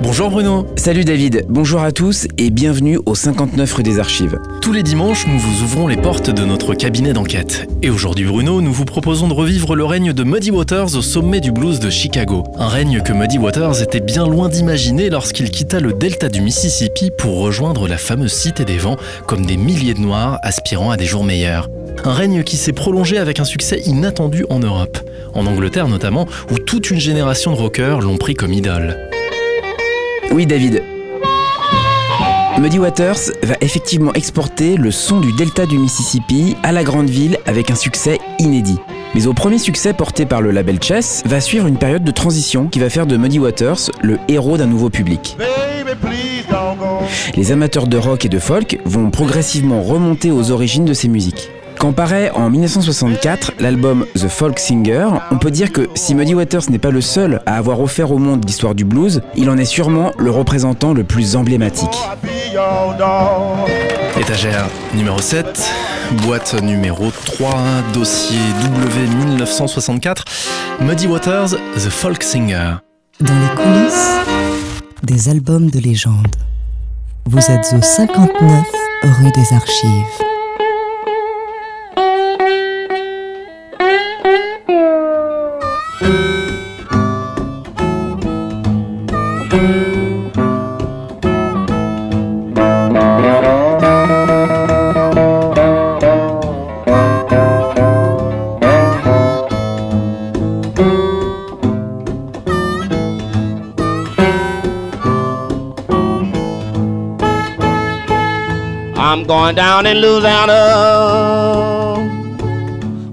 Bonjour 0.00 0.30
Bruno. 0.30 0.64
Salut 0.76 1.04
David, 1.04 1.44
bonjour 1.48 1.80
à 1.80 1.90
tous 1.90 2.28
et 2.38 2.50
bienvenue 2.50 3.00
au 3.04 3.16
59 3.16 3.72
rue 3.74 3.82
des 3.82 3.98
Archives. 3.98 4.38
Tous 4.62 4.72
les 4.72 4.84
dimanches, 4.84 5.26
nous 5.26 5.38
vous 5.40 5.64
ouvrons 5.64 5.88
les 5.88 5.96
portes 5.96 6.30
de 6.30 6.44
notre 6.44 6.74
cabinet 6.74 7.12
d'enquête. 7.12 7.66
Et 7.82 7.90
aujourd'hui 7.90 8.24
Bruno, 8.24 8.60
nous 8.60 8.72
vous 8.72 8.84
proposons 8.84 9.26
de 9.26 9.32
revivre 9.32 9.74
le 9.74 9.84
règne 9.84 10.12
de 10.12 10.22
Muddy 10.22 10.52
Waters 10.52 10.94
au 10.94 11.02
sommet 11.02 11.40
du 11.40 11.50
blues 11.50 11.80
de 11.80 11.90
Chicago. 11.90 12.44
Un 12.58 12.68
règne 12.68 13.00
que 13.00 13.12
Muddy 13.12 13.38
Waters 13.38 13.82
était 13.82 13.98
bien 13.98 14.28
loin 14.28 14.48
d'imaginer 14.48 15.10
lorsqu'il 15.10 15.50
quitta 15.50 15.80
le 15.80 15.92
delta 15.92 16.28
du 16.28 16.42
Mississippi 16.42 17.10
pour 17.10 17.40
rejoindre 17.40 17.88
la 17.88 17.98
fameuse 17.98 18.32
Cité 18.32 18.64
des 18.64 18.78
Vents 18.78 18.98
comme 19.26 19.46
des 19.46 19.56
milliers 19.56 19.94
de 19.94 20.00
Noirs 20.00 20.38
aspirant 20.42 20.92
à 20.92 20.96
des 20.96 21.06
jours 21.06 21.24
meilleurs. 21.24 21.68
Un 22.04 22.12
règne 22.12 22.44
qui 22.44 22.56
s'est 22.56 22.72
prolongé 22.72 23.18
avec 23.18 23.40
un 23.40 23.44
succès 23.44 23.80
inattendu 23.84 24.46
en 24.48 24.60
Europe, 24.60 24.98
en 25.34 25.44
Angleterre 25.46 25.88
notamment, 25.88 26.28
où 26.52 26.58
toute 26.58 26.92
une 26.92 27.00
génération 27.00 27.50
de 27.50 27.56
rockers 27.56 28.00
l'ont 28.00 28.16
pris 28.16 28.34
comme 28.34 28.52
idole. 28.52 29.07
Oui 30.30 30.46
David. 30.46 30.82
Muddy 32.58 32.78
Waters 32.78 33.32
va 33.42 33.54
effectivement 33.60 34.12
exporter 34.14 34.76
le 34.76 34.90
son 34.90 35.20
du 35.20 35.32
delta 35.32 35.64
du 35.64 35.78
Mississippi 35.78 36.56
à 36.62 36.72
la 36.72 36.84
grande 36.84 37.08
ville 37.08 37.38
avec 37.46 37.70
un 37.70 37.74
succès 37.74 38.18
inédit. 38.38 38.78
Mais 39.14 39.26
au 39.26 39.32
premier 39.32 39.58
succès 39.58 39.92
porté 39.92 40.26
par 40.26 40.42
le 40.42 40.50
label 40.50 40.82
Chess 40.82 41.22
va 41.24 41.40
suivre 41.40 41.66
une 41.66 41.78
période 41.78 42.04
de 42.04 42.10
transition 42.10 42.68
qui 42.68 42.78
va 42.78 42.90
faire 42.90 43.06
de 43.06 43.16
Muddy 43.16 43.38
Waters 43.38 43.90
le 44.02 44.18
héros 44.28 44.58
d'un 44.58 44.66
nouveau 44.66 44.90
public. 44.90 45.36
Les 47.36 47.52
amateurs 47.52 47.86
de 47.86 47.96
rock 47.96 48.24
et 48.24 48.28
de 48.28 48.38
folk 48.38 48.78
vont 48.84 49.10
progressivement 49.10 49.82
remonter 49.82 50.30
aux 50.30 50.50
origines 50.50 50.84
de 50.84 50.94
ces 50.94 51.08
musiques. 51.08 51.50
Quand 51.78 51.92
paraît 51.92 52.30
en 52.30 52.50
1964 52.50 53.52
l'album 53.60 54.04
The 54.14 54.26
Folk 54.26 54.58
Singer, 54.58 55.08
on 55.30 55.38
peut 55.38 55.52
dire 55.52 55.70
que 55.70 55.88
si 55.94 56.16
Muddy 56.16 56.34
Waters 56.34 56.70
n'est 56.70 56.80
pas 56.80 56.90
le 56.90 57.00
seul 57.00 57.40
à 57.46 57.56
avoir 57.56 57.80
offert 57.80 58.10
au 58.10 58.18
monde 58.18 58.44
l'histoire 58.44 58.74
du 58.74 58.84
blues, 58.84 59.20
il 59.36 59.48
en 59.48 59.56
est 59.56 59.64
sûrement 59.64 60.10
le 60.18 60.32
représentant 60.32 60.92
le 60.92 61.04
plus 61.04 61.36
emblématique. 61.36 61.96
Étagère 64.20 64.66
numéro 64.92 65.20
7, 65.20 65.70
boîte 66.24 66.60
numéro 66.60 67.12
3, 67.12 67.54
dossier 67.94 68.40
W 68.64 69.06
1964, 69.26 70.24
Muddy 70.80 71.06
Waters, 71.06 71.50
The 71.76 71.90
Folk 71.90 72.24
Singer. 72.24 72.72
Dans 73.20 73.34
les 73.34 73.54
coulisses 73.54 74.10
des 75.04 75.28
albums 75.28 75.70
de 75.70 75.78
légende, 75.78 76.34
vous 77.26 77.38
êtes 77.38 77.72
au 77.72 77.80
59 77.80 78.64
rue 79.04 79.30
des 79.30 79.54
Archives. 79.54 80.37
Going 109.48 109.56
down 109.56 109.86
in 109.86 109.96
Louisiana, 109.96 110.60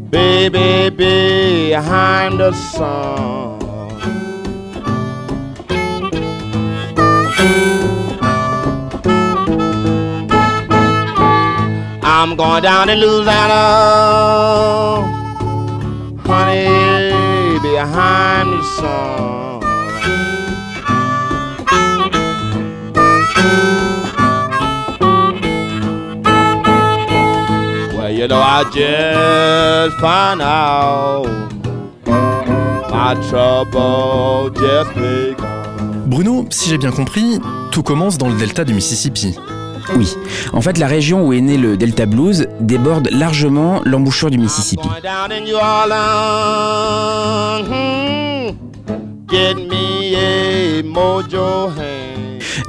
baby, 0.09 0.89
behind 0.89 2.41
the 2.41 2.51
sun. 2.51 3.61
I'm 12.03 12.35
going 12.35 12.63
down 12.63 12.89
in 12.89 12.99
Louisiana, 12.99 13.55
you 28.25 28.29
know, 28.29 28.41
I 28.41 28.63
just 28.73 29.99
find 29.99 30.41
out 30.41 31.27
my 32.89 33.13
trouble 33.29 34.49
just 34.49 34.93
begun. 34.95 36.07
Bruno, 36.07 36.45
si 36.49 36.69
j'ai 36.69 36.79
bien 36.79 36.91
compris, 36.91 37.39
tout 37.71 37.83
commence 37.83 38.17
dans 38.17 38.29
le 38.29 38.35
delta 38.35 38.63
du 38.63 38.73
Mississippi. 38.73 39.35
Oui, 39.95 40.15
en 40.53 40.61
fait 40.61 40.79
la 40.79 40.87
région 40.87 41.27
où 41.27 41.33
est 41.33 41.41
né 41.41 41.57
le 41.57 41.77
Delta 41.77 42.07
Blues 42.07 42.47
déborde 42.59 43.07
largement 43.11 43.81
l'embouchure 43.85 44.31
du 44.31 44.39
Mississippi. 44.39 44.87
Hmm. 44.87 44.93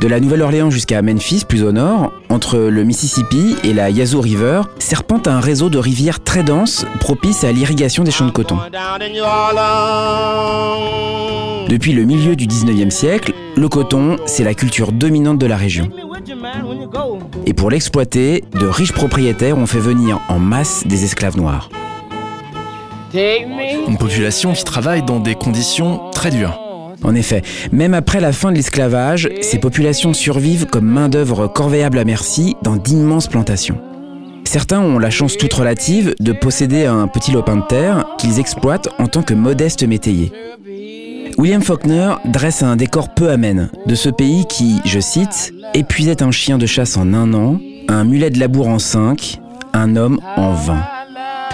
De 0.01 0.09
la 0.09 0.21
Nouvelle-Orléans 0.21 0.71
jusqu'à 0.71 1.01
Memphis, 1.01 1.45
plus 1.49 1.63
au 1.63 1.73
nord, 1.73 2.13
entre 2.37 2.59
le 2.59 2.85
Mississippi 2.85 3.57
et 3.65 3.73
la 3.73 3.89
Yazoo 3.89 4.21
River, 4.21 4.61
serpente 4.79 5.27
un 5.27 5.41
réseau 5.41 5.71
de 5.71 5.79
rivières 5.79 6.23
très 6.23 6.43
dense, 6.43 6.85
propice 7.01 7.45
à 7.45 7.51
l'irrigation 7.51 8.05
des 8.05 8.11
champs 8.11 8.27
de 8.27 8.31
coton. 8.31 8.59
Depuis 11.67 11.95
le 11.95 12.05
milieu 12.05 12.37
du 12.37 12.47
19e 12.47 12.91
siècle, 12.91 13.33
le 13.57 13.69
coton, 13.71 14.17
c'est 14.27 14.45
la 14.45 14.53
culture 14.53 14.93
dominante 14.93 15.39
de 15.39 15.47
la 15.47 15.57
région. 15.57 15.89
Et 17.47 17.55
pour 17.55 17.71
l'exploiter, 17.71 18.45
de 18.53 18.67
riches 18.67 18.93
propriétaires 18.93 19.57
ont 19.57 19.67
fait 19.67 19.79
venir 19.79 20.21
en 20.29 20.39
masse 20.39 20.87
des 20.87 21.05
esclaves 21.05 21.39
noirs. 21.39 21.71
Une 23.15 23.97
population 23.99 24.53
qui 24.53 24.65
travaille 24.65 25.03
dans 25.03 25.21
des 25.21 25.37
conditions 25.37 26.11
très 26.11 26.29
dures. 26.29 26.66
En 27.03 27.15
effet, 27.15 27.43
même 27.73 27.95
après 27.95 28.21
la 28.21 28.33
fin 28.33 28.51
de 28.51 28.57
l'esclavage, 28.57 29.29
ces 29.41 29.59
populations 29.59 30.15
survivent 30.15 30.67
comme 30.67 30.87
main-d'œuvre 30.87 31.47
corvéable 31.47 31.99
à 31.99 32.05
merci 32.05 32.57
dans 32.63 32.77
d'immenses 32.77 33.29
plantations. 33.29 33.79
Certains 34.45 34.81
ont 34.81 34.99
la 34.99 35.11
chance 35.11 35.37
toute 35.37 35.53
relative 35.53 36.15
de 36.21 36.33
posséder 36.33 36.87
un 36.87 37.09
petit 37.09 37.33
lopin 37.33 37.57
de 37.57 37.67
terre 37.67 38.07
qu'ils 38.17 38.39
exploitent 38.39 38.89
en 38.99 39.09
tant 39.09 39.23
que 39.23 39.35
modestes 39.35 39.87
métayers. 39.87 40.33
William 41.37 41.63
Faulkner 41.63 42.13
dresse 42.25 42.63
un 42.63 42.77
décor 42.77 43.13
peu 43.13 43.29
amène 43.29 43.71
de 43.87 43.95
ce 43.95 44.09
pays 44.09 44.47
qui, 44.49 44.81
je 44.85 45.01
cite, 45.01 45.53
épuisait 45.75 46.23
un 46.23 46.31
chien 46.31 46.59
de 46.59 46.65
chasse 46.65 46.97
en 46.97 47.13
un 47.13 47.35
an, 47.35 47.61
un 47.89 48.05
mulet 48.05 48.31
de 48.31 48.39
labour 48.39 48.69
en 48.69 48.79
cinq, 48.79 49.39
un 49.75 49.97
homme 49.97 50.19
en 50.37 50.55
vingt. 50.55 50.85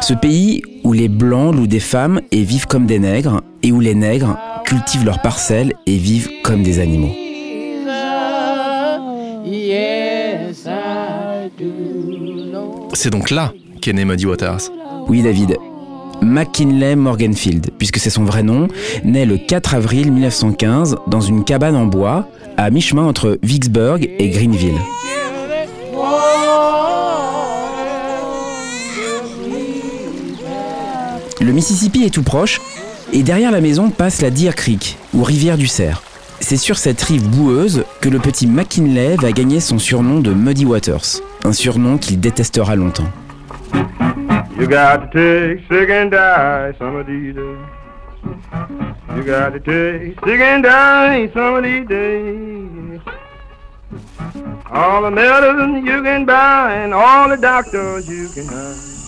Ce 0.01 0.15
pays 0.15 0.63
où 0.85 0.93
les 0.93 1.09
blancs 1.09 1.55
louent 1.55 1.67
des 1.67 1.81
femmes 1.81 2.21
et 2.31 2.43
vivent 2.43 2.67
comme 2.67 2.87
des 2.87 2.99
nègres, 2.99 3.41
et 3.63 3.73
où 3.73 3.81
les 3.81 3.95
nègres 3.95 4.37
cultivent 4.73 5.05
leurs 5.05 5.21
parcelles 5.21 5.75
et 5.85 5.99
vivent 5.99 6.31
comme 6.43 6.63
des 6.63 6.79
animaux. 6.79 7.13
C'est 12.95 13.11
donc 13.11 13.29
là 13.29 13.53
qu'est 13.83 13.93
né 13.93 14.07
Muddy 14.07 14.25
Waters. 14.25 14.71
Oui 15.09 15.21
David, 15.21 15.59
McKinley 16.23 16.97
Morganfield, 16.97 17.69
puisque 17.77 17.99
c'est 17.99 18.09
son 18.09 18.25
vrai 18.25 18.43
nom, 18.43 18.69
naît 19.05 19.27
le 19.27 19.37
4 19.37 19.75
avril 19.75 20.11
1915 20.11 20.97
dans 21.07 21.21
une 21.21 21.45
cabane 21.45 21.77
en 21.77 21.85
bois, 21.85 22.27
à 22.57 22.71
mi-chemin 22.71 23.05
entre 23.05 23.39
Vicksburg 23.43 24.09
et 24.19 24.31
Greenville. 24.31 24.81
Le 31.43 31.53
Mississippi 31.53 32.05
est 32.05 32.11
tout 32.11 32.23
proche, 32.23 32.59
et 33.13 33.23
derrière 33.23 33.51
la 33.51 33.61
maison 33.61 33.91
passe 33.91 34.23
la 34.23 34.31
Deer 34.31 34.55
Creek, 34.55 34.97
ou 35.15 35.23
rivière 35.23 35.57
du 35.57 35.67
Cerf. 35.67 36.03
C'est 36.41 36.57
sur 36.57 36.77
cette 36.77 37.01
rive 37.03 37.29
boueuse 37.29 37.85
que 38.01 38.09
le 38.09 38.19
petit 38.19 38.47
McKinley 38.47 39.17
va 39.17 39.31
gagner 39.31 39.61
son 39.61 39.79
surnom 39.79 40.21
de 40.21 40.33
Muddy 40.33 40.65
Waters, 40.65 41.21
un 41.45 41.53
surnom 41.53 41.99
qu'il 41.99 42.19
détestera 42.19 42.75
longtemps. 42.75 43.11
You 44.59 44.67
got 44.69 44.99
to 44.99 45.07
take 45.13 45.63
sick 45.69 45.91
and 45.91 46.11
die 46.11 46.73
some 46.79 46.97
of 46.97 47.07
these 47.07 47.35
days. 47.35 47.59
You 49.17 49.25
got 49.25 49.53
to 49.53 49.61
take 49.61 50.15
sick 50.25 50.41
and 50.41 50.63
die 50.63 51.29
some 51.35 51.57
of 51.57 51.65
these 51.65 51.87
days. 51.87 53.01
All 54.73 55.03
the 55.03 55.11
medicine 55.11 55.85
you 55.85 56.03
can 56.03 56.25
buy 56.25 56.75
and 56.75 56.95
all 56.95 57.29
the 57.29 57.37
doctors 57.37 58.09
you 58.09 58.29
can 58.29 58.47
have. 58.47 59.02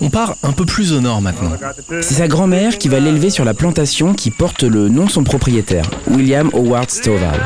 On 0.00 0.10
part 0.10 0.36
un 0.42 0.52
peu 0.52 0.64
plus 0.64 0.92
au 0.92 1.00
nord 1.00 1.20
maintenant. 1.20 1.52
C'est 1.88 2.14
sa 2.14 2.28
grand-mère 2.28 2.78
qui 2.78 2.88
va 2.88 3.00
l'élever 3.00 3.30
sur 3.30 3.44
la 3.44 3.54
plantation 3.54 4.14
qui 4.14 4.30
porte 4.30 4.62
le 4.62 4.88
nom 4.88 5.04
de 5.04 5.10
son 5.10 5.22
propriétaire, 5.22 5.88
William 6.08 6.50
Howard 6.52 6.90
Stovall. 6.90 7.40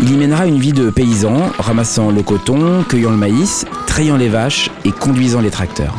Il 0.00 0.12
y 0.12 0.16
mènera 0.16 0.46
une 0.46 0.58
vie 0.58 0.72
de 0.72 0.90
paysan, 0.90 1.50
ramassant 1.58 2.10
le 2.10 2.22
coton, 2.22 2.84
cueillant 2.88 3.10
le 3.10 3.16
maïs, 3.16 3.64
trayant 3.86 4.16
les 4.16 4.28
vaches 4.28 4.70
et 4.84 4.92
conduisant 4.92 5.40
les 5.40 5.50
tracteurs. 5.50 5.94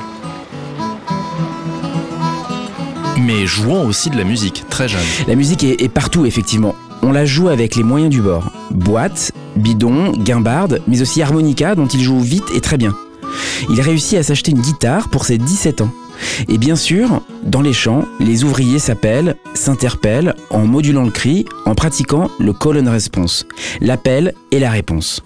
Mais 3.19 3.45
jouant 3.45 3.83
aussi 3.85 4.09
de 4.09 4.17
la 4.17 4.23
musique, 4.23 4.65
très 4.69 4.87
jeune. 4.87 5.01
La 5.27 5.35
musique 5.35 5.63
est, 5.63 5.81
est 5.81 5.89
partout, 5.89 6.25
effectivement. 6.25 6.75
On 7.01 7.11
la 7.11 7.25
joue 7.25 7.49
avec 7.49 7.75
les 7.75 7.83
moyens 7.83 8.11
du 8.11 8.21
bord. 8.21 8.51
Boîte, 8.71 9.31
bidon, 9.57 10.11
guimbarde, 10.11 10.81
mais 10.87 11.01
aussi 11.01 11.21
harmonica 11.21 11.75
dont 11.75 11.87
il 11.87 12.01
joue 12.01 12.19
vite 12.19 12.45
et 12.55 12.61
très 12.61 12.77
bien. 12.77 12.93
Il 13.69 13.81
réussit 13.81 14.17
à 14.17 14.23
s'acheter 14.23 14.51
une 14.51 14.61
guitare 14.61 15.09
pour 15.09 15.25
ses 15.25 15.37
17 15.37 15.81
ans. 15.81 15.91
Et 16.47 16.57
bien 16.57 16.75
sûr, 16.75 17.21
dans 17.43 17.61
les 17.61 17.73
champs, 17.73 18.05
les 18.19 18.43
ouvriers 18.43 18.79
s'appellent, 18.79 19.35
s'interpellent 19.53 20.35
en 20.49 20.65
modulant 20.65 21.03
le 21.03 21.11
cri, 21.11 21.45
en 21.65 21.75
pratiquant 21.75 22.29
le 22.39 22.53
call 22.53 22.79
and 22.79 22.91
response, 22.91 23.45
l'appel 23.81 24.33
et 24.51 24.59
la 24.59 24.71
réponse. 24.71 25.21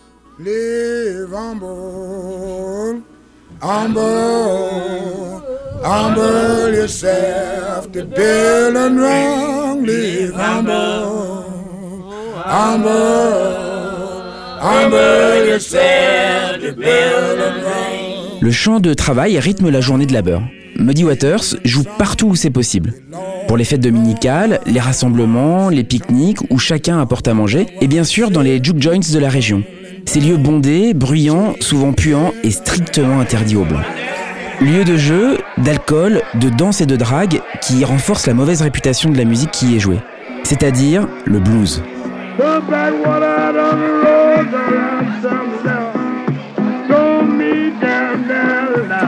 Le 18.42 18.52
chant 18.52 18.80
de 18.80 18.94
travail 18.94 19.40
rythme 19.40 19.70
la 19.70 19.82
journée 19.82 20.06
de 20.06 20.14
labeur. 20.14 20.44
Muddy 20.78 21.04
Waters 21.04 21.56
joue 21.66 21.84
partout 21.98 22.28
où 22.28 22.36
c'est 22.36 22.52
possible. 22.52 22.94
Pour 23.48 23.58
les 23.58 23.64
fêtes 23.64 23.82
dominicales, 23.82 24.60
les 24.68 24.80
rassemblements, 24.80 25.70
les 25.70 25.84
pique-niques 25.84 26.42
où 26.52 26.60
chacun 26.60 27.00
apporte 27.00 27.28
à 27.28 27.34
manger, 27.34 27.66
et 27.82 27.88
bien 27.88 28.04
sûr 28.04 28.30
dans 28.30 28.42
les 28.42 28.64
juke 28.64 28.80
joints 28.80 29.00
de 29.00 29.20
la 29.20 29.30
région. 29.30 29.64
Ces 30.06 30.20
lieux 30.20 30.38
bondés, 30.38 30.94
bruyants, 30.94 31.56
souvent 31.60 31.94
puants 31.94 32.32
et 32.44 32.52
strictement 32.52 33.20
interdits 33.20 33.56
aux 33.56 33.66
blancs. 33.66 33.86
Lieux 34.60 34.84
de 34.84 34.96
jeu, 34.96 35.40
d'alcool, 35.58 36.22
de 36.36 36.50
danse 36.50 36.82
et 36.82 36.86
de 36.86 36.96
drague 36.96 37.42
qui 37.62 37.84
renforcent 37.84 38.28
la 38.28 38.36
mauvaise 38.36 38.62
réputation 38.62 39.10
de 39.10 39.18
la 39.18 39.26
musique 39.26 39.50
qui 39.50 39.72
y 39.72 39.78
est 39.78 39.80
jouée. 39.80 40.00
C'est-à-dire 40.44 41.08
le 41.26 41.40
blues. 41.40 41.82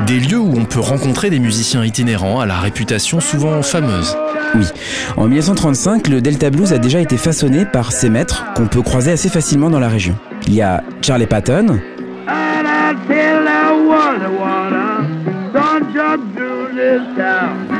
Des 0.07 0.19
lieux 0.19 0.37
où 0.37 0.53
on 0.57 0.65
peut 0.65 0.79
rencontrer 0.79 1.29
des 1.29 1.39
musiciens 1.39 1.83
itinérants 1.83 2.39
à 2.39 2.45
la 2.45 2.59
réputation 2.59 3.19
souvent 3.19 3.61
fameuse. 3.61 4.15
Oui, 4.55 4.65
en 5.17 5.27
1935, 5.27 6.07
le 6.09 6.21
Delta 6.21 6.49
Blues 6.49 6.73
a 6.73 6.77
déjà 6.77 6.99
été 6.99 7.17
façonné 7.17 7.65
par 7.65 7.91
ses 7.91 8.09
maîtres 8.09 8.45
qu'on 8.55 8.67
peut 8.67 8.81
croiser 8.81 9.11
assez 9.11 9.29
facilement 9.29 9.69
dans 9.69 9.79
la 9.79 9.89
région. 9.89 10.15
Il 10.47 10.53
y 10.53 10.61
a 10.61 10.83
Charlie 11.01 11.25
Patton, 11.25 11.79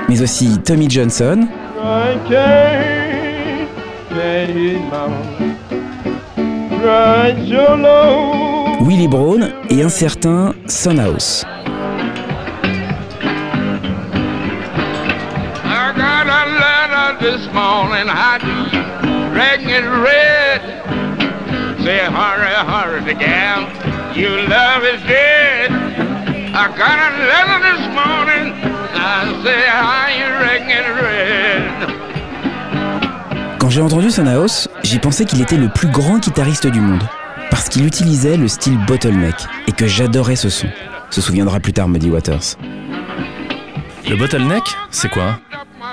mais 0.10 0.22
aussi 0.22 0.60
Tommy 0.60 0.90
Johnson, 0.90 1.48
I 1.84 2.18
can't 2.28 3.70
let 4.16 5.43
Willie 8.82 9.08
Brown 9.08 9.54
et 9.70 9.82
un 9.82 9.90
certain 9.90 10.54
Son 10.68 10.98
House. 10.98 11.46
I 15.64 15.94
got 15.96 16.28
a 16.28 16.44
letter 16.60 17.20
this 17.24 17.46
morning, 17.54 18.10
I 18.10 18.38
do, 18.38 18.56
written 19.34 19.70
in 19.70 19.86
red. 20.04 20.62
Say, 21.84 22.00
hurry, 22.00 22.54
hurry, 22.68 23.00
the 23.06 23.14
gal, 23.14 23.62
your 24.14 24.42
love 24.50 24.84
is 24.84 25.02
dead. 25.04 25.72
I 26.54 26.68
got 26.78 27.00
a 27.00 27.12
letter 27.32 27.60
this 27.64 27.84
morning, 27.96 28.54
I 28.94 29.42
say, 29.42 29.68
I 29.70 30.12
ain't 30.12 30.36
written 30.42 30.70
in 30.70 30.86
red. 31.02 32.13
Quand 33.64 33.70
j'ai 33.70 33.80
entendu 33.80 34.12
Son 34.12 34.28
House, 34.28 34.68
j'ai 34.84 35.00
pensé 35.00 35.24
qu'il 35.24 35.40
était 35.40 35.56
le 35.56 35.70
plus 35.70 35.88
grand 35.88 36.20
guitariste 36.20 36.68
du 36.68 36.82
monde, 36.82 37.02
parce 37.50 37.70
qu'il 37.70 37.86
utilisait 37.86 38.36
le 38.36 38.50
style 38.50 38.78
bottleneck 38.86 39.36
et 39.70 39.72
que 39.72 39.88
j'adorais 39.88 40.36
ce 40.36 40.50
son. 40.50 40.68
Se 41.10 41.22
souviendra 41.22 41.62
plus 41.62 41.72
tard 41.72 41.88
Muddy 41.88 42.10
Waters. 42.10 42.58
Le 44.10 44.18
bottleneck, 44.18 44.64
c'est 44.92 45.08
quoi? 45.10 45.40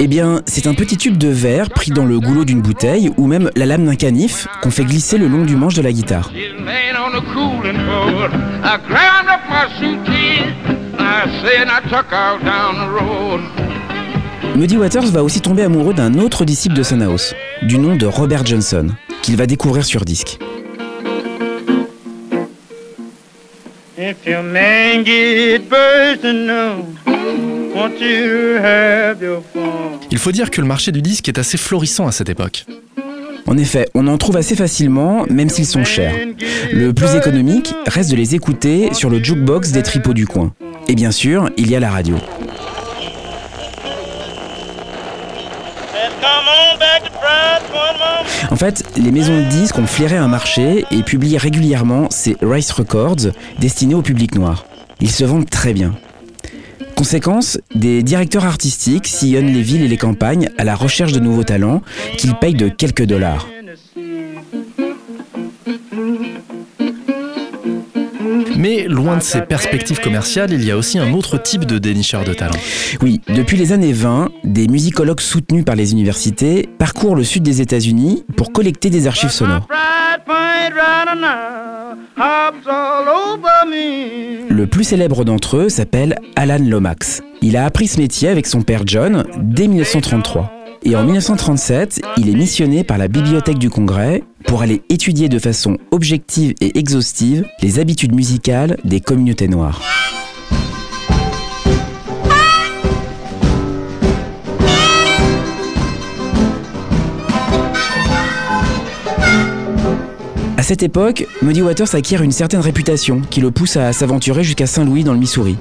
Eh 0.00 0.08
bien, 0.08 0.40
c'est 0.46 0.66
un 0.66 0.74
petit 0.74 0.96
tube 0.96 1.16
de 1.16 1.28
verre 1.28 1.70
pris 1.70 1.92
dans 1.92 2.06
le 2.06 2.18
goulot 2.18 2.44
d'une 2.44 2.60
bouteille 2.60 3.12
ou 3.16 3.28
même 3.28 3.50
la 3.54 3.66
lame 3.66 3.86
d'un 3.86 3.94
canif 3.94 4.48
qu'on 4.62 4.72
fait 4.72 4.84
glisser 4.84 5.16
le 5.16 5.28
long 5.28 5.44
du 5.44 5.54
manche 5.54 5.74
de 5.74 5.82
la 5.82 5.92
guitare. 5.92 6.32
Muddy 14.56 14.76
Waters 14.76 15.06
va 15.06 15.22
aussi 15.22 15.40
tomber 15.40 15.62
amoureux 15.62 15.94
d'un 15.94 16.14
autre 16.14 16.44
disciple 16.44 16.74
de 16.74 16.82
Son 16.82 17.00
House, 17.00 17.34
du 17.62 17.78
nom 17.78 17.96
de 17.96 18.06
Robert 18.06 18.44
Johnson, 18.44 18.88
qu'il 19.22 19.36
va 19.36 19.46
découvrir 19.46 19.84
sur 19.84 20.04
disque. 20.04 20.38
If 23.98 24.16
your 24.26 24.42
man 24.42 25.04
get 25.04 25.60
personal, 25.68 26.84
won't 27.74 28.00
you 28.00 28.56
have 28.62 29.22
your 29.22 29.42
fun? 29.52 30.00
Il 30.10 30.18
faut 30.18 30.32
dire 30.32 30.50
que 30.50 30.60
le 30.60 30.66
marché 30.66 30.90
du 30.90 31.02
disque 31.02 31.28
est 31.28 31.38
assez 31.38 31.56
florissant 31.56 32.06
à 32.06 32.12
cette 32.12 32.28
époque. 32.28 32.64
En 33.46 33.56
effet, 33.56 33.88
on 33.94 34.06
en 34.06 34.18
trouve 34.18 34.36
assez 34.36 34.54
facilement, 34.54 35.26
même 35.30 35.48
s'ils 35.48 35.66
sont 35.66 35.84
chers. 35.84 36.14
Le 36.72 36.92
plus 36.92 37.14
économique 37.14 37.74
reste 37.86 38.10
de 38.10 38.16
les 38.16 38.34
écouter 38.34 38.92
sur 38.94 39.10
le 39.10 39.22
jukebox 39.22 39.72
des 39.72 39.82
tripots 39.82 40.14
du 40.14 40.26
coin. 40.26 40.52
Et 40.88 40.94
bien 40.94 41.10
sûr, 41.10 41.50
il 41.56 41.70
y 41.70 41.76
a 41.76 41.80
la 41.80 41.90
radio. 41.90 42.16
En 48.50 48.56
fait, 48.56 48.84
les 48.96 49.12
maisons 49.12 49.36
de 49.36 49.48
disques 49.48 49.78
ont 49.78 49.86
flairé 49.86 50.16
un 50.16 50.26
marché 50.26 50.84
et 50.90 51.02
publient 51.02 51.38
régulièrement 51.38 52.08
ces 52.10 52.36
Rice 52.42 52.72
Records 52.72 53.32
destinés 53.60 53.94
au 53.94 54.02
public 54.02 54.34
noir. 54.34 54.66
Ils 55.00 55.10
se 55.10 55.24
vendent 55.24 55.48
très 55.48 55.72
bien. 55.72 55.94
Conséquence, 56.96 57.58
des 57.74 58.02
directeurs 58.02 58.44
artistiques 58.44 59.06
sillonnent 59.06 59.52
les 59.52 59.62
villes 59.62 59.82
et 59.82 59.88
les 59.88 59.96
campagnes 59.96 60.50
à 60.58 60.64
la 60.64 60.74
recherche 60.74 61.12
de 61.12 61.20
nouveaux 61.20 61.44
talents 61.44 61.80
qu'ils 62.18 62.34
payent 62.34 62.54
de 62.54 62.68
quelques 62.68 63.04
dollars. 63.04 63.46
Mais 68.60 68.84
loin 68.86 69.16
de 69.16 69.22
ces 69.22 69.40
perspectives 69.40 70.00
commerciales, 70.00 70.52
il 70.52 70.62
y 70.62 70.70
a 70.70 70.76
aussi 70.76 70.98
un 70.98 71.14
autre 71.14 71.42
type 71.42 71.64
de 71.64 71.78
dénicheur 71.78 72.24
de 72.24 72.34
talent. 72.34 72.58
Oui, 73.00 73.22
depuis 73.28 73.56
les 73.56 73.72
années 73.72 73.94
20, 73.94 74.28
des 74.44 74.68
musicologues 74.68 75.20
soutenus 75.20 75.64
par 75.64 75.76
les 75.76 75.92
universités 75.92 76.68
parcourent 76.78 77.16
le 77.16 77.24
sud 77.24 77.42
des 77.42 77.62
États-Unis 77.62 78.26
pour 78.36 78.52
collecter 78.52 78.90
des 78.90 79.06
archives 79.06 79.30
sonores. 79.30 79.66
Le 84.50 84.66
plus 84.66 84.84
célèbre 84.84 85.24
d'entre 85.24 85.56
eux 85.56 85.68
s'appelle 85.70 86.18
Alan 86.36 86.62
Lomax. 86.62 87.22
Il 87.40 87.56
a 87.56 87.64
appris 87.64 87.88
ce 87.88 87.98
métier 87.98 88.28
avec 88.28 88.46
son 88.46 88.60
père 88.60 88.82
John 88.84 89.24
dès 89.38 89.68
1933. 89.68 90.59
Et 90.82 90.96
en 90.96 91.04
1937, 91.04 92.00
il 92.16 92.30
est 92.30 92.34
missionné 92.34 92.84
par 92.84 92.96
la 92.96 93.08
Bibliothèque 93.08 93.58
du 93.58 93.68
Congrès 93.68 94.22
pour 94.46 94.62
aller 94.62 94.82
étudier 94.88 95.28
de 95.28 95.38
façon 95.38 95.76
objective 95.90 96.54
et 96.62 96.78
exhaustive 96.78 97.44
les 97.60 97.78
habitudes 97.78 98.14
musicales 98.14 98.78
des 98.84 99.00
communautés 99.00 99.48
noires. 99.48 99.82
À 110.56 110.62
cette 110.62 110.82
époque, 110.82 111.26
Muddy 111.42 111.60
Waters 111.60 111.94
acquiert 111.94 112.22
une 112.22 112.32
certaine 112.32 112.60
réputation 112.60 113.20
qui 113.28 113.40
le 113.40 113.50
pousse 113.50 113.76
à 113.76 113.92
s'aventurer 113.92 114.44
jusqu'à 114.44 114.66
Saint-Louis 114.66 115.04
dans 115.04 115.12
le 115.12 115.18
Missouri. 115.18 115.56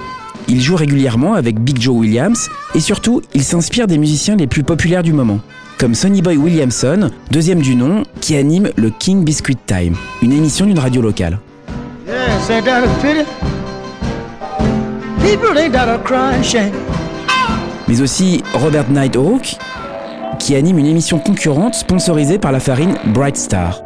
Il 0.51 0.61
joue 0.61 0.75
régulièrement 0.75 1.35
avec 1.35 1.59
Big 1.59 1.79
Joe 1.79 1.95
Williams 1.95 2.49
et 2.73 2.79
surtout, 2.79 3.21
il 3.35 3.43
s'inspire 3.43 3.85
des 3.85 3.99
musiciens 3.99 4.35
les 4.35 4.47
plus 4.47 4.63
populaires 4.63 5.03
du 5.03 5.13
moment, 5.13 5.39
comme 5.77 5.93
Sonny 5.93 6.23
Boy 6.23 6.37
Williamson, 6.37 7.11
deuxième 7.29 7.61
du 7.61 7.75
nom, 7.75 8.01
qui 8.19 8.35
anime 8.35 8.69
le 8.75 8.89
King 8.89 9.23
Biscuit 9.23 9.55
Time, 9.55 9.93
une 10.23 10.33
émission 10.33 10.65
d'une 10.65 10.79
radio 10.79 11.03
locale. 11.03 11.37
Yes, 12.07 12.49
ain't 12.49 12.63
that 12.63 12.83
a 12.83 12.87
pity? 12.99 13.25
People 15.21 15.55
ain't 15.55 15.71
that 15.71 15.87
a 15.87 15.99
crying 15.99 16.43
shame. 16.43 16.71
Mais 17.87 18.01
aussi 18.01 18.41
Robert 18.55 18.89
Nighthawk, 18.89 19.55
qui 20.39 20.55
anime 20.55 20.79
une 20.79 20.87
émission 20.87 21.19
concurrente 21.19 21.75
sponsorisée 21.75 22.39
par 22.39 22.51
la 22.51 22.59
farine 22.59 22.95
Bright 23.13 23.37
Star. 23.37 23.83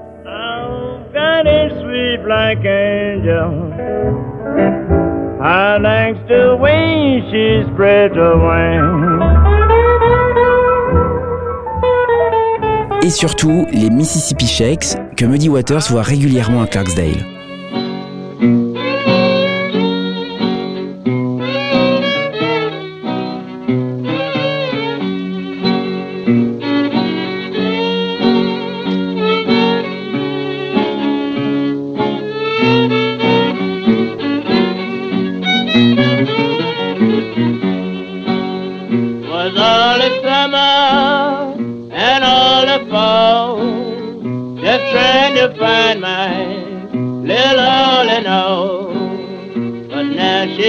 Et 13.01 13.09
surtout, 13.09 13.65
les 13.73 13.89
Mississippi 13.89 14.47
Shakes 14.47 14.95
que 15.17 15.25
Muddy 15.25 15.49
Waters 15.49 15.81
voit 15.89 16.01
régulièrement 16.01 16.61
à 16.61 16.67
Clarksdale. 16.67 17.25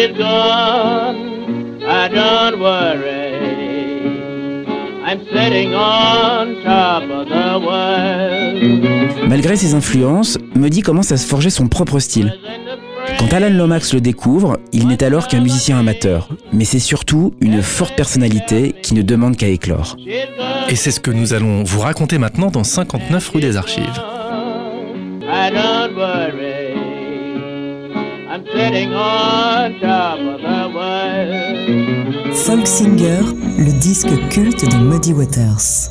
Now 0.09 0.13
she's 0.13 0.19
gone, 0.19 1.83
I 1.83 2.09
don't 2.09 2.61
worry. 2.61 3.35
I'm 5.05 5.21
sitting 5.27 5.75
on 5.75 6.63
top 6.65 7.05
of 7.11 7.29
the 7.29 7.59
world. 7.61 9.29
Malgré 9.29 9.57
ses 9.57 9.75
influences, 9.75 10.39
Muddy 10.55 10.83
commence 10.83 11.13
à 11.13 11.17
se 11.17 11.27
forger 11.27 11.51
son 11.51 11.69
propre 11.69 11.99
style. 11.99 12.35
Quand 13.19 13.33
Alan 13.33 13.51
Lomax 13.51 13.93
le 13.93 14.01
découvre, 14.01 14.59
il 14.73 14.89
n'est 14.89 15.05
alors 15.05 15.29
qu'un 15.29 15.41
musicien 15.41 15.79
amateur, 15.79 16.29
mais 16.53 16.65
c'est 16.65 16.79
surtout 16.79 17.35
une 17.41 17.63
forte 17.63 17.95
personnalité 17.97 18.75
qui 18.83 18.95
ne 18.95 19.03
demande 19.03 19.37
qu'à 19.37 19.49
éclore. 19.49 19.97
Et 20.69 20.77
c'est 20.77 20.91
ce 20.91 21.01
que 21.01 21.11
nous 21.11 21.35
allons 21.35 21.65
vous 21.65 21.81
raconter 21.81 22.19
maintenant 22.19 22.51
dans 22.51 22.65
59 22.65 23.29
rue 23.29 23.41
des 23.41 23.57
Archives. 23.57 24.01
Folk 32.35 32.67
Singer, 32.67 33.21
le 33.59 33.79
disque 33.81 34.09
culte 34.31 34.65
de 34.71 34.77
Muddy 34.77 35.13
Waters. 35.13 35.91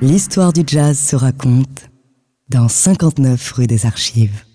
L'histoire 0.00 0.52
du 0.52 0.62
jazz 0.66 0.98
se 0.98 1.14
raconte 1.14 1.88
dans 2.48 2.68
59 2.68 3.52
rue 3.52 3.66
des 3.66 3.86
Archives. 3.86 4.45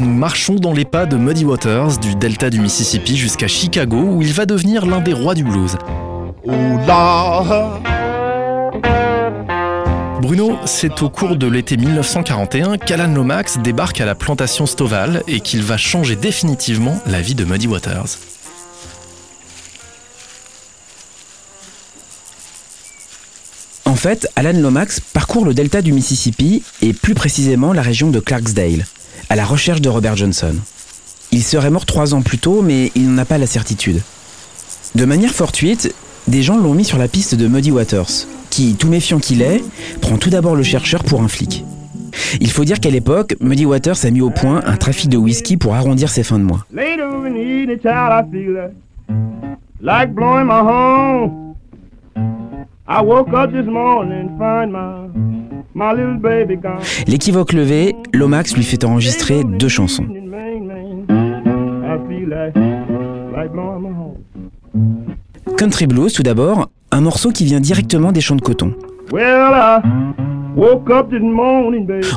Nous 0.00 0.12
marchons 0.12 0.54
dans 0.54 0.72
les 0.72 0.86
pas 0.86 1.04
de 1.04 1.16
Muddy 1.16 1.44
Waters, 1.44 1.98
du 1.98 2.14
delta 2.14 2.48
du 2.48 2.58
Mississippi 2.58 3.18
jusqu'à 3.18 3.48
Chicago, 3.48 3.98
où 3.98 4.22
il 4.22 4.32
va 4.32 4.46
devenir 4.46 4.86
l'un 4.86 5.00
des 5.00 5.12
rois 5.12 5.34
du 5.34 5.44
blues. 5.44 5.76
Bruno, 10.22 10.56
c'est 10.64 11.02
au 11.02 11.10
cours 11.10 11.36
de 11.36 11.46
l'été 11.46 11.76
1941 11.76 12.78
qu'Alan 12.78 13.14
Lomax 13.14 13.58
débarque 13.58 14.00
à 14.00 14.06
la 14.06 14.14
plantation 14.14 14.64
Stovall 14.64 15.22
et 15.28 15.40
qu'il 15.40 15.62
va 15.62 15.76
changer 15.76 16.16
définitivement 16.16 16.98
la 17.06 17.20
vie 17.20 17.34
de 17.34 17.44
Muddy 17.44 17.68
Waters. 17.68 18.16
En 23.84 23.96
fait, 23.96 24.28
Alan 24.34 24.58
Lomax 24.58 25.00
parcourt 25.00 25.44
le 25.44 25.54
delta 25.54 25.82
du 25.82 25.92
Mississippi 25.92 26.62
et 26.82 26.92
plus 26.94 27.14
précisément 27.14 27.72
la 27.72 27.82
région 27.82 28.10
de 28.10 28.20
Clarksdale, 28.20 28.84
à 29.28 29.36
la 29.36 29.44
recherche 29.44 29.80
de 29.80 29.88
Robert 29.88 30.16
Johnson. 30.16 30.54
Il 31.32 31.42
serait 31.42 31.70
mort 31.70 31.86
trois 31.86 32.14
ans 32.14 32.22
plus 32.22 32.38
tôt, 32.38 32.62
mais 32.62 32.90
il 32.94 33.10
n'en 33.10 33.18
a 33.18 33.24
pas 33.24 33.38
la 33.38 33.46
certitude. 33.46 34.00
De 34.94 35.04
manière 35.04 35.32
fortuite, 35.32 35.94
des 36.26 36.42
gens 36.42 36.56
l'ont 36.56 36.74
mis 36.74 36.84
sur 36.84 36.98
la 36.98 37.08
piste 37.08 37.34
de 37.34 37.46
Muddy 37.46 37.70
Waters, 37.70 38.26
qui, 38.50 38.74
tout 38.74 38.88
méfiant 38.88 39.18
qu'il 39.18 39.42
est, 39.42 39.62
prend 40.00 40.16
tout 40.16 40.30
d'abord 40.30 40.56
le 40.56 40.62
chercheur 40.62 41.04
pour 41.04 41.22
un 41.22 41.28
flic. 41.28 41.64
Il 42.40 42.50
faut 42.50 42.64
dire 42.64 42.80
qu'à 42.80 42.90
l'époque, 42.90 43.36
Muddy 43.40 43.66
Waters 43.66 44.04
a 44.04 44.10
mis 44.10 44.20
au 44.20 44.30
point 44.30 44.62
un 44.64 44.76
trafic 44.76 45.08
de 45.08 45.16
whisky 45.16 45.56
pour 45.56 45.74
arrondir 45.74 46.08
ses 46.08 46.22
fins 46.22 46.38
de 46.38 46.44
mois. 46.44 46.64
L'équivoque 57.06 57.52
levé, 57.52 57.94
Lomax 58.12 58.54
lui 58.54 58.62
fait 58.64 58.84
enregistrer 58.84 59.44
deux 59.44 59.68
chansons. 59.68 60.06
Country 65.56 65.86
Blues 65.86 66.12
tout 66.12 66.22
d'abord, 66.22 66.68
un 66.90 67.00
morceau 67.00 67.30
qui 67.30 67.44
vient 67.44 67.60
directement 67.60 68.12
des 68.12 68.20
champs 68.20 68.36
de 68.36 68.40
coton. 68.40 68.74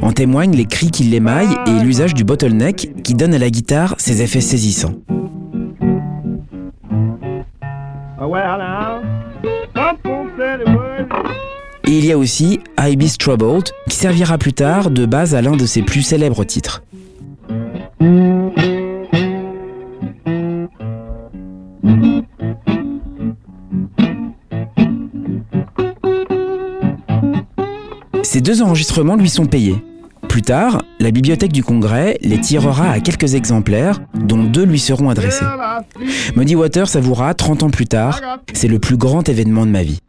En 0.01 0.11
témoignent 0.11 0.55
les 0.55 0.65
cris 0.65 0.89
qui 0.89 1.03
l'émaillent 1.03 1.55
et 1.67 1.83
l'usage 1.83 2.13
du 2.13 2.23
bottleneck 2.23 3.03
qui 3.03 3.13
donne 3.13 3.33
à 3.33 3.37
la 3.37 3.49
guitare 3.49 3.95
ses 3.97 4.21
effets 4.21 4.41
saisissants. 4.41 4.93
Et 11.91 11.97
il 11.97 12.05
y 12.05 12.13
a 12.13 12.17
aussi 12.17 12.61
I 12.79 12.95
Be 12.95 13.03
Troubled 13.19 13.69
qui 13.89 13.97
servira 13.97 14.37
plus 14.37 14.53
tard 14.53 14.91
de 14.91 15.05
base 15.05 15.35
à 15.35 15.41
l'un 15.41 15.57
de 15.57 15.65
ses 15.65 15.81
plus 15.81 16.03
célèbres 16.03 16.45
titres. 16.45 16.83
Ces 28.23 28.39
deux 28.39 28.61
enregistrements 28.61 29.17
lui 29.17 29.29
sont 29.29 29.45
payés. 29.45 29.75
Plus 30.31 30.43
tard, 30.43 30.81
la 31.01 31.11
bibliothèque 31.11 31.51
du 31.51 31.61
Congrès 31.61 32.17
les 32.21 32.39
tirera 32.39 32.91
à 32.91 33.01
quelques 33.01 33.35
exemplaires, 33.35 33.99
dont 34.13 34.41
deux 34.41 34.63
lui 34.63 34.79
seront 34.79 35.09
adressés. 35.09 35.43
Muddy 36.37 36.55
Waters 36.55 36.95
avouera 36.95 37.33
30 37.33 37.63
ans 37.63 37.69
plus 37.69 37.85
tard, 37.85 38.21
c'est 38.53 38.69
le 38.69 38.79
plus 38.79 38.95
grand 38.95 39.27
événement 39.27 39.65
de 39.65 39.71
ma 39.71 39.83
vie. 39.83 39.99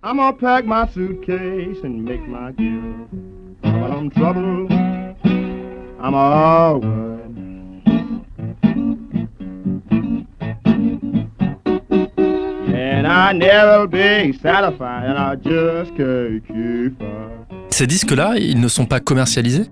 Ces 17.71 17.89
disques-là, 17.89 18.35
ils 18.39 18.61
ne 18.61 18.69
sont 18.69 18.87
pas 18.87 19.01
commercialisés? 19.01 19.65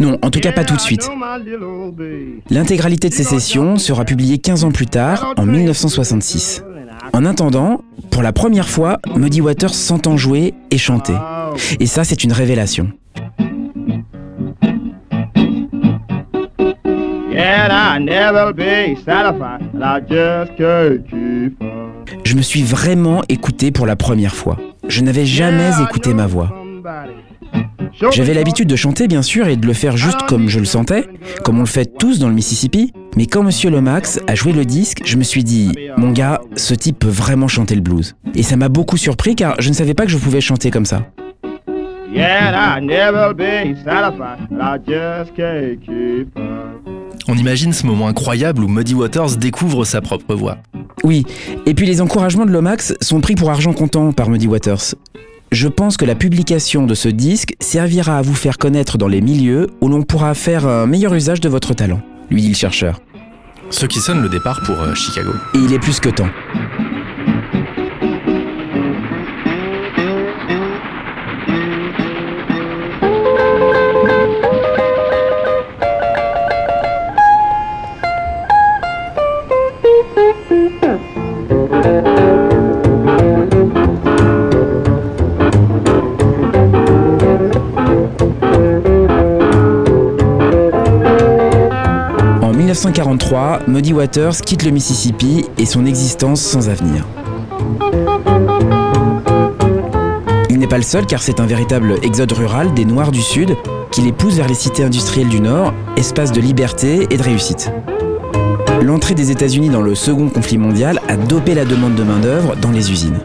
Non, 0.00 0.18
en 0.22 0.30
tout 0.30 0.40
cas 0.40 0.52
pas 0.52 0.64
tout 0.64 0.76
de 0.76 0.80
suite. 0.80 1.08
L'intégralité 2.50 3.08
de 3.08 3.14
ces 3.14 3.24
sessions 3.24 3.76
sera 3.76 4.04
publiée 4.04 4.38
15 4.38 4.64
ans 4.64 4.70
plus 4.70 4.86
tard, 4.86 5.34
en 5.36 5.46
1966. 5.46 6.64
En 7.12 7.24
attendant, 7.24 7.82
pour 8.10 8.22
la 8.22 8.32
première 8.32 8.68
fois, 8.68 8.98
Muddy 9.16 9.40
Waters 9.40 9.74
s'entend 9.74 10.16
jouer 10.16 10.54
et 10.70 10.78
chanter. 10.78 11.14
Et 11.80 11.86
ça, 11.86 12.04
c'est 12.04 12.24
une 12.24 12.32
révélation. 12.32 12.92
Je 22.24 22.34
me 22.36 22.42
suis 22.42 22.62
vraiment 22.62 23.22
écouté 23.28 23.70
pour 23.70 23.86
la 23.86 23.96
première 23.96 24.34
fois. 24.34 24.56
Je 24.88 25.00
n'avais 25.02 25.26
jamais 25.26 25.70
écouté 25.82 26.14
ma 26.14 26.26
voix. 26.26 26.52
J'avais 28.12 28.34
l'habitude 28.34 28.68
de 28.68 28.76
chanter 28.76 29.08
bien 29.08 29.22
sûr 29.22 29.48
et 29.48 29.56
de 29.56 29.66
le 29.66 29.72
faire 29.72 29.96
juste 29.96 30.22
comme 30.28 30.48
je 30.48 30.60
le 30.60 30.64
sentais, 30.64 31.08
comme 31.44 31.56
on 31.56 31.62
le 31.62 31.66
fait 31.66 31.98
tous 31.98 32.18
dans 32.18 32.28
le 32.28 32.34
Mississippi, 32.34 32.92
mais 33.16 33.26
quand 33.26 33.42
Monsieur 33.42 33.70
Lomax 33.70 34.20
a 34.26 34.34
joué 34.34 34.52
le 34.52 34.64
disque, 34.64 35.02
je 35.04 35.16
me 35.16 35.24
suis 35.24 35.42
dit, 35.42 35.72
mon 35.96 36.12
gars, 36.12 36.40
ce 36.54 36.74
type 36.74 37.00
peut 37.00 37.08
vraiment 37.08 37.48
chanter 37.48 37.74
le 37.74 37.80
blues. 37.80 38.14
Et 38.34 38.42
ça 38.42 38.56
m'a 38.56 38.68
beaucoup 38.68 38.96
surpris 38.96 39.34
car 39.34 39.60
je 39.60 39.68
ne 39.68 39.74
savais 39.74 39.94
pas 39.94 40.04
que 40.04 40.12
je 40.12 40.18
pouvais 40.18 40.40
chanter 40.40 40.70
comme 40.70 40.86
ça. 40.86 41.06
On 47.26 47.36
imagine 47.36 47.72
ce 47.72 47.84
moment 47.84 48.08
incroyable 48.08 48.62
où 48.62 48.68
Muddy 48.68 48.94
Waters 48.94 49.36
découvre 49.36 49.84
sa 49.84 50.00
propre 50.00 50.34
voix. 50.34 50.58
Oui, 51.04 51.24
et 51.66 51.74
puis 51.74 51.86
les 51.86 52.00
encouragements 52.00 52.46
de 52.46 52.50
Lomax 52.52 52.94
sont 53.00 53.20
pris 53.20 53.34
pour 53.34 53.50
argent 53.50 53.72
comptant 53.72 54.12
par 54.12 54.30
Muddy 54.30 54.46
Waters. 54.46 54.94
Je 55.50 55.66
pense 55.66 55.96
que 55.96 56.04
la 56.04 56.14
publication 56.14 56.84
de 56.84 56.94
ce 56.94 57.08
disque 57.08 57.54
servira 57.58 58.18
à 58.18 58.22
vous 58.22 58.34
faire 58.34 58.58
connaître 58.58 58.98
dans 58.98 59.08
les 59.08 59.22
milieux 59.22 59.68
où 59.80 59.88
l'on 59.88 60.02
pourra 60.02 60.34
faire 60.34 60.66
un 60.66 60.86
meilleur 60.86 61.14
usage 61.14 61.40
de 61.40 61.48
votre 61.48 61.72
talent, 61.72 62.02
lui 62.30 62.42
dit 62.42 62.48
le 62.48 62.54
chercheur. 62.54 63.00
Ce 63.70 63.86
qui 63.86 63.98
sonne 63.98 64.20
le 64.20 64.28
départ 64.28 64.60
pour 64.66 64.78
euh, 64.82 64.94
Chicago. 64.94 65.32
Et 65.54 65.58
il 65.58 65.72
est 65.72 65.78
plus 65.78 66.00
que 66.00 66.10
temps. 66.10 66.28
1943, 92.78 93.62
Muddy 93.66 93.92
Waters 93.92 94.40
quitte 94.40 94.62
le 94.62 94.70
Mississippi 94.70 95.44
et 95.58 95.66
son 95.66 95.84
existence 95.84 96.40
sans 96.40 96.68
avenir. 96.68 97.04
Il 100.48 100.60
n'est 100.60 100.68
pas 100.68 100.76
le 100.76 100.84
seul 100.84 101.04
car 101.04 101.20
c'est 101.20 101.40
un 101.40 101.46
véritable 101.46 101.96
exode 102.04 102.30
rural 102.30 102.72
des 102.74 102.84
Noirs 102.84 103.10
du 103.10 103.20
Sud 103.20 103.56
qui 103.90 104.02
les 104.02 104.12
pousse 104.12 104.34
vers 104.34 104.46
les 104.46 104.54
cités 104.54 104.84
industrielles 104.84 105.28
du 105.28 105.40
Nord, 105.40 105.74
espace 105.96 106.30
de 106.30 106.40
liberté 106.40 107.08
et 107.10 107.16
de 107.16 107.22
réussite. 107.22 107.72
L'entrée 108.80 109.14
des 109.14 109.32
États-Unis 109.32 109.70
dans 109.70 109.82
le 109.82 109.96
second 109.96 110.28
conflit 110.28 110.58
mondial 110.58 111.00
a 111.08 111.16
dopé 111.16 111.56
la 111.56 111.64
demande 111.64 111.96
de 111.96 112.04
main-d'œuvre 112.04 112.54
dans 112.54 112.70
les 112.70 112.92
usines. 112.92 113.18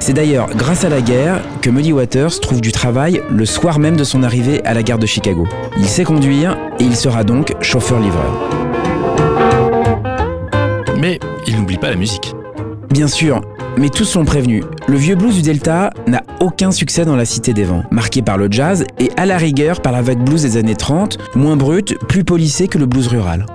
C'est 0.00 0.12
d'ailleurs 0.12 0.50
grâce 0.54 0.84
à 0.84 0.90
la 0.90 1.00
guerre 1.00 1.40
que 1.62 1.70
Muddy 1.70 1.94
Waters 1.94 2.40
trouve 2.40 2.60
du 2.60 2.72
travail 2.72 3.22
le 3.30 3.46
soir 3.46 3.78
même 3.78 3.96
de 3.96 4.04
son 4.04 4.22
arrivée 4.22 4.62
à 4.66 4.74
la 4.74 4.82
gare 4.82 4.98
de 4.98 5.06
Chicago. 5.06 5.46
Il 5.78 5.86
sait 5.86 6.04
conduire 6.04 6.58
et 6.78 6.84
il 6.84 6.94
sera 6.94 7.24
donc 7.24 7.54
chauffeur-livreur. 7.62 8.65
Il 11.46 11.56
n'oublie 11.56 11.78
pas 11.78 11.90
la 11.90 11.96
musique. 11.96 12.34
Bien 12.90 13.08
sûr, 13.08 13.40
mais 13.76 13.88
tous 13.88 14.04
sont 14.04 14.24
prévenus. 14.24 14.64
Le 14.88 14.96
vieux 14.96 15.14
blues 15.14 15.36
du 15.36 15.42
Delta 15.42 15.90
n'a 16.06 16.22
aucun 16.40 16.72
succès 16.72 17.04
dans 17.04 17.16
la 17.16 17.24
Cité 17.24 17.52
des 17.52 17.64
Vents, 17.64 17.82
marqué 17.90 18.22
par 18.22 18.38
le 18.38 18.48
jazz 18.50 18.86
et 18.98 19.10
à 19.16 19.26
la 19.26 19.36
rigueur 19.36 19.80
par 19.80 19.92
la 19.92 20.02
vague 20.02 20.24
blues 20.24 20.42
des 20.42 20.56
années 20.56 20.74
30, 20.74 21.18
moins 21.34 21.56
brute, 21.56 21.98
plus 22.08 22.24
polissée 22.24 22.68
que 22.68 22.78
le 22.78 22.86
blues 22.86 23.08
rural. 23.08 23.46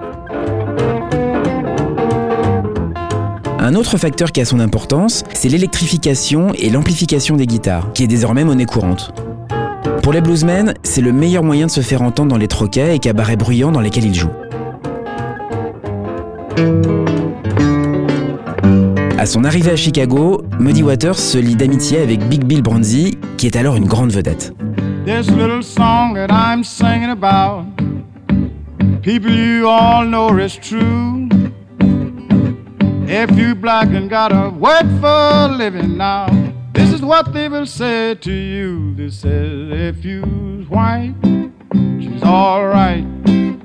Un 3.59 3.75
autre 3.75 3.97
facteur 3.97 4.31
qui 4.31 4.41
a 4.41 4.45
son 4.45 4.59
importance, 4.59 5.23
c'est 5.33 5.49
l'électrification 5.49 6.51
et 6.57 6.69
l'amplification 6.69 7.35
des 7.35 7.47
guitares, 7.47 7.91
qui 7.93 8.03
est 8.03 8.07
désormais 8.07 8.43
monnaie 8.43 8.65
courante. 8.65 9.13
Pour 10.01 10.13
les 10.13 10.21
bluesmen, 10.21 10.73
c'est 10.83 11.01
le 11.01 11.13
meilleur 11.13 11.43
moyen 11.43 11.67
de 11.67 11.71
se 11.71 11.81
faire 11.81 12.01
entendre 12.01 12.29
dans 12.29 12.37
les 12.37 12.47
troquets 12.47 12.95
et 12.95 12.99
cabarets 12.99 13.35
bruyants 13.35 13.71
dans 13.71 13.81
lesquels 13.81 14.05
ils 14.05 14.15
jouent. 14.15 14.29
À 19.21 19.27
son 19.27 19.43
arrivée 19.43 19.69
à 19.69 19.75
Chicago, 19.75 20.41
Muddy 20.59 20.81
Waters 20.81 21.19
se 21.19 21.37
lie 21.37 21.55
d'amitié 21.55 21.99
avec 21.99 22.27
Big 22.27 22.43
Bill 22.43 22.63
Bronzy, 22.63 23.19
qui 23.37 23.45
est 23.45 23.55
alors 23.55 23.75
une 23.75 23.85
grande 23.85 24.11
vedette. 24.11 24.51
This 25.05 25.29
little 25.29 25.61
song 25.61 26.15
that 26.15 26.31
I'm 26.31 26.63
singing 26.63 27.11
about, 27.11 27.67
people 29.03 29.29
you 29.29 29.67
all 29.67 30.07
know 30.07 30.35
is 30.39 30.57
true. 30.57 31.29
If 33.07 33.37
you 33.37 33.53
black 33.53 33.89
and 33.93 34.09
got 34.09 34.31
a 34.31 34.49
word 34.49 34.89
for 34.99 35.05
a 35.07 35.47
living 35.55 35.97
now, 35.97 36.25
this 36.73 36.91
is 36.91 37.03
what 37.03 37.31
they 37.31 37.47
will 37.47 37.67
say 37.67 38.15
to 38.15 38.31
you. 38.31 38.95
They 38.95 39.11
say, 39.11 39.87
if 39.87 40.03
you's 40.03 40.67
white, 40.67 41.13
she's 41.99 42.23
alright. 42.23 43.05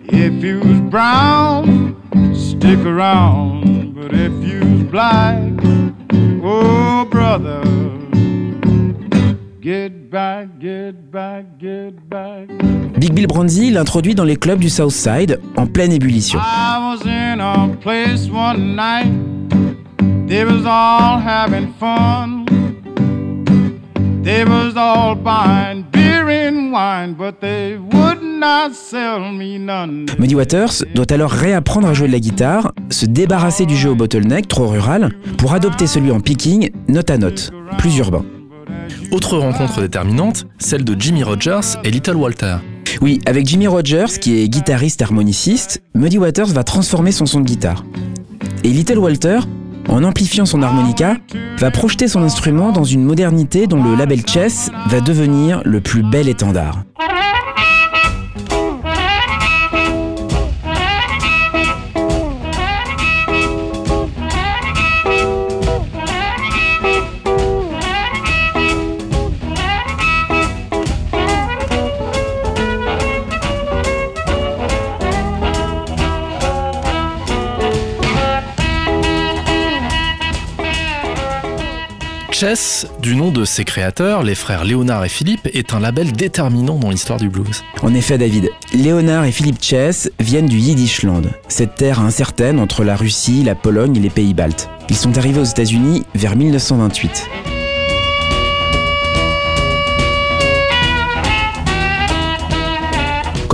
If 0.04 0.44
you's 0.44 0.82
brown, 0.90 1.96
stick 2.34 2.84
around. 2.84 3.85
But 3.96 4.12
if 4.12 4.30
you's 4.44 4.82
black, 4.90 5.40
oh 6.44 7.06
brother, 7.10 7.62
get 9.62 10.10
back, 10.10 10.58
get 10.58 11.10
back, 11.10 11.58
get 11.58 12.06
back. 12.10 12.46
Big 13.00 13.14
Bill 13.14 13.26
Bronzy 13.26 13.70
l'introduit 13.70 14.14
dans 14.14 14.24
les 14.24 14.36
clubs 14.36 14.58
du 14.58 14.68
South 14.68 14.92
Side 14.92 15.40
en 15.56 15.66
pleine 15.66 15.92
ébullition. 15.92 16.38
I 16.38 16.78
was 16.78 17.06
in 17.06 17.40
a 17.40 17.74
place 17.80 18.28
one 18.28 18.76
night. 18.76 19.10
They 20.28 20.44
was 20.44 20.66
all 20.66 21.18
having 21.18 21.72
fun. 21.80 22.44
They 24.26 24.42
was 24.42 24.72
all 24.76 25.14
buying 25.14 25.84
beer 25.92 26.26
and 26.28 26.72
wine, 26.72 27.14
but 27.14 27.38
they 27.40 27.76
would 27.76 28.20
not 28.20 28.72
sell 28.74 29.20
me 29.32 29.56
none. 29.56 30.06
Muddy 30.18 30.34
Waters 30.34 30.82
doit 30.96 31.12
alors 31.12 31.30
réapprendre 31.30 31.86
à 31.86 31.94
jouer 31.94 32.08
de 32.08 32.12
la 32.12 32.18
guitare, 32.18 32.72
se 32.90 33.06
débarrasser 33.06 33.66
du 33.66 33.76
jeu 33.76 33.90
au 33.90 33.94
bottleneck 33.94 34.48
trop 34.48 34.66
rural, 34.66 35.12
pour 35.38 35.54
adopter 35.54 35.86
celui 35.86 36.10
en 36.10 36.18
picking, 36.18 36.70
note 36.88 37.08
à 37.10 37.18
note, 37.18 37.52
plus 37.78 37.98
urbain. 37.98 38.24
Autre 39.12 39.38
rencontre 39.38 39.80
déterminante, 39.80 40.48
celle 40.58 40.82
de 40.82 41.00
Jimmy 41.00 41.22
Rogers 41.22 41.78
et 41.84 41.92
Little 41.92 42.16
Walter. 42.16 42.56
Oui, 43.00 43.20
avec 43.26 43.46
Jimmy 43.46 43.68
Rogers, 43.68 44.18
qui 44.20 44.42
est 44.42 44.48
guitariste 44.48 45.02
harmoniciste, 45.02 45.82
Muddy 45.94 46.18
Waters 46.18 46.48
va 46.48 46.64
transformer 46.64 47.12
son 47.12 47.26
son 47.26 47.42
de 47.42 47.46
guitare. 47.46 47.84
Et 48.64 48.70
Little 48.70 48.98
Walter, 48.98 49.38
en 49.88 50.04
amplifiant 50.04 50.46
son 50.46 50.62
harmonica, 50.62 51.16
va 51.58 51.70
projeter 51.70 52.08
son 52.08 52.22
instrument 52.22 52.72
dans 52.72 52.84
une 52.84 53.02
modernité 53.02 53.66
dont 53.66 53.82
le 53.82 53.94
label 53.94 54.26
Chess 54.26 54.70
va 54.86 55.00
devenir 55.00 55.62
le 55.64 55.80
plus 55.80 56.02
bel 56.02 56.28
étendard. 56.28 56.84
Chess, 82.38 82.86
du 83.00 83.16
nom 83.16 83.30
de 83.30 83.46
ses 83.46 83.64
créateurs, 83.64 84.22
les 84.22 84.34
frères 84.34 84.66
Léonard 84.66 85.02
et 85.06 85.08
Philippe, 85.08 85.48
est 85.54 85.72
un 85.72 85.80
label 85.80 86.12
déterminant 86.12 86.78
dans 86.78 86.90
l'histoire 86.90 87.18
du 87.18 87.30
blues. 87.30 87.64
En 87.80 87.94
effet, 87.94 88.18
David, 88.18 88.50
Léonard 88.74 89.24
et 89.24 89.32
Philippe 89.32 89.62
Chess 89.62 90.10
viennent 90.20 90.44
du 90.44 90.58
Yiddishland, 90.58 91.22
cette 91.48 91.76
terre 91.76 91.98
incertaine 92.00 92.58
entre 92.58 92.84
la 92.84 92.94
Russie, 92.94 93.42
la 93.42 93.54
Pologne 93.54 93.96
et 93.96 94.00
les 94.00 94.10
pays 94.10 94.34
baltes. 94.34 94.68
Ils 94.90 94.98
sont 94.98 95.16
arrivés 95.16 95.40
aux 95.40 95.44
États-Unis 95.44 96.02
vers 96.14 96.36
1928. 96.36 97.55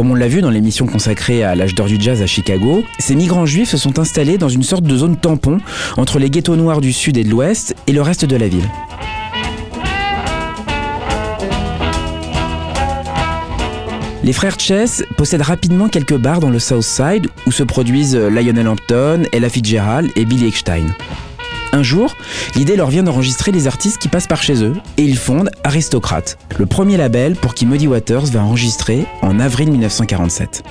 Comme 0.03 0.11
on 0.11 0.17
l'a 0.17 0.27
vu 0.27 0.41
dans 0.41 0.51
l'émission 0.51 0.89
consacrée 0.89 1.45
à 1.45 1.55
l'âge 1.55 1.77
d'or 1.77 1.87
du 1.87 1.97
jazz 1.97 2.23
à 2.23 2.27
Chicago, 2.27 2.83
ces 2.99 3.15
migrants 3.15 3.47
juifs 3.47 3.69
se 3.69 3.77
sont 3.77 4.01
installés 4.01 4.37
dans 4.37 4.49
une 4.49 4.65
sorte 4.65 4.83
de 4.83 4.97
zone 4.97 5.17
tampon 5.17 5.59
entre 5.97 6.19
les 6.19 6.29
ghettos 6.29 6.57
noirs 6.57 6.81
du 6.81 6.93
sud 6.93 7.17
et 7.19 7.23
de 7.23 7.29
l'ouest 7.29 7.77
et 7.87 7.93
le 7.93 8.03
reste 8.03 8.25
de 8.25 8.35
la 8.35 8.49
ville. 8.49 8.69
Les 14.25 14.33
frères 14.33 14.59
Chess 14.59 15.05
possèdent 15.17 15.43
rapidement 15.43 15.89
quelques 15.89 16.17
bars 16.17 16.41
dans 16.41 16.51
le 16.51 16.59
South 16.59 16.83
Side 16.83 17.29
où 17.47 17.53
se 17.53 17.63
produisent 17.63 18.17
Lionel 18.17 18.67
Hampton, 18.67 19.23
Ella 19.33 19.49
Fitzgerald 19.49 20.11
et 20.17 20.25
Billy 20.25 20.49
Eckstein. 20.49 20.87
Un 21.75 21.83
jour, 21.83 22.15
l'idée 22.55 22.77
leur 22.77 22.91
vient 22.91 23.03
d'enregistrer 23.03 23.51
les 23.51 23.67
artistes 23.67 23.97
qui 23.97 24.09
passent 24.09 24.27
par 24.27 24.43
chez 24.43 24.63
eux 24.63 24.75
et 24.99 25.03
ils 25.03 25.17
fondent 25.17 25.51
Aristocrate, 25.65 26.37
le 26.59 26.67
premier 26.67 26.99
label 26.99 27.35
pour 27.35 27.55
qui 27.55 27.65
Muddy 27.65 27.89
Waters 27.89 28.27
va 28.27 28.43
enregistrer 28.43 29.07
en 29.23 29.41
avril 29.41 29.71
1947. 29.71 30.63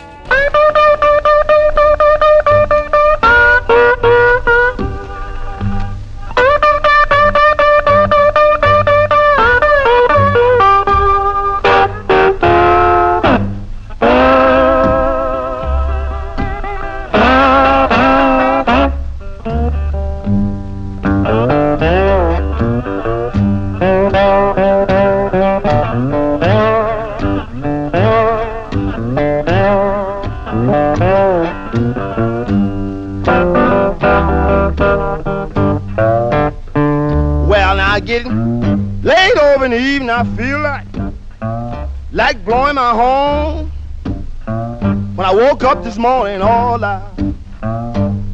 Morning, 46.02 46.42
all 46.42 46.84
I 46.84 47.00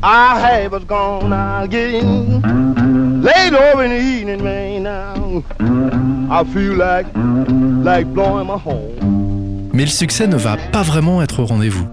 I 0.02 0.40
had 0.40 0.72
was 0.72 0.86
gone. 0.86 1.30
Now 1.30 1.68
getting 1.68 2.42
late 3.22 3.54
over 3.54 3.84
in 3.84 3.92
the 3.92 4.00
evening, 4.00 4.42
man. 4.42 4.84
Now 4.84 5.44
I 6.32 6.46
feel 6.46 6.76
like 6.76 7.06
like 7.84 8.08
blowing 8.14 8.48
my 8.48 8.58
horn. 8.58 9.70
Mais 9.74 9.84
le 9.84 9.92
succès 9.92 10.28
ne 10.28 10.38
va 10.38 10.56
pas 10.72 10.82
vraiment 10.82 11.22
être 11.22 11.42
au 11.42 11.46
rendez-vous. 11.46 11.88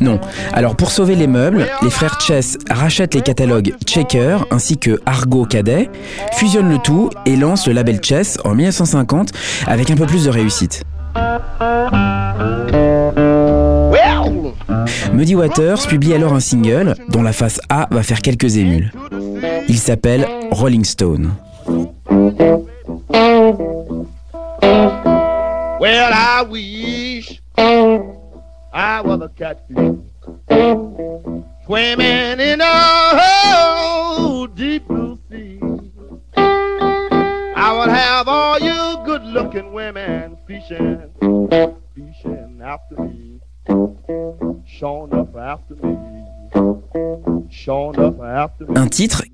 Non. 0.00 0.18
Alors 0.52 0.74
pour 0.74 0.90
sauver 0.90 1.14
les 1.14 1.28
meubles, 1.28 1.68
les 1.82 1.90
frères 1.90 2.20
Chess 2.20 2.58
rachètent 2.68 3.14
les 3.14 3.20
catalogues 3.20 3.74
Checker 3.86 4.38
ainsi 4.50 4.76
que 4.76 5.00
Argo 5.06 5.44
Cadet, 5.44 5.88
fusionnent 6.32 6.70
le 6.70 6.78
tout 6.78 7.10
et 7.26 7.36
lancent 7.36 7.68
le 7.68 7.74
label 7.74 8.00
Chess 8.02 8.38
en 8.44 8.56
1950 8.56 9.30
avec 9.68 9.92
un 9.92 9.94
peu 9.94 10.06
plus 10.06 10.24
de 10.24 10.30
réussite. 10.30 10.81
Muddy 15.22 15.36
Waters 15.36 15.86
publie 15.86 16.14
alors 16.14 16.32
un 16.32 16.40
single 16.40 16.96
dont 17.08 17.22
la 17.22 17.32
face 17.32 17.60
A 17.68 17.86
va 17.92 18.02
faire 18.02 18.20
quelques 18.20 18.56
émules. 18.56 18.90
Il 19.68 19.78
s'appelle 19.78 20.26
Rolling 20.50 20.84
Stone. 20.84 21.30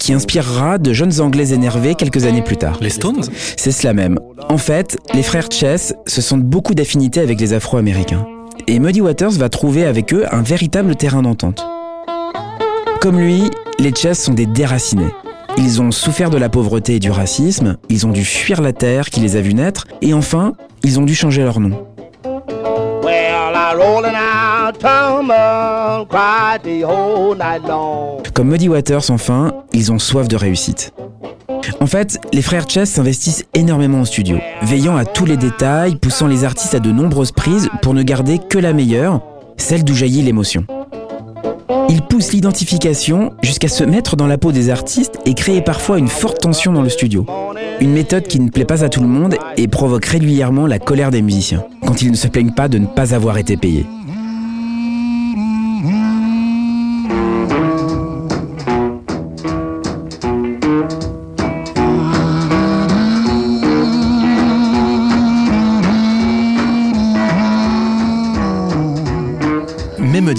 Qui 0.08 0.14
inspirera 0.14 0.78
de 0.78 0.94
jeunes 0.94 1.20
Anglais 1.20 1.52
énervés 1.52 1.94
quelques 1.94 2.24
années 2.24 2.40
plus 2.40 2.56
tard. 2.56 2.78
Les 2.80 2.88
Stones 2.88 3.24
C'est 3.58 3.72
cela 3.72 3.92
même. 3.92 4.18
En 4.48 4.56
fait, 4.56 4.98
les 5.12 5.22
frères 5.22 5.50
Chess 5.52 5.92
se 6.06 6.22
sentent 6.22 6.44
beaucoup 6.44 6.72
d'affinités 6.74 7.20
avec 7.20 7.38
les 7.38 7.52
Afro-Américains. 7.52 8.24
Et 8.66 8.78
Muddy 8.78 9.02
Waters 9.02 9.32
va 9.32 9.50
trouver 9.50 9.84
avec 9.84 10.14
eux 10.14 10.24
un 10.32 10.40
véritable 10.40 10.96
terrain 10.96 11.20
d'entente. 11.20 11.68
Comme 13.02 13.20
lui, 13.20 13.50
les 13.78 13.94
Chess 13.94 14.22
sont 14.22 14.32
des 14.32 14.46
déracinés. 14.46 15.12
Ils 15.58 15.82
ont 15.82 15.90
souffert 15.90 16.30
de 16.30 16.38
la 16.38 16.48
pauvreté 16.48 16.94
et 16.94 17.00
du 17.00 17.10
racisme, 17.10 17.76
ils 17.90 18.06
ont 18.06 18.12
dû 18.12 18.24
fuir 18.24 18.62
la 18.62 18.72
terre 18.72 19.10
qui 19.10 19.20
les 19.20 19.36
a 19.36 19.42
vus 19.42 19.52
naître, 19.52 19.86
et 20.00 20.14
enfin, 20.14 20.54
ils 20.84 20.98
ont 20.98 21.04
dû 21.04 21.14
changer 21.14 21.42
leur 21.42 21.60
nom. 21.60 21.86
Well, 23.04 23.52
Comme 28.35 28.48
Muddy 28.48 28.68
Waters, 28.68 29.11
enfin, 29.11 29.52
ils 29.72 29.92
ont 29.92 29.98
soif 29.98 30.28
de 30.28 30.37
réussite. 30.37 30.92
En 31.81 31.87
fait, 31.87 32.18
les 32.33 32.42
frères 32.42 32.68
Chess 32.68 32.90
s'investissent 32.90 33.44
énormément 33.54 34.00
en 34.00 34.04
studio, 34.04 34.38
veillant 34.62 34.96
à 34.96 35.04
tous 35.04 35.24
les 35.24 35.37
détails, 35.37 35.96
poussant 35.96 36.26
les 36.26 36.44
artistes 36.44 36.74
à 36.74 36.81
de 36.81 36.90
nombreuses 36.90 37.33
prises 37.33 37.68
pour 37.83 37.94
ne 37.94 38.02
garder 38.02 38.38
que 38.38 38.59
la 38.59 38.72
meilleure, 38.72 39.20
celle 39.57 39.85
d'où 39.85 39.94
jaillit 39.94 40.22
l'émotion. 40.22 40.64
Ils 41.88 42.02
poussent 42.02 42.33
l'identification 42.33 43.33
jusqu'à 43.42 43.68
se 43.68 43.85
mettre 43.85 44.16
dans 44.16 44.26
la 44.26 44.37
peau 44.37 44.52
des 44.52 44.68
artistes 44.68 45.18
et 45.24 45.35
créer 45.35 45.62
parfois 45.62 45.98
une 45.98 46.09
forte 46.09 46.40
tension 46.40 46.72
dans 46.72 46.83
le 46.83 46.90
studio. 46.90 47.24
Une 47.81 47.92
méthode 47.92 48.24
qui 48.24 48.40
ne 48.40 48.50
plaît 48.50 48.64
pas 48.64 48.85
à 48.85 48.88
tout 48.88 49.00
le 49.00 49.07
monde 49.07 49.37
et 49.57 49.68
provoque 49.68 50.04
régulièrement 50.04 50.66
la 50.66 50.78
colère 50.78 51.11
des 51.11 51.22
musiciens, 51.22 51.64
quand 51.87 52.02
ils 52.02 52.11
ne 52.11 52.16
se 52.16 52.28
plaignent 52.28 52.52
pas 52.52 52.68
de 52.68 52.78
ne 52.78 52.87
pas 52.87 53.14
avoir 53.14 53.38
été 53.38 53.57
payés. 53.57 53.87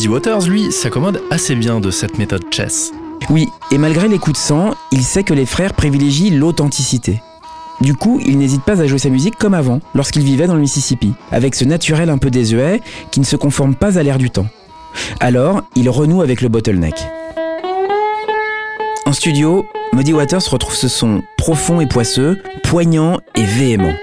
Waters, 0.10 0.48
lui, 0.48 0.72
s'accommode 0.72 1.22
assez 1.30 1.56
bien 1.56 1.80
de 1.80 1.91
cette 1.91 2.17
méthode 2.17 2.43
chess. 2.52 2.91
Oui, 3.30 3.48
et 3.72 3.78
malgré 3.78 4.08
les 4.08 4.17
coups 4.17 4.39
de 4.39 4.43
sang, 4.43 4.74
il 4.91 5.04
sait 5.04 5.24
que 5.24 5.34
les 5.34 5.45
frères 5.45 5.74
privilégient 5.74 6.32
l'authenticité. 6.32 7.22
Du 7.82 7.93
coup, 7.93 8.19
il 8.26 8.38
n'hésite 8.38 8.63
pas 8.63 8.82
à 8.82 8.88
jouer 8.88 8.98
sa 8.98 9.10
musique 9.10 9.38
comme 9.38 9.54
avant, 9.54 9.80
lorsqu'il 9.93 10.24
vivait 10.24 10.48
dans 10.48 10.56
le 10.56 10.62
Mississippi, 10.62 11.13
avec 11.32 11.56
ce 11.56 11.63
naturel 11.63 12.10
un 12.10 12.17
peu 12.17 12.30
désuet 12.30 12.82
qui 13.12 13.19
ne 13.19 13.26
se 13.26 13.36
conforme 13.36 13.76
pas 13.76 13.98
à 13.98 14.04
l'air 14.04 14.17
du 14.17 14.30
temps. 14.32 14.48
Alors, 15.19 15.62
il 15.76 15.89
renoue 15.89 16.22
avec 16.22 16.41
le 16.41 16.50
bottleneck. 16.50 16.95
En 19.06 19.13
studio, 19.13 19.65
Muddy 19.93 20.13
Waters 20.13 20.50
retrouve 20.50 20.76
ce 20.76 20.88
son 20.88 21.22
profond 21.38 21.82
et 21.82 21.88
poisseux, 21.88 22.38
poignant 22.63 23.19
et 23.36 23.43
véhément. 23.43 23.93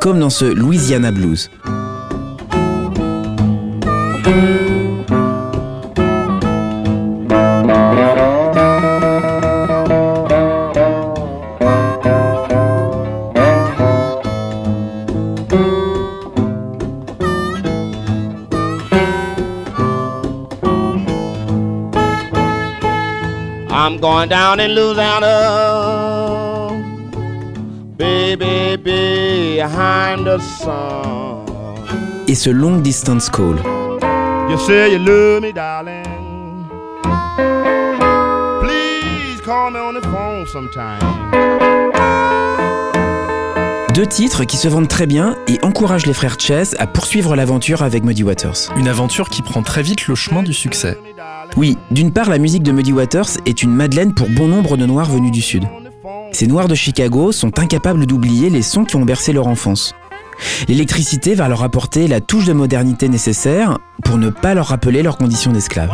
Comme 0.00 0.20
dans 0.20 0.30
ce 0.30 0.46
Louisiana 0.46 1.10
Blues. 1.10 1.50
Going 24.18 24.28
down 24.28 24.58
in 24.58 24.74
Louisiana, 24.74 26.70
baby, 27.96 28.76
behind 28.76 30.24
the 30.24 30.38
sun. 30.40 31.44
Et 32.26 32.34
ce 32.34 32.50
long 32.50 32.78
distance 32.82 33.30
call. 33.30 33.56
You 34.50 34.58
say 34.58 34.92
you 34.92 34.98
love 34.98 35.42
me, 35.42 35.52
darling. 35.52 36.04
Please 38.60 39.40
call 39.44 39.70
me 39.70 39.78
on 39.78 39.94
the 39.94 40.04
phone 40.04 40.46
sometime. 40.46 40.98
Deux 43.94 44.06
titres 44.06 44.44
qui 44.44 44.56
se 44.56 44.68
vendent 44.68 44.88
très 44.88 45.06
bien 45.06 45.36
et 45.48 45.58
encouragent 45.64 46.06
les 46.06 46.14
frères 46.14 46.38
Chess 46.38 46.76
à 46.78 46.86
poursuivre 46.86 47.34
l'aventure 47.34 47.82
avec 47.82 48.04
Muddy 48.04 48.22
Waters. 48.22 48.72
Une 48.76 48.88
aventure 48.88 49.28
qui 49.28 49.42
prend 49.42 49.62
très 49.62 49.82
vite 49.82 50.06
le 50.06 50.14
chemin 50.14 50.42
du 50.42 50.52
succès. 50.52 50.96
Oui, 51.56 51.76
d'une 51.90 52.12
part, 52.12 52.28
la 52.28 52.38
musique 52.38 52.62
de 52.62 52.72
Muddy 52.72 52.92
Waters 52.92 53.38
est 53.46 53.62
une 53.62 53.74
madeleine 53.74 54.14
pour 54.14 54.28
bon 54.28 54.48
nombre 54.48 54.76
de 54.76 54.86
Noirs 54.86 55.10
venus 55.10 55.32
du 55.32 55.42
Sud. 55.42 55.64
Ces 56.32 56.46
Noirs 56.46 56.68
de 56.68 56.74
Chicago 56.74 57.32
sont 57.32 57.58
incapables 57.58 58.06
d'oublier 58.06 58.50
les 58.50 58.62
sons 58.62 58.84
qui 58.84 58.96
ont 58.96 59.04
bercé 59.04 59.32
leur 59.32 59.46
enfance. 59.46 59.94
L'électricité 60.68 61.34
va 61.34 61.48
leur 61.48 61.62
apporter 61.62 62.06
la 62.06 62.20
touche 62.20 62.44
de 62.44 62.52
modernité 62.52 63.08
nécessaire 63.08 63.78
pour 64.04 64.18
ne 64.18 64.30
pas 64.30 64.54
leur 64.54 64.66
rappeler 64.66 65.02
leurs 65.02 65.18
conditions 65.18 65.52
d'esclaves. 65.52 65.90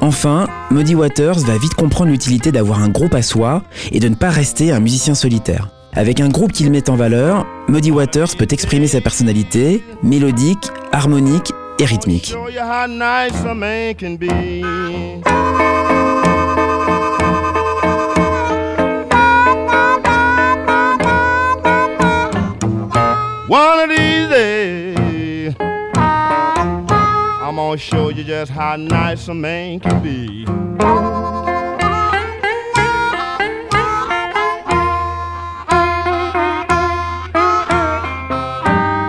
Enfin, 0.00 0.46
Muddy 0.70 0.94
Waters 0.94 1.38
va 1.40 1.58
vite 1.58 1.74
comprendre 1.74 2.10
l'utilité 2.10 2.52
d'avoir 2.52 2.80
un 2.80 2.88
groupe 2.88 3.14
à 3.14 3.22
soi 3.22 3.62
et 3.90 4.00
de 4.00 4.08
ne 4.08 4.14
pas 4.14 4.30
rester 4.30 4.70
un 4.70 4.80
musicien 4.80 5.14
solitaire. 5.14 5.70
Avec 5.96 6.20
un 6.20 6.28
groupe 6.28 6.50
qu'il 6.50 6.70
met 6.72 6.90
en 6.90 6.96
valeur, 6.96 7.46
Muddy 7.68 7.92
Waters 7.92 8.36
peut 8.36 8.48
exprimer 8.50 8.88
sa 8.88 9.00
personnalité, 9.00 9.80
mélodique, 10.02 10.70
harmonique 10.90 11.52
et 11.78 11.84
rythmique. 11.84 12.34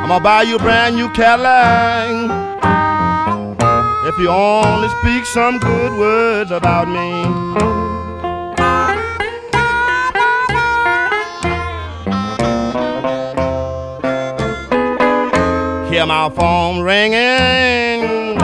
I'm 0.06 0.10
gonna 0.10 0.24
buy 0.24 0.44
you 0.44 0.58
a 0.58 0.60
brand 0.60 0.98
new 0.98 1.10
Cadillac. 1.14 2.30
If 4.06 4.20
you 4.20 4.30
only 4.30 4.88
speak 5.02 5.26
some 5.26 5.58
good 5.58 5.98
words 5.98 6.52
about 6.52 6.88
me. 6.88 7.24
Hear 15.90 16.06
my 16.06 16.30
phone 16.30 16.82
ringing. 16.82 18.38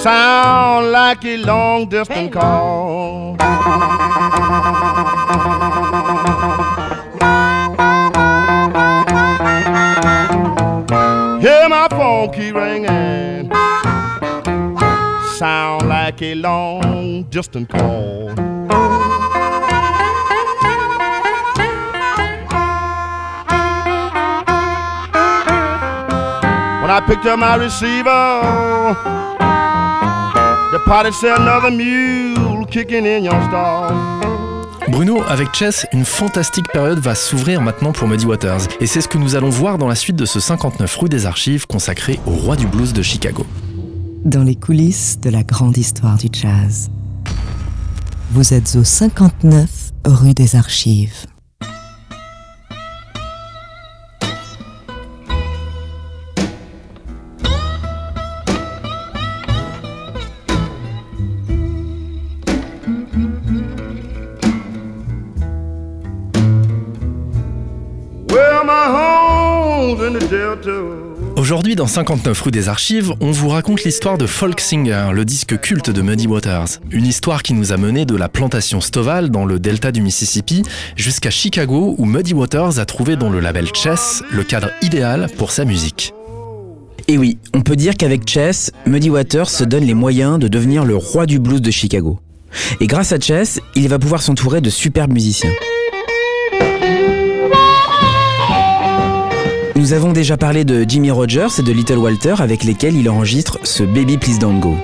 Sound 0.00 0.92
like 0.92 1.22
a 1.26 1.36
long 1.36 1.90
distance 1.90 2.32
call. 2.32 3.36
When 26.82 26.90
I 26.90 27.00
picked 27.06 27.26
up 27.26 27.38
my 27.38 27.56
receiver, 27.56 28.94
the 30.72 30.78
party 30.86 31.12
said 31.12 31.38
another 31.38 31.70
mule 31.70 32.64
kicking 32.66 33.04
in 33.06 33.24
your 33.24 33.42
stall. 33.48 33.92
Bruno, 34.88 35.22
avec 35.28 35.52
Chess, 35.52 35.86
une 35.92 36.04
fantastique 36.04 36.68
période 36.72 37.00
va 37.00 37.14
s'ouvrir 37.14 37.60
maintenant 37.60 37.92
pour 37.92 38.06
Muddy 38.08 38.24
Waters. 38.24 38.62
Et 38.80 38.86
c'est 38.86 39.00
ce 39.00 39.08
que 39.08 39.18
nous 39.18 39.34
allons 39.34 39.50
voir 39.50 39.78
dans 39.78 39.88
la 39.88 39.96
suite 39.96 40.16
de 40.16 40.24
ce 40.24 40.38
59 40.40 40.96
rue 40.96 41.08
des 41.08 41.26
Archives 41.26 41.66
consacré 41.66 42.20
au 42.26 42.30
roi 42.30 42.56
du 42.56 42.66
blues 42.66 42.92
de 42.92 43.02
Chicago. 43.02 43.44
Dans 44.26 44.42
les 44.42 44.56
coulisses 44.56 45.20
de 45.20 45.30
la 45.30 45.44
grande 45.44 45.78
histoire 45.78 46.18
du 46.18 46.26
jazz. 46.32 46.90
Vous 48.32 48.54
êtes 48.54 48.74
au 48.74 48.82
59 48.82 49.92
rue 50.04 50.34
des 50.34 50.56
Archives. 50.56 51.26
Dans 71.86 71.92
59 71.92 72.40
rue 72.40 72.50
des 72.50 72.68
Archives, 72.68 73.14
on 73.20 73.30
vous 73.30 73.48
raconte 73.48 73.84
l'histoire 73.84 74.18
de 74.18 74.26
Folk 74.26 74.58
Singer, 74.58 75.10
le 75.12 75.24
disque 75.24 75.56
culte 75.60 75.88
de 75.88 76.02
Muddy 76.02 76.26
Waters. 76.26 76.80
Une 76.90 77.06
histoire 77.06 77.44
qui 77.44 77.54
nous 77.54 77.72
a 77.72 77.76
mené 77.76 78.04
de 78.04 78.16
la 78.16 78.28
plantation 78.28 78.80
Stovall 78.80 79.30
dans 79.30 79.44
le 79.44 79.60
delta 79.60 79.92
du 79.92 80.02
Mississippi 80.02 80.64
jusqu'à 80.96 81.30
Chicago 81.30 81.94
où 81.96 82.04
Muddy 82.04 82.34
Waters 82.34 82.80
a 82.80 82.86
trouvé 82.86 83.14
dans 83.14 83.30
le 83.30 83.38
label 83.38 83.68
Chess 83.72 84.24
le 84.32 84.42
cadre 84.42 84.72
idéal 84.82 85.28
pour 85.38 85.52
sa 85.52 85.64
musique. 85.64 86.12
Et 87.06 87.18
oui, 87.18 87.38
on 87.54 87.60
peut 87.60 87.76
dire 87.76 87.96
qu'avec 87.96 88.28
Chess, 88.28 88.72
Muddy 88.84 89.08
Waters 89.08 89.48
se 89.48 89.62
donne 89.62 89.84
les 89.84 89.94
moyens 89.94 90.40
de 90.40 90.48
devenir 90.48 90.84
le 90.84 90.96
roi 90.96 91.24
du 91.24 91.38
blues 91.38 91.62
de 91.62 91.70
Chicago. 91.70 92.18
Et 92.80 92.88
grâce 92.88 93.12
à 93.12 93.20
Chess, 93.20 93.60
il 93.76 93.88
va 93.88 94.00
pouvoir 94.00 94.22
s'entourer 94.22 94.60
de 94.60 94.70
superbes 94.70 95.12
musiciens. 95.12 95.52
Nous 99.86 99.92
avons 99.92 100.12
déjà 100.12 100.36
parlé 100.36 100.64
de 100.64 100.84
Jimmy 100.88 101.12
Rogers 101.12 101.60
et 101.60 101.62
de 101.62 101.70
Little 101.70 101.98
Walter 101.98 102.34
avec 102.40 102.64
lesquels 102.64 102.96
il 102.96 103.08
enregistre 103.08 103.60
ce 103.62 103.84
Baby 103.84 104.18
Please 104.18 104.40
Don't 104.40 104.58
Go. 104.58 104.74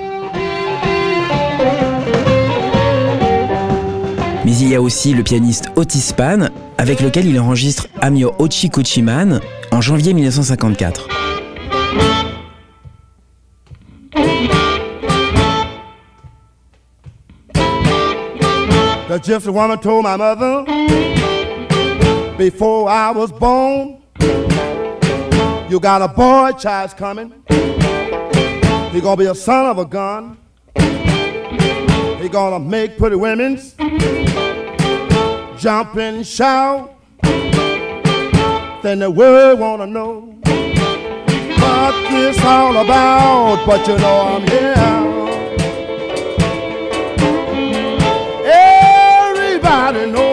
Mais 4.44 4.52
il 4.60 4.68
y 4.68 4.76
a 4.76 4.80
aussi 4.80 5.12
le 5.12 5.24
pianiste 5.24 5.72
Otis 5.74 5.98
Spann 5.98 6.52
avec 6.78 7.00
lequel 7.00 7.26
il 7.26 7.40
enregistre 7.40 7.88
Your 8.14 8.40
Ochi 8.40 8.70
Coochie 8.70 9.02
Man 9.02 9.40
en 9.72 9.80
janvier 9.80 10.14
1954. 10.14 11.08
The 19.08 19.18
gypsy 19.20 19.50
woman 19.50 19.78
told 19.80 20.04
my 20.04 20.16
mother 20.16 20.64
before 22.38 22.88
I 22.88 23.10
was 23.12 23.32
born, 23.32 24.01
you 25.72 25.80
got 25.80 26.02
a 26.02 26.08
boy 26.08 26.52
child's 26.58 26.92
coming. 26.92 27.32
He 27.48 29.00
gonna 29.00 29.16
be 29.16 29.24
a 29.24 29.34
son 29.34 29.64
of 29.64 29.78
a 29.78 29.86
gun. 29.86 30.36
He 32.20 32.28
gonna 32.28 32.58
make 32.58 32.98
pretty 32.98 33.16
women's 33.16 33.72
jump 35.58 35.96
and 35.96 36.26
shout. 36.26 36.94
Then 38.82 38.98
the 38.98 39.10
world 39.10 39.60
wanna 39.60 39.86
know 39.86 40.38
what 41.62 42.10
this 42.10 42.38
all 42.44 42.76
about. 42.76 43.64
But 43.64 43.88
you 43.88 43.96
know 43.96 44.20
I'm 44.20 44.42
here. 44.48 44.74
Everybody 48.44 50.10
knows 50.10 50.31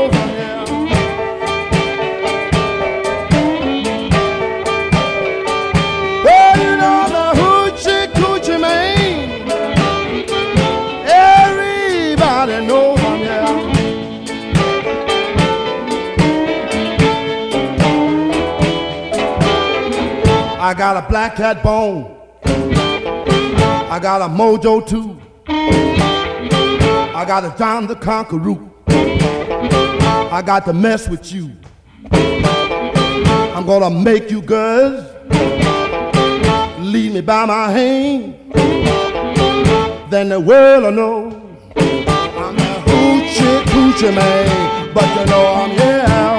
I 20.70 20.74
got 20.76 21.04
a 21.04 21.10
black 21.10 21.36
cat 21.36 21.64
bone. 21.64 22.16
I 22.46 23.98
got 24.00 24.22
a 24.22 24.26
mojo 24.26 24.88
too. 24.88 25.20
I 25.48 27.26
got 27.28 27.44
a 27.44 27.58
John 27.58 27.88
the 27.88 27.96
Conqueror. 27.96 28.60
I 28.88 30.44
got 30.46 30.66
to 30.66 30.74
mess 30.74 31.10
with 31.10 31.34
you. 31.34 31.58
I'm 32.12 33.66
gonna 33.66 33.90
make 33.90 34.30
you 34.30 34.44
girls 34.44 35.06
lead 36.78 37.14
me 37.16 37.22
by 37.22 37.48
my 37.48 37.72
hand. 37.72 38.36
Then 40.12 40.30
the 40.30 40.40
world 40.40 40.84
will 40.84 40.92
know 40.92 41.30
I'm 41.76 42.56
the 42.56 42.74
hoochie 42.86 43.64
coochie 43.64 44.14
man. 44.14 44.94
But 44.94 45.20
you 45.20 45.26
know 45.32 45.48
I'm 45.48 45.72
here. 45.72 46.39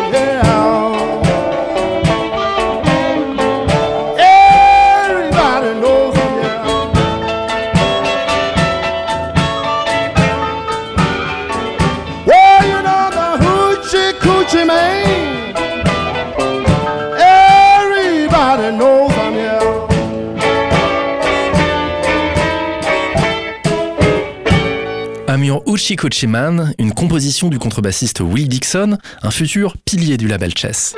Amur 25.71 25.75
Uchikochiman, 25.75 26.73
une 26.79 26.91
composition 26.91 27.47
du 27.47 27.57
contrebassiste 27.57 28.19
Will 28.19 28.49
Dixon, 28.49 28.97
un 29.23 29.31
futur 29.31 29.77
pilier 29.77 30.17
du 30.17 30.27
label 30.27 30.51
Chess. 30.53 30.95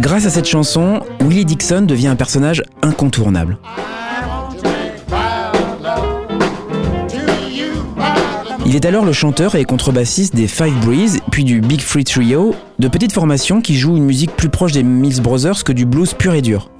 Grâce 0.00 0.26
à 0.26 0.30
cette 0.30 0.46
chanson, 0.46 1.00
Willie 1.22 1.46
Dixon 1.46 1.82
devient 1.82 2.08
un 2.08 2.16
personnage 2.16 2.62
incontournable. 2.82 3.56
Il 8.66 8.76
est 8.76 8.84
alors 8.84 9.06
le 9.06 9.14
chanteur 9.14 9.54
et 9.54 9.64
contrebassiste 9.64 10.36
des 10.36 10.46
Five 10.46 10.78
Breeze, 10.84 11.20
puis 11.30 11.44
du 11.44 11.62
Big 11.62 11.80
Free 11.80 12.04
Trio, 12.04 12.54
de 12.78 12.88
petites 12.88 13.14
formations 13.14 13.62
qui 13.62 13.78
jouent 13.78 13.96
une 13.96 14.04
musique 14.04 14.36
plus 14.36 14.50
proche 14.50 14.72
des 14.72 14.82
Mills 14.82 15.22
Brothers 15.22 15.64
que 15.64 15.72
du 15.72 15.86
blues 15.86 16.12
pur 16.12 16.34
et 16.34 16.42
dur. 16.42 16.70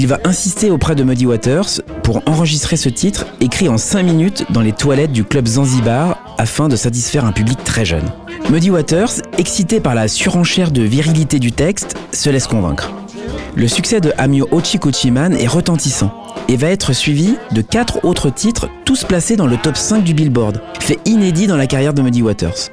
Il 0.00 0.06
va 0.06 0.20
insister 0.22 0.70
auprès 0.70 0.94
de 0.94 1.02
Muddy 1.02 1.26
Waters 1.26 1.82
pour 2.04 2.22
enregistrer 2.26 2.76
ce 2.76 2.88
titre 2.88 3.26
écrit 3.40 3.68
en 3.68 3.78
5 3.78 4.04
minutes 4.04 4.44
dans 4.50 4.60
les 4.60 4.70
toilettes 4.70 5.10
du 5.10 5.24
club 5.24 5.48
Zanzibar 5.48 6.36
afin 6.38 6.68
de 6.68 6.76
satisfaire 6.76 7.24
un 7.24 7.32
public 7.32 7.64
très 7.64 7.84
jeune. 7.84 8.04
Muddy 8.48 8.70
Waters, 8.70 9.10
excité 9.38 9.80
par 9.80 9.96
la 9.96 10.06
surenchère 10.06 10.70
de 10.70 10.82
virilité 10.82 11.40
du 11.40 11.50
texte, 11.50 11.96
se 12.12 12.30
laisse 12.30 12.46
convaincre. 12.46 12.92
Le 13.56 13.66
succès 13.66 14.00
de 14.00 14.12
Amio 14.18 14.46
Ochikochiman 14.52 15.34
est 15.34 15.48
retentissant 15.48 16.12
et 16.46 16.56
va 16.56 16.68
être 16.68 16.92
suivi 16.92 17.34
de 17.50 17.60
quatre 17.60 18.04
autres 18.04 18.30
titres, 18.30 18.68
tous 18.84 19.02
placés 19.02 19.34
dans 19.34 19.48
le 19.48 19.56
top 19.56 19.76
5 19.76 20.04
du 20.04 20.14
Billboard, 20.14 20.62
fait 20.78 21.00
inédit 21.06 21.48
dans 21.48 21.56
la 21.56 21.66
carrière 21.66 21.92
de 21.92 22.02
Muddy 22.02 22.22
Waters. 22.22 22.70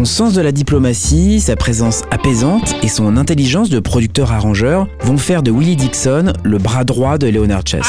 Son 0.00 0.06
sens 0.06 0.32
de 0.32 0.40
la 0.40 0.50
diplomatie, 0.50 1.40
sa 1.40 1.56
présence 1.56 2.04
apaisante 2.10 2.74
et 2.82 2.88
son 2.88 3.18
intelligence 3.18 3.68
de 3.68 3.80
producteur-arrangeur 3.80 4.88
vont 5.02 5.18
faire 5.18 5.42
de 5.42 5.50
Willie 5.50 5.76
Dixon 5.76 6.32
le 6.42 6.56
bras 6.56 6.84
droit 6.84 7.18
de 7.18 7.26
Leonard 7.26 7.66
Chess. 7.66 7.86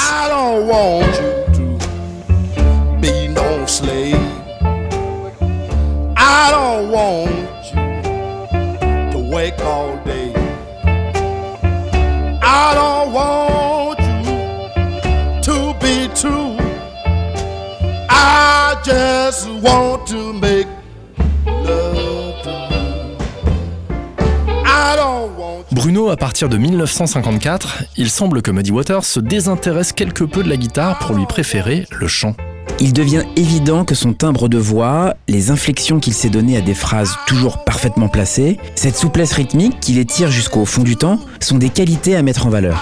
Bruno, 25.82 26.12
à 26.12 26.16
partir 26.16 26.48
de 26.48 26.58
1954, 26.58 27.86
il 27.98 28.12
semble 28.12 28.44
que 28.44 28.52
Muddy 28.52 28.70
Waters 28.70 29.04
se 29.04 29.20
désintéresse 29.20 29.94
quelque 29.94 30.24
peu 30.24 30.44
de 30.44 30.50
la 30.50 30.56
guitare 30.56 31.00
pour 31.00 31.16
lui 31.16 31.26
préférer 31.26 31.88
le 31.90 32.08
chant. 32.08 32.36
Il 32.80 32.94
devient 32.94 33.24
évident 33.36 33.84
que 33.84 33.96
son 33.96 34.14
timbre 34.14 34.48
de 34.48 34.60
voix, 34.60 35.16
les 35.28 35.50
inflexions 35.50 36.00
qu'il 36.00 36.14
s'est 36.14 36.30
données 36.30 36.56
à 36.56 36.62
des 36.62 36.76
phrases 36.76 37.16
toujours 37.26 37.64
parfaitement 37.64 38.10
placées, 38.10 38.60
cette 38.76 38.96
souplesse 38.96 39.34
rythmique 39.34 39.80
qui 39.80 39.94
les 39.94 40.06
tire 40.06 40.30
jusqu'au 40.30 40.66
fond 40.66 40.84
du 40.84 40.98
temps, 40.98 41.20
sont 41.40 41.58
des 41.58 41.70
qualités 41.70 42.16
à 42.16 42.22
mettre 42.22 42.46
en 42.46 42.52
valeur. 42.52 42.80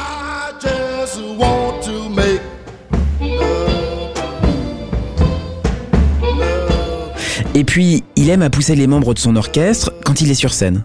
Et 7.56 7.64
puis, 7.64 8.04
il 8.18 8.30
aime 8.30 8.42
à 8.42 8.50
pousser 8.50 8.76
les 8.76 8.88
membres 8.88 9.14
de 9.14 9.20
son 9.20 9.38
orchestre 9.38 9.94
quand 10.04 10.20
il 10.20 10.30
est 10.30 10.36
sur 10.36 10.54
scène. 10.54 10.84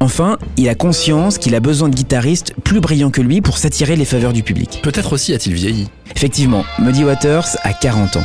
Enfin, 0.00 0.38
il 0.56 0.68
a 0.68 0.74
conscience 0.74 1.38
qu'il 1.38 1.54
a 1.54 1.60
besoin 1.60 1.88
de 1.88 1.94
guitaristes 1.94 2.54
plus 2.64 2.80
brillants 2.80 3.10
que 3.10 3.20
lui 3.20 3.40
pour 3.40 3.58
s'attirer 3.58 3.96
les 3.96 4.04
faveurs 4.04 4.32
du 4.32 4.42
public. 4.42 4.80
Peut-être 4.82 5.12
aussi 5.12 5.34
a-t-il 5.34 5.54
vieilli. 5.54 5.88
Effectivement, 6.14 6.64
Muddy 6.78 7.04
Waters 7.04 7.56
a 7.62 7.72
40 7.72 8.16
ans. 8.16 8.24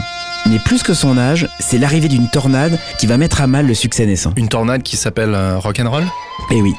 Mais 0.49 0.59
plus 0.59 0.81
que 0.81 0.93
son 0.93 1.17
âge, 1.17 1.47
c'est 1.59 1.77
l'arrivée 1.77 2.07
d'une 2.07 2.27
tornade 2.27 2.77
qui 2.99 3.05
va 3.05 3.17
mettre 3.17 3.41
à 3.41 3.47
mal 3.47 3.67
le 3.67 3.73
succès 3.73 4.05
naissant. 4.05 4.33
Une 4.37 4.47
tornade 4.47 4.81
qui 4.81 4.97
s'appelle 4.97 5.33
euh, 5.35 5.59
Rock'n'Roll 5.59 6.03
Et 6.51 6.61
oui, 6.61 6.73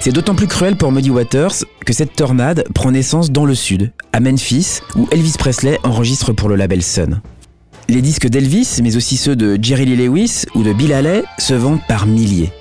c'est 0.00 0.12
d'autant 0.12 0.34
plus 0.34 0.46
cruel 0.46 0.76
pour 0.76 0.92
Muddy 0.92 1.10
Waters 1.10 1.52
que 1.84 1.92
cette 1.92 2.14
tornade 2.14 2.64
prend 2.74 2.90
naissance 2.90 3.30
dans 3.30 3.44
le 3.44 3.54
sud, 3.54 3.92
à 4.12 4.20
Memphis, 4.20 4.80
où 4.96 5.08
Elvis 5.10 5.34
Presley 5.38 5.78
enregistre 5.82 6.32
pour 6.32 6.48
le 6.48 6.56
label 6.56 6.82
Sun. 6.82 7.20
Les 7.88 8.00
disques 8.00 8.28
d'Elvis, 8.28 8.80
mais 8.82 8.96
aussi 8.96 9.16
ceux 9.16 9.36
de 9.36 9.58
Jerry 9.60 9.84
Lee 9.84 9.96
Lewis 9.96 10.44
ou 10.54 10.62
de 10.62 10.72
Bill 10.72 10.92
Haley, 10.92 11.24
se 11.38 11.54
vendent 11.54 11.84
par 11.86 12.06
milliers. 12.06 12.52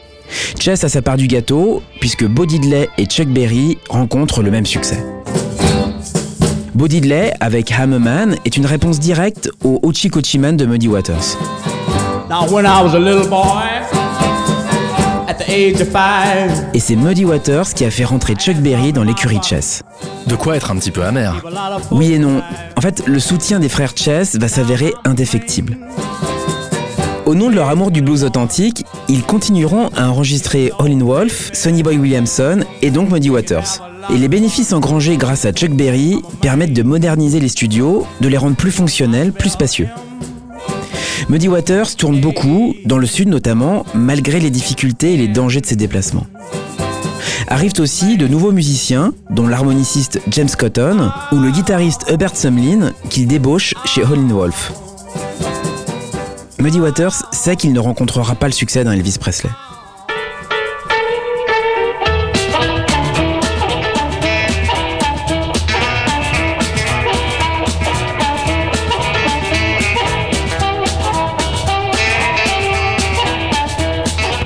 Chess 0.59 0.83
a 0.83 0.89
sa 0.89 1.01
part 1.01 1.17
du 1.17 1.27
gâteau, 1.27 1.81
puisque 1.99 2.25
Bo 2.25 2.45
Diddley 2.45 2.89
et 2.97 3.05
Chuck 3.05 3.27
Berry 3.27 3.77
rencontrent 3.89 4.41
le 4.41 4.51
même 4.51 4.65
succès. 4.65 5.03
Bo 6.73 6.87
Diddley, 6.87 7.33
avec 7.39 7.71
Hammerman, 7.71 8.35
est 8.45 8.57
une 8.57 8.65
réponse 8.65 8.99
directe 8.99 9.49
au 9.63 9.79
Ochikochiman 9.83 10.55
de 10.55 10.65
Muddy 10.65 10.87
Waters. 10.87 11.37
Now, 12.29 12.47
when 12.49 12.65
I 12.65 12.81
was 12.81 12.95
a 12.95 12.99
little 12.99 13.27
boy, 13.27 13.61
at 15.27 15.33
the 15.35 15.49
age 15.49 15.81
of 15.81 15.89
five, 15.89 16.65
Et 16.73 16.79
c'est 16.79 16.95
Muddy 16.95 17.25
Waters 17.25 17.73
qui 17.75 17.83
a 17.85 17.91
fait 17.91 18.05
rentrer 18.05 18.35
Chuck 18.35 18.55
Berry 18.57 18.93
dans 18.93 19.03
l'écurie 19.03 19.39
Chess. 19.43 19.83
De 20.27 20.35
quoi 20.35 20.55
être 20.55 20.71
un 20.71 20.75
petit 20.77 20.91
peu 20.91 21.03
amer. 21.03 21.43
Oui 21.91 22.13
et 22.13 22.19
non. 22.19 22.41
En 22.77 22.81
fait, 22.81 23.03
le 23.05 23.19
soutien 23.19 23.59
des 23.59 23.69
frères 23.69 23.93
Chess 23.95 24.37
va 24.37 24.47
s'avérer 24.47 24.93
indéfectible. 25.03 25.77
Au 27.25 27.35
nom 27.35 27.49
de 27.49 27.55
leur 27.55 27.69
amour 27.69 27.91
du 27.91 28.01
blues 28.01 28.23
authentique, 28.23 28.83
ils 29.07 29.21
continueront 29.21 29.89
à 29.95 30.09
enregistrer 30.09 30.71
All 30.79 30.91
in 30.91 31.01
Wolf, 31.01 31.51
Sonny 31.53 31.83
Boy 31.83 31.97
Williamson 31.97 32.61
et 32.81 32.89
donc 32.89 33.11
Muddy 33.11 33.29
Waters. 33.29 33.79
Et 34.11 34.17
les 34.17 34.27
bénéfices 34.27 34.73
engrangés 34.73 35.17
grâce 35.17 35.45
à 35.45 35.51
Chuck 35.51 35.71
Berry 35.71 36.21
permettent 36.41 36.73
de 36.73 36.81
moderniser 36.81 37.39
les 37.39 37.47
studios, 37.47 38.07
de 38.21 38.27
les 38.27 38.37
rendre 38.37 38.55
plus 38.55 38.71
fonctionnels, 38.71 39.31
plus 39.31 39.51
spacieux. 39.51 39.87
Muddy 41.29 41.47
Waters 41.47 41.95
tourne 41.95 42.19
beaucoup, 42.19 42.73
dans 42.85 42.97
le 42.97 43.05
sud 43.05 43.29
notamment, 43.29 43.85
malgré 43.93 44.39
les 44.39 44.49
difficultés 44.49 45.13
et 45.13 45.17
les 45.17 45.27
dangers 45.27 45.61
de 45.61 45.67
ses 45.67 45.75
déplacements. 45.75 46.25
Arrivent 47.47 47.79
aussi 47.79 48.17
de 48.17 48.27
nouveaux 48.27 48.51
musiciens, 48.51 49.13
dont 49.29 49.47
l'harmoniciste 49.47 50.19
James 50.29 50.49
Cotton 50.57 51.11
ou 51.31 51.37
le 51.37 51.51
guitariste 51.51 52.05
Hubert 52.11 52.35
Sumlin, 52.35 52.93
qu'il 53.09 53.27
débauche 53.27 53.75
chez 53.85 54.03
Howlin' 54.03 54.33
Wolf. 54.33 54.73
Muddy 56.61 56.79
Waters 56.79 57.23
sait 57.31 57.55
qu'il 57.55 57.73
ne 57.73 57.79
rencontrera 57.79 58.35
pas 58.35 58.45
le 58.45 58.51
succès 58.51 58.83
d'un 58.83 58.91
Elvis 58.91 59.17
Presley. 59.19 59.49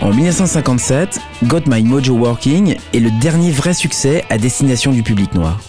En 0.02 0.14
1957, 0.14 1.20
Got 1.44 1.64
My 1.68 1.84
Mojo 1.84 2.14
Working 2.14 2.78
est 2.94 3.00
le 3.00 3.12
dernier 3.20 3.52
vrai 3.52 3.74
succès 3.74 4.24
à 4.30 4.38
destination 4.38 4.94
du 4.94 5.04
public 5.04 5.34
noir. 5.34 5.60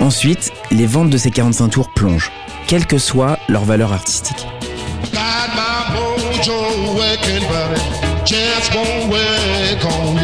Ensuite, 0.00 0.52
les 0.72 0.86
ventes 0.86 1.10
de 1.10 1.16
ces 1.16 1.30
45 1.30 1.68
tours 1.68 1.90
plongent, 1.94 2.32
quelle 2.66 2.88
que 2.88 2.98
soit 2.98 3.38
leur 3.48 3.64
valeur 3.64 3.92
artistique. 3.92 4.48
Got 7.12 7.20
my 7.20 7.26
mojo 7.26 7.42
working, 7.42 7.48
but 7.48 7.76
it. 7.76 8.26
Just 8.26 8.74
won't 8.74 9.10
work 9.10 9.84
on 9.84 10.21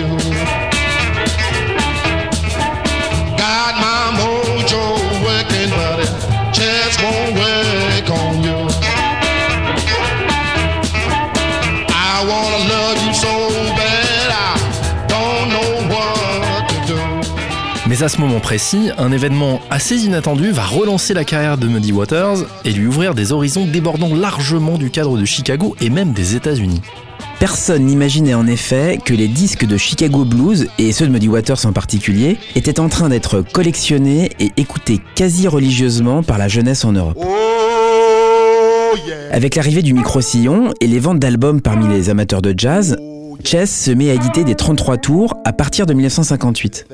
Mais 17.98 18.04
à 18.04 18.08
ce 18.08 18.20
moment 18.20 18.38
précis, 18.38 18.90
un 18.96 19.10
événement 19.10 19.60
assez 19.70 19.96
inattendu 19.96 20.52
va 20.52 20.62
relancer 20.62 21.14
la 21.14 21.24
carrière 21.24 21.58
de 21.58 21.66
Muddy 21.66 21.90
Waters 21.90 22.44
et 22.64 22.70
lui 22.70 22.86
ouvrir 22.86 23.12
des 23.12 23.32
horizons 23.32 23.66
débordant 23.66 24.14
largement 24.14 24.78
du 24.78 24.90
cadre 24.90 25.18
de 25.18 25.24
Chicago 25.24 25.74
et 25.80 25.90
même 25.90 26.12
des 26.12 26.36
États-Unis. 26.36 26.80
Personne 27.40 27.86
n'imaginait 27.86 28.34
en 28.34 28.46
effet 28.46 29.00
que 29.04 29.14
les 29.14 29.26
disques 29.26 29.64
de 29.64 29.76
Chicago 29.76 30.24
Blues, 30.24 30.68
et 30.78 30.92
ceux 30.92 31.08
de 31.08 31.10
Muddy 31.10 31.28
Waters 31.28 31.66
en 31.66 31.72
particulier, 31.72 32.36
étaient 32.54 32.78
en 32.78 32.88
train 32.88 33.08
d'être 33.08 33.40
collectionnés 33.40 34.30
et 34.38 34.52
écoutés 34.56 35.00
quasi 35.16 35.48
religieusement 35.48 36.22
par 36.22 36.38
la 36.38 36.46
jeunesse 36.46 36.84
en 36.84 36.92
Europe. 36.92 37.18
Avec 39.32 39.56
l'arrivée 39.56 39.82
du 39.82 39.92
micro-sillon 39.92 40.72
et 40.80 40.86
les 40.86 41.00
ventes 41.00 41.18
d'albums 41.18 41.60
parmi 41.60 41.88
les 41.88 42.10
amateurs 42.10 42.42
de 42.42 42.54
jazz, 42.56 42.96
Chess 43.44 43.84
se 43.84 43.90
met 43.90 44.10
à 44.10 44.14
éditer 44.14 44.44
des 44.44 44.54
33 44.54 44.96
tours 44.96 45.36
à 45.44 45.52
partir 45.52 45.86
de 45.86 45.94
1958. 45.94 46.86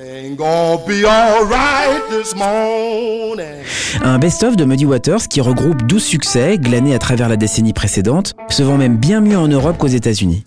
Un 4.03 4.19
best-of 4.19 4.57
de 4.57 4.65
Muddy 4.65 4.85
Waters 4.85 5.29
qui 5.29 5.41
regroupe 5.41 5.83
12 5.87 6.03
succès 6.03 6.59
glanés 6.59 6.95
à 6.95 6.99
travers 6.99 7.29
la 7.29 7.37
décennie 7.37 7.73
précédente, 7.73 8.35
se 8.51 8.63
vend 8.63 8.77
même 8.77 8.97
bien 8.97 9.21
mieux 9.21 9.39
en 9.39 9.49
Europe 9.49 9.79
qu'aux 9.79 9.87
États-Unis. 9.87 10.45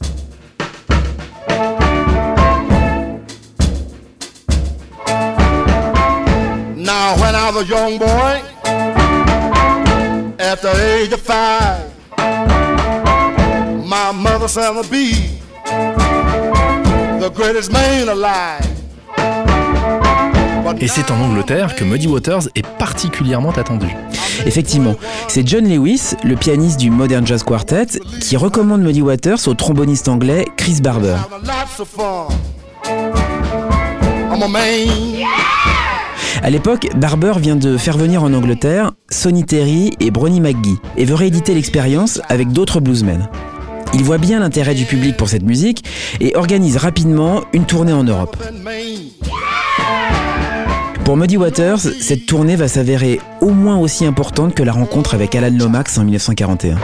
Now, 6.78 7.16
when 7.18 7.36
I 7.36 7.52
was 7.54 7.64
a 7.64 7.66
young 7.66 7.98
boy, 7.98 8.42
at 10.40 10.62
the 10.62 10.70
age 10.70 11.12
of 11.12 11.22
five, 11.22 11.92
my 13.86 14.12
mother 14.14 14.48
said 14.48 14.72
to 14.74 14.90
be 14.90 15.37
the 17.20 17.30
greatest 17.34 17.72
man 17.72 18.10
alive. 18.10 18.68
Et 20.80 20.88
c'est 20.88 21.12
en 21.12 21.20
Angleterre 21.22 21.76
que 21.76 21.84
Muddy 21.84 22.08
Waters 22.08 22.50
est 22.56 22.66
particulièrement 22.78 23.52
attendu. 23.52 23.88
Effectivement, 24.46 24.96
c'est 25.28 25.48
John 25.48 25.68
Lewis, 25.68 26.14
le 26.24 26.36
pianiste 26.36 26.80
du 26.80 26.90
Modern 26.90 27.26
Jazz 27.26 27.44
Quartet, 27.44 27.88
qui 28.22 28.38
recommande 28.38 28.82
Muddy 28.82 29.02
Waters 29.02 29.48
au 29.48 29.54
tromboniste 29.54 30.08
anglais 30.08 30.46
Chris 30.58 30.80
Barber. 30.82 31.16
À 36.44 36.50
l'époque, 36.50 36.88
Barber 36.96 37.34
vient 37.40 37.56
de 37.56 37.78
faire 37.78 37.98
venir 37.98 38.24
en 38.24 38.34
Angleterre 38.34 38.92
Sonny 39.10 39.46
Terry 39.46 39.92
et 40.00 40.12
Bronnie 40.12 40.42
McGee 40.42 40.78
et 40.98 41.06
veut 41.06 41.16
rééditer 41.16 41.54
l'expérience 41.54 42.22
avec 42.30 42.52
d'autres 42.52 42.80
bluesmen. 42.80 43.30
Il 43.94 44.04
voit 44.04 44.18
bien 44.18 44.40
l'intérêt 44.40 44.76
du 44.76 44.86
public 44.86 45.18
pour 45.18 45.30
cette 45.30 45.44
musique 45.44 45.84
et 46.20 46.36
organise 46.36 46.78
rapidement 46.78 47.44
une 47.54 47.66
tournée 47.66 47.94
en 47.94 48.04
Europe. 48.04 48.38
Pour 51.04 51.16
Muddy 51.16 51.38
Waters, 51.38 51.80
cette 51.80 52.26
tournée 52.26 52.56
va 52.56 52.68
s'avérer 52.68 53.22
au 53.40 53.52
moins 53.52 53.78
aussi 53.78 54.06
importante 54.06 54.54
que 54.54 54.64
la 54.64 54.74
rencontre 54.74 55.14
avec 55.14 55.36
Alan 55.36 55.56
Lomax 55.58 55.98
en 55.98 56.04
1941. 56.04 56.78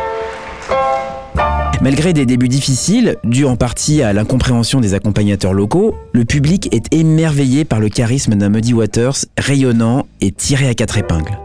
Malgré 1.82 2.14
des 2.14 2.26
débuts 2.26 2.48
difficiles, 2.48 3.18
dus 3.26 3.44
en 3.44 3.58
partie 3.58 4.02
à 4.02 4.14
l'incompréhension 4.14 4.80
des 4.80 4.94
accompagnateurs 4.94 5.54
locaux, 5.54 5.96
le 6.14 6.24
public 6.24 6.74
est 6.74 6.94
émerveillé 6.94 7.66
par 7.66 7.82
le 7.82 7.90
charisme 7.90 8.36
d'un 8.36 8.48
Muddy 8.48 8.74
Waters 8.74 9.26
rayonnant 9.38 10.06
et 10.22 10.32
tiré 10.32 10.70
à 10.70 10.74
quatre 10.74 10.98
épingles. 10.98 11.38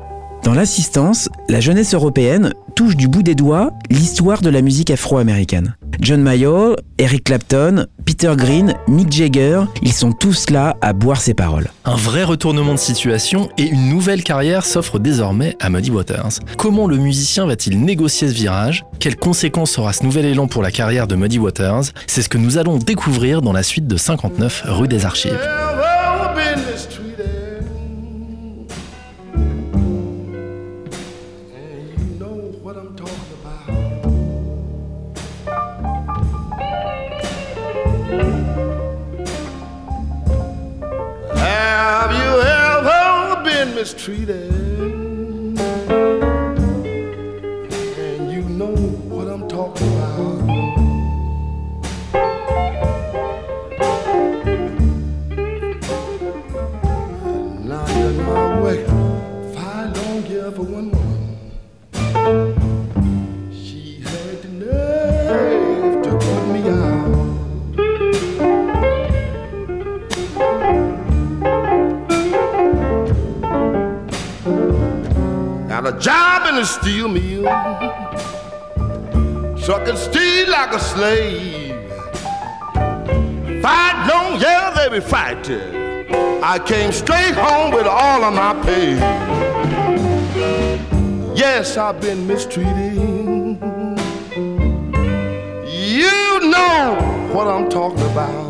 Dans 0.45 0.55
l'assistance, 0.55 1.29
la 1.49 1.61
jeunesse 1.61 1.95
européenne 1.95 2.53
touche 2.75 2.97
du 2.97 3.09
bout 3.09 3.23
des 3.23 3.35
doigts 3.35 3.73
l'histoire 3.91 4.41
de 4.41 4.51
la 4.51 4.63
musique 4.63 4.91
afro-américaine. 4.91 5.77
John 6.01 6.23
Mayall, 6.23 6.77
Eric 6.99 7.25
Clapton, 7.25 7.87
Peter 8.05 8.33
Green, 8.37 8.75
Mick 8.87 9.13
Jagger, 9.13 9.63
ils 9.83 9.93
sont 9.93 10.13
tous 10.13 10.51
là 10.51 10.77
à 10.81 10.93
boire 10.93 11.21
ses 11.21 11.35
paroles. 11.35 11.69
Un 11.85 11.97
vrai 11.97 12.23
retournement 12.23 12.73
de 12.73 12.79
situation 12.79 13.51
et 13.59 13.65
une 13.65 13.89
nouvelle 13.89 14.23
carrière 14.23 14.65
s'offre 14.65 15.01
désormais 15.01 15.57
à 15.61 15.71
Muddy 15.71 15.91
Waters. 15.91 16.39
Comment 16.57 16.87
le 16.87 16.97
musicien 16.97 17.47
va-t-il 17.47 17.81
négocier 17.81 18.29
ce 18.29 18.33
virage? 18.33 18.85
Quelles 19.01 19.17
conséquences 19.17 19.77
aura 19.79 19.93
ce 19.93 20.05
nouvel 20.05 20.25
élan 20.25 20.47
pour 20.47 20.63
la 20.63 20.71
carrière 20.71 21.09
de 21.09 21.17
Muddy 21.17 21.41
Waters? 21.41 21.93
C'est 22.07 22.23
ce 22.23 22.29
que 22.29 22.39
nous 22.39 22.59
allons 22.59 22.79
découvrir 22.79 23.43
dans 23.43 23.53
la 23.53 23.65
suite 23.65 23.89
de 23.89 23.97
59 23.97 24.63
rue 24.67 24.89
des 24.89 25.05
Archives. 25.05 25.39
Mistreated? 43.95 44.68
Slave. 80.99 81.77
Five 83.63 83.97
long 84.13 84.33
years 84.41 84.71
they 84.77 84.89
be 84.91 85.01
fighting. 85.01 86.11
I 86.43 86.59
came 86.59 86.91
straight 86.91 87.35
home 87.35 87.71
with 87.73 87.87
all 87.87 88.25
of 88.25 88.35
my 88.35 88.53
pay. 88.65 88.97
Yes, 91.37 91.77
I've 91.77 92.01
been 92.01 92.27
mistreated. 92.27 92.97
You 95.95 96.41
know 96.55 97.31
what 97.33 97.47
I'm 97.47 97.69
talking 97.69 98.07
about. 98.11 98.49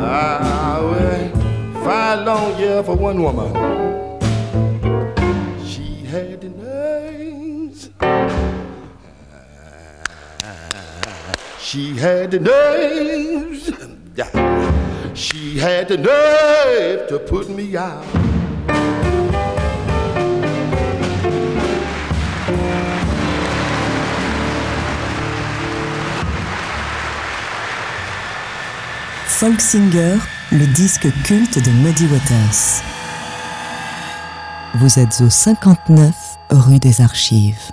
I 0.00 0.78
will 0.88 1.82
fight 1.82 2.22
long 2.24 2.56
years 2.60 2.86
for 2.86 2.94
one 2.94 3.20
woman. 3.20 3.87
She 11.70 11.94
had 11.98 12.30
the 12.30 12.38
nerves. 12.38 13.70
She 15.12 15.58
had 15.58 15.88
the 15.88 15.98
nerve 15.98 17.08
to 17.08 17.18
put 17.18 17.50
me 17.50 17.76
out. 17.76 18.02
Folk 29.26 29.60
Singer, 29.60 30.16
le 30.52 30.66
disque 30.74 31.06
culte 31.24 31.62
de 31.62 31.70
Muddy 31.82 32.06
Waters. 32.06 32.82
Vous 34.76 34.98
êtes 34.98 35.20
au 35.20 35.28
59 35.28 36.14
rue 36.48 36.78
des 36.78 37.02
Archives. 37.02 37.72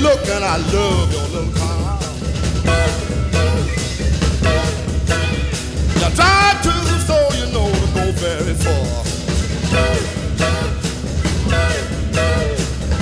Look 0.00 0.26
and 0.28 0.44
I 0.44 0.56
love 0.72 1.12
your 1.12 1.28
little. 1.28 1.50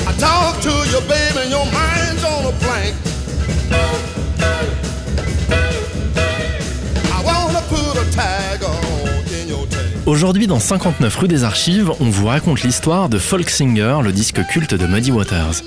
I 0.07 0.13
talk 0.19 0.61
to 0.63 0.71
baby, 1.09 1.51
your 1.51 1.67
mind's 1.67 2.25
on 2.25 2.47
a. 2.47 2.59
Aujourd'hui, 10.09 10.47
dans 10.47 10.59
59 10.59 11.17
rue 11.17 11.29
des 11.29 11.45
Archives, 11.45 11.93
on 12.01 12.09
vous 12.09 12.29
raconte 12.29 12.63
l'histoire 12.63 13.11
de 13.11 13.19
Folk 13.19 13.51
Singer, 13.51 13.99
le 14.03 14.11
disque 14.11 14.43
culte 14.47 14.73
de 14.73 14.87
Muddy 14.87 15.13
Waters. 15.13 15.63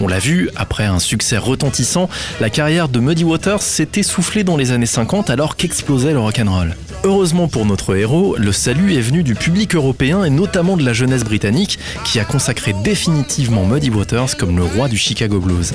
On 0.00 0.08
l'a 0.08 0.18
vu, 0.18 0.50
après 0.56 0.84
un 0.84 0.98
succès 0.98 1.38
retentissant, 1.38 2.10
la 2.40 2.50
carrière 2.50 2.90
de 2.90 3.00
Muddy 3.00 3.24
Waters 3.24 3.62
s'est 3.62 3.88
essoufflée 3.96 4.44
dans 4.44 4.58
les 4.58 4.72
années 4.72 4.84
50 4.84 5.30
alors 5.30 5.56
qu'explosait 5.56 6.12
le 6.12 6.18
rock'n'roll. 6.18 6.76
Heureusement 7.04 7.48
pour 7.48 7.64
notre 7.64 7.96
héros, 7.96 8.36
le 8.36 8.52
salut 8.52 8.94
est 8.94 9.00
venu 9.00 9.22
du 9.22 9.34
public 9.34 9.74
européen 9.74 10.24
et 10.24 10.30
notamment 10.30 10.76
de 10.76 10.84
la 10.84 10.92
jeunesse 10.92 11.24
britannique 11.24 11.78
qui 12.04 12.20
a 12.20 12.24
consacré 12.24 12.74
définitivement 12.84 13.64
Muddy 13.64 13.88
Waters 13.88 14.36
comme 14.36 14.56
le 14.56 14.64
roi 14.64 14.88
du 14.88 14.98
Chicago 14.98 15.40
Blues. 15.40 15.72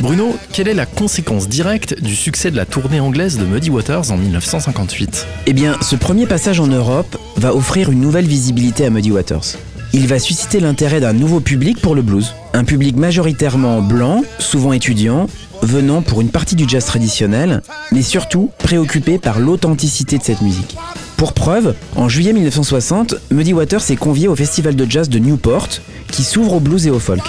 Bruno, 0.00 0.34
quelle 0.52 0.68
est 0.68 0.74
la 0.74 0.86
conséquence 0.86 1.46
directe 1.46 2.00
du 2.00 2.16
succès 2.16 2.50
de 2.50 2.56
la 2.56 2.64
tournée 2.64 3.00
anglaise 3.00 3.38
de 3.38 3.44
Muddy 3.44 3.70
Waters 3.70 4.10
en 4.10 4.16
1958 4.16 5.26
Eh 5.46 5.52
bien, 5.52 5.76
ce 5.82 5.94
premier 5.94 6.26
passage 6.26 6.58
en 6.58 6.68
Europe 6.68 7.18
va 7.36 7.54
offrir 7.54 7.90
une 7.90 8.00
nouvelle 8.00 8.26
visibilité 8.26 8.86
à 8.86 8.90
Muddy 8.90 9.10
Waters. 9.10 9.56
Il 9.92 10.06
va 10.06 10.20
susciter 10.20 10.60
l'intérêt 10.60 11.00
d'un 11.00 11.12
nouveau 11.12 11.40
public 11.40 11.80
pour 11.80 11.96
le 11.96 12.02
blues. 12.02 12.34
Un 12.54 12.62
public 12.62 12.96
majoritairement 12.96 13.82
blanc, 13.82 14.22
souvent 14.38 14.72
étudiant, 14.72 15.26
venant 15.62 16.00
pour 16.00 16.20
une 16.20 16.30
partie 16.30 16.54
du 16.54 16.68
jazz 16.68 16.84
traditionnel, 16.84 17.60
mais 17.90 18.02
surtout 18.02 18.52
préoccupé 18.58 19.18
par 19.18 19.40
l'authenticité 19.40 20.16
de 20.16 20.22
cette 20.22 20.42
musique. 20.42 20.76
Pour 21.16 21.32
preuve, 21.32 21.74
en 21.96 22.08
juillet 22.08 22.32
1960, 22.32 23.16
Muddy 23.32 23.52
Waters 23.52 23.90
est 23.90 23.96
convié 23.96 24.28
au 24.28 24.36
festival 24.36 24.76
de 24.76 24.88
jazz 24.88 25.08
de 25.08 25.18
Newport, 25.18 25.68
qui 26.06 26.22
s'ouvre 26.22 26.54
au 26.54 26.60
blues 26.60 26.86
et 26.86 26.90
au 26.90 27.00
folk. 27.00 27.22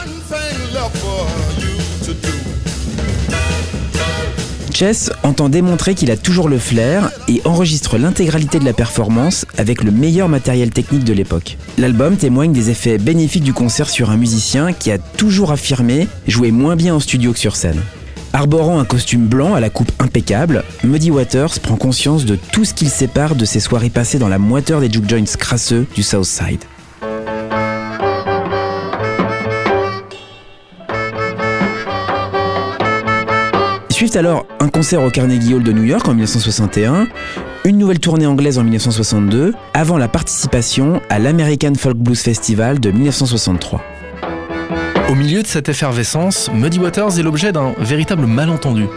Chess 4.81 5.11
entend 5.21 5.47
démontrer 5.47 5.93
qu'il 5.93 6.09
a 6.09 6.17
toujours 6.17 6.49
le 6.49 6.57
flair 6.57 7.11
et 7.27 7.39
enregistre 7.45 7.99
l'intégralité 7.99 8.57
de 8.57 8.65
la 8.65 8.73
performance 8.73 9.45
avec 9.59 9.83
le 9.83 9.91
meilleur 9.91 10.27
matériel 10.27 10.71
technique 10.71 11.03
de 11.03 11.13
l'époque. 11.13 11.59
L'album 11.77 12.17
témoigne 12.17 12.51
des 12.51 12.71
effets 12.71 12.97
bénéfiques 12.97 13.43
du 13.43 13.53
concert 13.53 13.91
sur 13.91 14.09
un 14.09 14.17
musicien 14.17 14.73
qui 14.73 14.89
a 14.89 14.97
toujours 14.97 15.51
affirmé 15.51 16.07
jouer 16.27 16.49
moins 16.49 16.75
bien 16.75 16.95
en 16.95 16.99
studio 16.99 17.31
que 17.31 17.37
sur 17.37 17.57
scène. 17.57 17.79
Arborant 18.33 18.79
un 18.79 18.85
costume 18.85 19.27
blanc 19.27 19.53
à 19.53 19.59
la 19.59 19.69
coupe 19.69 19.91
impeccable, 19.99 20.63
Muddy 20.83 21.11
Waters 21.11 21.59
prend 21.61 21.75
conscience 21.75 22.25
de 22.25 22.35
tout 22.51 22.65
ce 22.65 22.73
qu'il 22.73 22.89
sépare 22.89 23.35
de 23.35 23.45
ses 23.45 23.59
soirées 23.59 23.91
passées 23.91 24.17
dans 24.17 24.29
la 24.29 24.39
moiteur 24.39 24.79
des 24.79 24.91
juke 24.91 25.07
joints 25.07 25.37
crasseux 25.37 25.85
du 25.93 26.01
South 26.01 26.25
Side. 26.25 26.61
Suivent 34.01 34.17
alors 34.17 34.47
un 34.59 34.67
concert 34.67 35.03
au 35.03 35.11
Carnegie 35.11 35.53
Hall 35.53 35.61
de 35.61 35.71
New 35.71 35.83
York 35.83 36.07
en 36.07 36.15
1961, 36.15 37.07
une 37.65 37.77
nouvelle 37.77 37.99
tournée 37.99 38.25
anglaise 38.25 38.57
en 38.57 38.63
1962, 38.63 39.53
avant 39.75 39.99
la 39.99 40.07
participation 40.07 41.03
à 41.11 41.19
l'American 41.19 41.73
Folk 41.77 41.97
Blues 41.97 42.19
Festival 42.19 42.79
de 42.79 42.89
1963. 42.89 43.79
Au 45.07 45.13
milieu 45.13 45.43
de 45.43 45.47
cette 45.47 45.69
effervescence, 45.69 46.49
Muddy 46.51 46.79
Waters 46.79 47.19
est 47.19 47.21
l'objet 47.21 47.51
d'un 47.51 47.75
véritable 47.77 48.25
malentendu. 48.25 48.87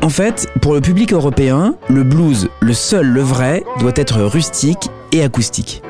En 0.00 0.08
fait, 0.08 0.48
pour 0.62 0.72
le 0.72 0.80
public 0.80 1.12
européen, 1.12 1.74
le 1.90 2.02
blues, 2.02 2.48
le 2.60 2.72
seul, 2.72 3.06
le 3.06 3.20
vrai, 3.20 3.62
doit 3.80 3.92
être 3.94 4.22
rustique 4.22 4.88
et 5.12 5.22
acoustique. 5.22 5.82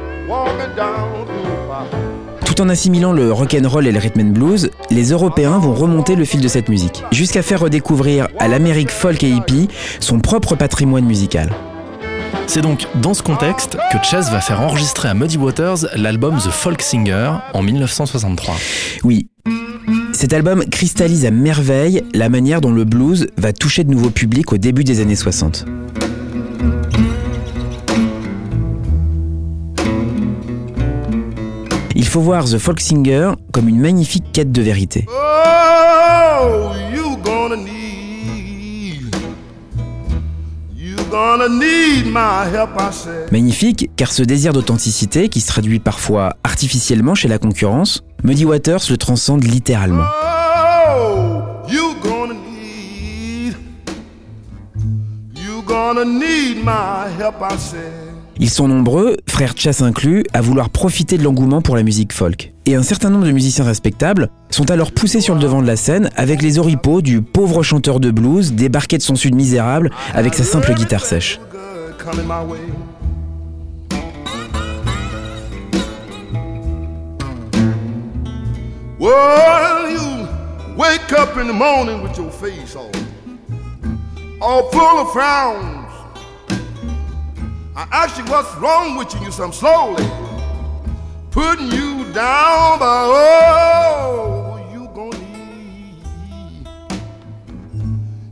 Tout 2.56 2.62
en 2.62 2.68
assimilant 2.70 3.12
le 3.12 3.32
rock'n'roll 3.32 3.86
et 3.86 3.92
le 3.92 3.98
rhythm 3.98 4.20
and 4.20 4.30
blues, 4.30 4.70
les 4.90 5.10
Européens 5.10 5.58
vont 5.58 5.74
remonter 5.74 6.16
le 6.16 6.24
fil 6.24 6.40
de 6.40 6.48
cette 6.48 6.70
musique, 6.70 7.04
jusqu'à 7.12 7.42
faire 7.42 7.60
redécouvrir 7.60 8.28
à 8.38 8.48
l'Amérique 8.48 8.90
folk 8.90 9.22
et 9.24 9.28
hippie 9.28 9.68
son 10.00 10.20
propre 10.20 10.54
patrimoine 10.54 11.04
musical. 11.04 11.52
C'est 12.46 12.62
donc 12.62 12.86
dans 13.02 13.12
ce 13.12 13.22
contexte 13.22 13.76
que 13.92 13.98
Chess 14.02 14.30
va 14.30 14.40
faire 14.40 14.62
enregistrer 14.62 15.08
à 15.08 15.12
Muddy 15.12 15.36
Waters 15.36 15.84
l'album 15.96 16.38
The 16.38 16.48
Folk 16.48 16.80
Singer 16.80 17.32
en 17.52 17.62
1963. 17.62 18.54
Oui. 19.04 19.28
Cet 20.14 20.32
album 20.32 20.64
cristallise 20.64 21.26
à 21.26 21.30
merveille 21.30 22.04
la 22.14 22.30
manière 22.30 22.62
dont 22.62 22.72
le 22.72 22.84
blues 22.84 23.26
va 23.36 23.52
toucher 23.52 23.84
de 23.84 23.90
nouveaux 23.90 24.08
publics 24.08 24.50
au 24.54 24.56
début 24.56 24.82
des 24.82 25.00
années 25.00 25.14
60. 25.14 25.66
Il 32.06 32.10
faut 32.10 32.20
voir 32.20 32.44
The 32.44 32.58
Folk 32.58 32.78
Singer 32.78 33.32
comme 33.52 33.68
une 33.68 33.80
magnifique 33.80 34.30
quête 34.32 34.52
de 34.52 34.62
vérité. 34.62 35.06
Oh, 35.08 36.70
you 36.94 37.16
gonna 37.24 37.56
need, 37.56 39.12
you 40.72 40.94
gonna 41.10 41.48
need 41.48 42.06
my 42.06 42.46
help, 42.54 42.70
I 42.78 42.92
said. 42.92 43.32
Magnifique 43.32 43.90
car 43.96 44.12
ce 44.12 44.22
désir 44.22 44.52
d'authenticité, 44.52 45.28
qui 45.28 45.40
se 45.40 45.48
traduit 45.48 45.80
parfois 45.80 46.36
artificiellement 46.44 47.16
chez 47.16 47.26
la 47.26 47.38
concurrence, 47.38 48.04
Muddy 48.22 48.44
Waters 48.44 48.82
le 48.88 48.96
transcende 48.96 49.42
littéralement. 49.42 50.06
Oh, 50.96 51.42
you 51.68 51.96
gonna 52.04 52.34
need, 52.34 53.56
you 55.34 55.60
gonna 55.66 56.04
need 56.04 56.64
my 56.64 57.10
help, 57.18 57.42
I 57.42 57.58
said. 57.58 58.15
Ils 58.38 58.50
sont 58.50 58.68
nombreux, 58.68 59.16
frères 59.26 59.54
Chess 59.56 59.80
inclus, 59.80 60.24
à 60.34 60.42
vouloir 60.42 60.68
profiter 60.68 61.16
de 61.16 61.22
l'engouement 61.22 61.62
pour 61.62 61.74
la 61.74 61.82
musique 61.82 62.12
folk. 62.12 62.52
Et 62.66 62.74
un 62.74 62.82
certain 62.82 63.08
nombre 63.08 63.24
de 63.24 63.32
musiciens 63.32 63.64
respectables 63.64 64.28
sont 64.50 64.70
alors 64.70 64.92
poussés 64.92 65.22
sur 65.22 65.34
le 65.34 65.40
devant 65.40 65.62
de 65.62 65.66
la 65.66 65.76
scène 65.76 66.10
avec 66.16 66.42
les 66.42 66.58
oripeaux 66.58 67.00
du 67.00 67.22
pauvre 67.22 67.62
chanteur 67.62 67.98
de 67.98 68.10
blues 68.10 68.52
débarqué 68.52 68.98
de 68.98 69.02
son 69.02 69.16
sud 69.16 69.34
misérable 69.34 69.90
avec 70.12 70.34
sa 70.34 70.44
simple 70.44 70.74
guitare 70.74 71.06
sèche. 71.06 71.40
I 87.78 87.86
ask 87.92 88.16
you 88.16 88.24
what's 88.24 88.54
wrong 88.54 88.96
with 88.96 89.12
you, 89.14 89.20
you 89.26 89.30
some 89.30 89.52
slowly 89.52 90.08
putting 91.30 91.70
you 91.70 92.10
down, 92.14 92.78
but 92.78 93.04
oh, 93.12 94.66
you 94.72 94.88
gonna 94.94 95.18
need, 95.18 96.06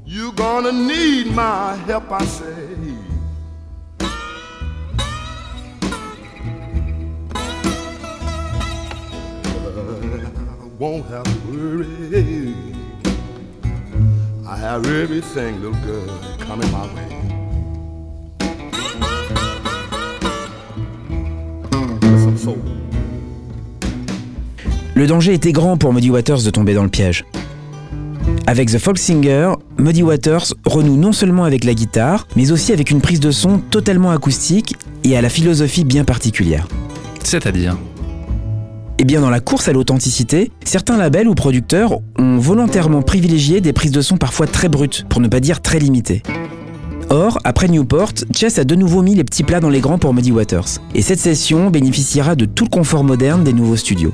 you 0.07 0.33
gonna 0.33 0.73
need 0.73 1.27
my 1.35 1.77
help, 1.85 2.11
I 2.11 2.25
say. 2.25 2.97
I 10.01 10.69
won't 10.79 11.05
have 11.09 11.25
to 11.25 11.39
worry. 11.51 12.55
I 14.49 14.57
have 14.57 14.87
everything, 14.87 15.61
little 15.61 15.79
girl, 15.85 16.19
coming 16.39 16.73
my 16.73 16.87
way. 16.95 17.24
Le 24.95 25.07
danger 25.07 25.35
était 25.35 25.53
grand 25.53 25.77
pour 25.77 25.93
Muddy 25.93 26.11
Waters 26.11 26.43
de 26.43 26.51
tomber 26.51 26.75
dans 26.75 26.85
le 26.85 26.89
piège. 26.89 27.25
Avec 28.47 28.71
The 28.71 28.79
Folk 28.79 28.99
Singer, 28.99 29.53
Muddy 29.79 30.03
Waters 30.03 30.55
renoue 30.67 30.97
non 30.97 31.13
seulement 31.13 31.45
avec 31.45 31.65
la 31.65 31.75
guitare, 31.75 32.27
mais 32.37 32.53
aussi 32.53 32.73
avec 32.73 32.91
une 32.91 33.01
prise 33.01 33.21
de 33.21 33.31
son 33.31 33.59
totalement 33.59 34.11
acoustique 34.11 34.77
et 35.03 35.17
à 35.17 35.23
la 35.23 35.29
philosophie 35.29 35.85
bien 35.85 36.05
particulière. 36.05 36.69
C'est-à-dire 37.23 37.77
Et 38.99 39.05
bien 39.05 39.21
dans 39.21 39.31
la 39.31 39.41
course 39.41 39.69
à 39.69 39.73
l'authenticité, 39.73 40.53
certains 40.65 40.97
labels 40.97 41.29
ou 41.29 41.35
producteurs 41.35 41.99
ont 42.19 42.39
volontairement 42.39 43.03
privilégié 43.03 43.61
des 43.61 43.73
prises 43.73 43.93
de 43.93 44.01
son 44.01 44.17
parfois 44.17 44.47
très 44.47 44.69
brutes, 44.69 45.07
pour 45.09 45.21
ne 45.21 45.29
pas 45.29 45.41
dire 45.41 45.61
très 45.61 45.79
limitées. 45.79 46.23
Or, 47.15 47.39
après 47.45 47.69
Newport, 47.69 48.13
Chess 48.35 48.59
a 48.59 48.65
de 48.65 48.75
nouveau 48.75 49.01
mis 49.01 49.15
les 49.15 49.23
petits 49.23 49.45
plats 49.45 49.61
dans 49.61 49.71
les 49.71 49.79
grands 49.79 49.99
pour 49.99 50.13
Muddy 50.13 50.33
Waters. 50.33 50.81
Et 50.97 51.01
cette 51.01 51.21
session 51.21 51.71
bénéficiera 51.71 52.35
de 52.35 52.45
tout 52.45 52.65
le 52.65 52.71
confort 52.71 53.05
moderne 53.05 53.45
des 53.45 53.53
nouveaux 53.53 53.77
studios. 53.77 54.13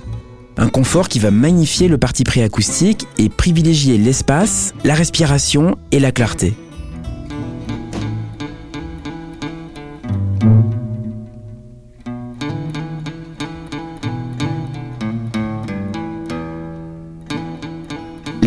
Un 0.59 0.68
confort 0.68 1.09
qui 1.09 1.18
va 1.18 1.30
magnifier 1.30 1.88
le 1.88 1.96
parti 1.96 2.24
pris 2.24 2.42
acoustique 2.42 3.07
et 3.16 3.30
privilégier 3.30 3.96
l'espace, 3.96 4.74
la 4.84 4.92
respiration 4.92 5.76
et 5.92 5.98
la 5.98 6.12
clarté. 6.12 6.53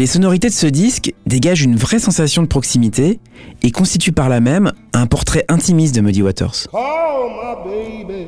Les 0.04 0.08
sonorités 0.08 0.49
de 0.49 0.54
ce 0.54 0.68
disque 0.68 1.14
dégagent 1.26 1.62
une 1.62 1.78
vraie 1.78 1.97
sensation 1.97 2.41
de 2.41 2.47
proximité 2.47 3.22
et 3.62 3.72
constituent 3.72 4.12
par 4.12 4.28
là 4.28 4.41
même 4.41 4.74
un 4.91 5.08
portrait 5.08 5.45
intimiste 5.47 5.95
de 5.95 6.01
Muddy 6.01 6.22
Waters. 6.22 6.68
Call 6.70 6.82
my 7.39 8.04
baby. 8.04 8.28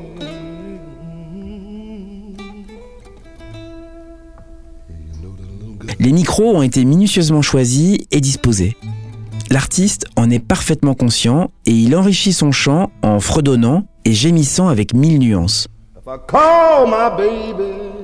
Les 5.99 6.13
micros 6.13 6.55
ont 6.55 6.61
été 6.61 6.85
minutieusement 6.85 7.41
choisis 7.41 7.97
et 8.09 8.21
disposés. 8.21 8.77
L'artiste 9.51 10.05
en 10.15 10.29
est 10.29 10.39
parfaitement 10.39 10.93
conscient 10.93 11.51
et 11.65 11.73
il 11.73 11.93
enrichit 11.97 12.31
son 12.31 12.53
chant 12.53 12.89
en 13.01 13.19
fredonnant 13.19 13.83
et 14.05 14.13
gémissant 14.13 14.69
avec 14.69 14.93
mille 14.93 15.19
nuances. 15.19 15.67
If 15.97 16.07
I 16.07 16.19
call 16.25 16.87
my 16.87 17.09
baby, 17.17 17.95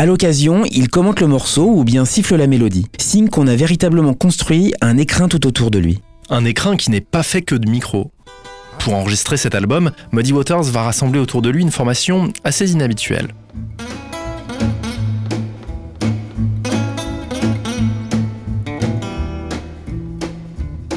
À 0.00 0.06
l'occasion, 0.06 0.64
il 0.64 0.88
commente 0.88 1.20
le 1.20 1.26
morceau 1.26 1.68
ou 1.68 1.84
bien 1.84 2.06
siffle 2.06 2.34
la 2.36 2.46
mélodie, 2.46 2.86
signe 2.98 3.28
qu'on 3.28 3.46
a 3.46 3.54
véritablement 3.54 4.14
construit 4.14 4.72
un 4.80 4.96
écrin 4.96 5.28
tout 5.28 5.46
autour 5.46 5.70
de 5.70 5.78
lui. 5.78 5.98
Un 6.30 6.46
écrin 6.46 6.78
qui 6.78 6.90
n'est 6.90 7.02
pas 7.02 7.22
fait 7.22 7.42
que 7.42 7.54
de 7.54 7.68
micros. 7.68 8.10
Pour 8.78 8.94
enregistrer 8.94 9.36
cet 9.36 9.54
album, 9.54 9.90
Muddy 10.12 10.32
Waters 10.32 10.62
va 10.62 10.84
rassembler 10.84 11.20
autour 11.20 11.42
de 11.42 11.50
lui 11.50 11.60
une 11.60 11.70
formation 11.70 12.32
assez 12.44 12.72
inhabituelle. 12.72 13.28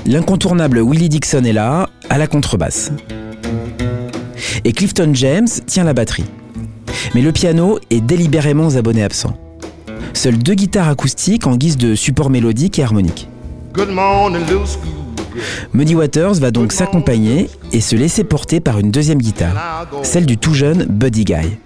L'incontournable 0.05 0.79
Willie 0.79 1.09
Dixon 1.09 1.43
est 1.43 1.51
là, 1.51 1.89
à 2.09 2.17
la 2.17 2.27
contrebasse. 2.27 2.93
Et 4.63 4.71
Clifton 4.71 5.11
James 5.13 5.49
tient 5.67 5.83
la 5.83 5.93
batterie. 5.93 6.23
Mais 7.15 7.21
le 7.21 7.31
piano 7.31 7.79
est 7.91 8.01
délibérément 8.01 8.67
aux 8.67 8.77
abonnés 8.77 9.03
absents. 9.03 9.37
Seules 10.13 10.37
deux 10.37 10.55
guitares 10.55 10.89
acoustiques 10.89 11.45
en 11.47 11.55
guise 11.55 11.77
de 11.77 11.95
support 11.95 12.29
mélodique 12.29 12.79
et 12.79 12.83
harmonique. 12.83 13.27
Muddy 15.73 15.95
Waters 15.95 16.35
va 16.35 16.51
donc 16.51 16.71
s'accompagner 16.71 17.49
et 17.71 17.81
se 17.81 17.95
laisser 17.95 18.23
porter 18.23 18.59
par 18.59 18.79
une 18.79 18.91
deuxième 18.91 19.19
guitare, 19.19 19.87
celle 20.03 20.25
du 20.25 20.37
tout 20.37 20.53
jeune 20.53 20.85
Buddy 20.85 21.25
Guy. 21.25 21.57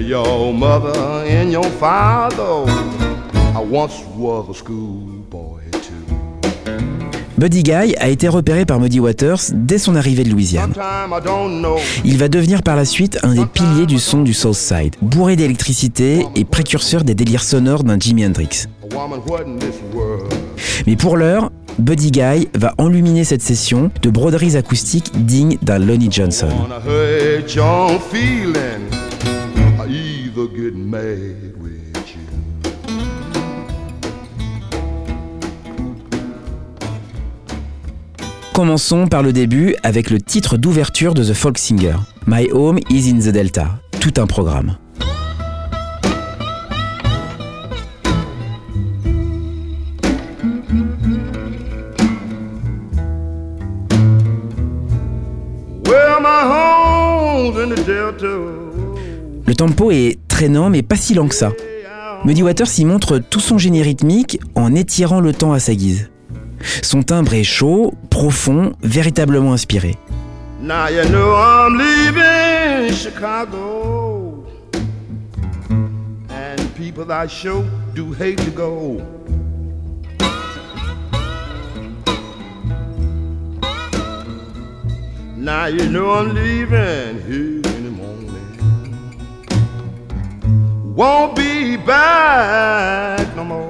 Your 0.00 0.52
mother 0.52 1.24
and 1.28 1.50
your 1.50 1.68
father 1.80 2.64
I 3.54 3.60
once 3.60 4.00
was 4.16 4.48
a. 4.48 5.17
Buddy 7.38 7.62
Guy 7.62 7.94
a 8.00 8.08
été 8.08 8.26
repéré 8.26 8.66
par 8.66 8.80
Muddy 8.80 8.98
Waters 8.98 9.38
dès 9.54 9.78
son 9.78 9.94
arrivée 9.94 10.24
de 10.24 10.30
Louisiane. 10.30 10.72
Il 12.04 12.18
va 12.18 12.28
devenir 12.28 12.64
par 12.64 12.74
la 12.74 12.84
suite 12.84 13.20
un 13.22 13.34
des 13.34 13.46
piliers 13.46 13.86
du 13.86 14.00
son 14.00 14.22
du 14.22 14.34
South 14.34 14.56
Side, 14.56 14.96
bourré 15.00 15.36
d'électricité 15.36 16.26
et 16.34 16.44
précurseur 16.44 17.04
des 17.04 17.14
délires 17.14 17.44
sonores 17.44 17.84
d'un 17.84 17.96
Jimi 17.96 18.26
Hendrix. 18.26 18.64
Mais 20.88 20.96
pour 20.96 21.16
l'heure, 21.16 21.52
Buddy 21.78 22.10
Guy 22.10 22.48
va 22.56 22.74
enluminer 22.76 23.22
cette 23.22 23.42
session 23.42 23.92
de 24.02 24.10
broderies 24.10 24.56
acoustiques 24.56 25.12
dignes 25.24 25.58
d'un 25.62 25.78
Lonnie 25.78 26.10
Johnson. 26.10 26.48
Commençons 38.58 39.06
par 39.06 39.22
le 39.22 39.32
début 39.32 39.76
avec 39.84 40.10
le 40.10 40.20
titre 40.20 40.56
d'ouverture 40.56 41.14
de 41.14 41.22
The 41.22 41.32
Folk 41.32 41.58
Singer, 41.58 41.94
My 42.26 42.50
Home 42.50 42.80
is 42.90 43.08
in 43.08 43.20
the 43.20 43.32
Delta. 43.32 43.78
Tout 44.00 44.14
un 44.16 44.26
programme. 44.26 44.76
Le 59.46 59.54
tempo 59.54 59.92
est 59.92 60.18
traînant 60.26 60.68
mais 60.68 60.82
pas 60.82 60.96
si 60.96 61.14
lent 61.14 61.28
que 61.28 61.34
ça. 61.36 61.52
Muddy 62.24 62.42
Waters 62.42 62.76
y 62.76 62.84
montre 62.84 63.18
tout 63.18 63.38
son 63.38 63.56
génie 63.56 63.82
rythmique 63.82 64.40
en 64.56 64.74
étirant 64.74 65.20
le 65.20 65.32
temps 65.32 65.52
à 65.52 65.60
sa 65.60 65.76
guise. 65.76 66.10
Son 66.82 67.02
timbre 67.02 67.34
est 67.34 67.44
chaud, 67.44 67.94
profond, 68.10 68.72
véritablement 68.82 69.52
inspiré. 69.52 69.96
Now 70.60 70.88
you 70.88 71.04
know 71.08 71.34
I'm 71.36 71.78
leaving 71.78 72.92
Chicago. 72.92 74.44
And 76.30 76.74
people 76.74 77.10
I 77.12 77.28
sure 77.28 77.64
do 77.94 78.12
hate 78.12 78.38
to 78.44 78.50
go. 78.50 79.00
Now 85.36 85.66
you 85.66 85.88
know 85.88 86.10
I'm 86.10 86.34
leaving 86.34 87.22
here 87.22 87.62
in 87.76 87.84
the 87.84 87.90
morning. 87.90 88.34
Won't 90.96 91.36
be 91.36 91.76
back 91.76 93.36
no 93.36 93.44
more. 93.44 93.67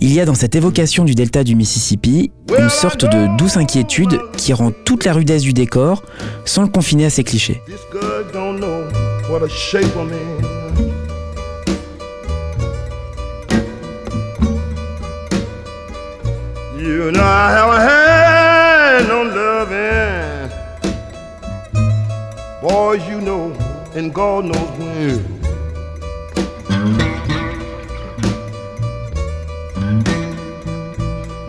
Il 0.00 0.12
y 0.12 0.20
a 0.20 0.24
dans 0.24 0.34
cette 0.34 0.54
évocation 0.54 1.04
du 1.04 1.14
delta 1.14 1.42
du 1.42 1.56
Mississippi 1.56 2.30
une 2.56 2.68
sorte 2.68 3.04
de 3.04 3.36
douce 3.36 3.56
inquiétude 3.56 4.20
qui 4.36 4.52
rend 4.52 4.70
toute 4.84 5.04
la 5.04 5.12
rudesse 5.12 5.42
du 5.42 5.52
décor 5.52 6.02
sans 6.44 6.62
le 6.62 6.68
confiner 6.68 7.06
à 7.06 7.10
ses 7.10 7.24
clichés. 7.24 7.60
Boys, 22.60 23.08
you 23.08 23.20
know, 23.20 23.52
and 23.94 24.12
God 24.12 24.46
knows 24.46 24.68
when. 24.78 25.37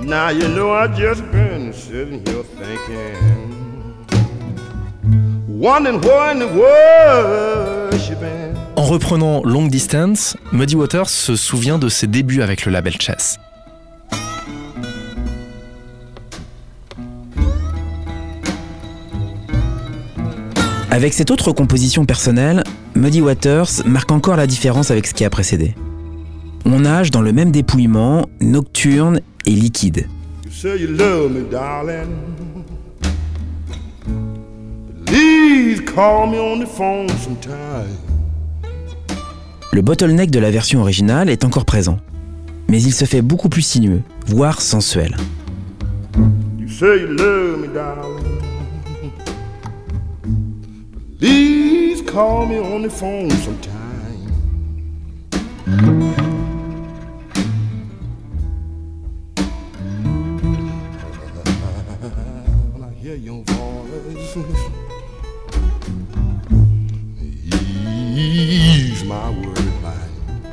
Now 0.09 0.29
you 0.31 0.47
know 0.47 0.71
I 0.73 0.87
just 0.87 1.21
been 1.31 1.71
sitting 1.71 2.23
here 2.25 2.43
thinking, 2.57 3.15
wondering 5.47 6.01
where 6.01 6.31
in 6.31 6.39
the 6.39 6.47
world 6.47 7.93
she 8.01 8.15
been. 8.15 8.55
En 8.75 8.85
reprenant 8.85 9.43
Long 9.43 9.67
Distance, 9.67 10.35
Muddy 10.51 10.75
Waters 10.75 11.09
se 11.09 11.35
souvient 11.35 11.77
de 11.77 11.89
ses 11.89 12.07
débuts 12.07 12.41
avec 12.41 12.65
le 12.65 12.71
label 12.71 12.93
Chess. 12.99 13.37
Avec 20.89 21.13
cette 21.13 21.29
autre 21.29 21.51
composition 21.51 22.05
personnelle, 22.05 22.63
Muddy 22.95 23.21
Waters 23.21 23.85
marque 23.85 24.11
encore 24.11 24.37
la 24.37 24.47
différence 24.47 24.89
avec 24.89 25.05
ce 25.05 25.13
qui 25.13 25.23
a 25.23 25.29
précédé. 25.29 25.75
On 26.65 26.79
nage 26.79 27.11
dans 27.11 27.21
le 27.21 27.31
même 27.31 27.51
dépouillement, 27.51 28.27
nocturne 28.41 29.21
et 29.49 29.55
liquide. 29.55 30.07
You 30.45 30.51
say 30.51 30.77
you 30.79 30.87
love 30.87 31.31
me, 31.31 31.49
darling. 31.49 32.09
Please 35.05 35.81
call 35.81 36.27
me 36.27 36.39
on 36.39 36.59
the 36.59 36.67
phone 36.67 37.09
sometime. 37.17 37.97
Le 39.73 39.81
bottleneck 39.81 40.29
de 40.29 40.39
la 40.39 40.51
version 40.51 40.81
originale 40.81 41.29
est 41.29 41.43
encore 41.43 41.65
présent, 41.65 41.97
mais 42.67 42.81
il 42.81 42.93
se 42.93 43.05
fait 43.05 43.21
beaucoup 43.21 43.49
plus 43.49 43.63
sinueux, 43.63 44.01
voire 44.27 44.61
sensuel. 44.61 45.15
You 46.59 46.67
say 46.67 47.01
you 47.01 47.07
love 47.07 47.59
me, 47.59 47.67
darling. 47.73 48.23
Please 51.19 52.03
call 52.03 52.47
me 52.47 52.59
on 52.59 52.83
the 52.83 52.91
phone 52.91 53.31
sometime. 53.31 53.68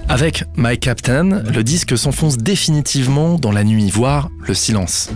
Avec 0.08 0.44
My 0.56 0.78
Captain, 0.78 1.42
le 1.42 1.62
disque 1.62 1.98
s'enfonce 1.98 2.38
définitivement 2.38 3.34
dans 3.34 3.52
la 3.52 3.64
nuit, 3.64 3.90
voire 3.90 4.30
le 4.46 4.54
silence. 4.54 5.10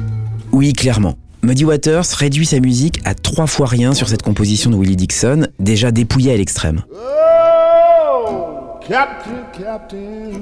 Oui, 0.53 0.73
clairement. 0.73 1.17
Muddy 1.43 1.65
Waters 1.65 2.05
réduit 2.19 2.45
sa 2.45 2.61
musique 2.61 3.01
à 3.07 3.15
trois 3.15 3.47
fois 3.47 3.67
rien 3.67 3.95
sur 3.95 4.09
cette 4.09 4.23
composition 4.23 4.71
de 4.71 4.77
Willie 4.77 4.97
Dixon, 4.97 5.49
déjà 5.59 5.91
dépouillée 5.91 6.33
à 6.33 6.37
l'extrême. 6.37 6.83
Oh, 6.93 8.79
Captain, 8.87 9.47
Captain. 9.53 10.33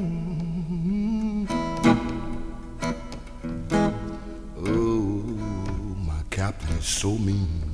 Oh, 4.66 5.23
my 6.05 6.25
Captain 6.31 6.75
is 6.81 6.85
so 6.85 7.16
mean. 7.19 7.68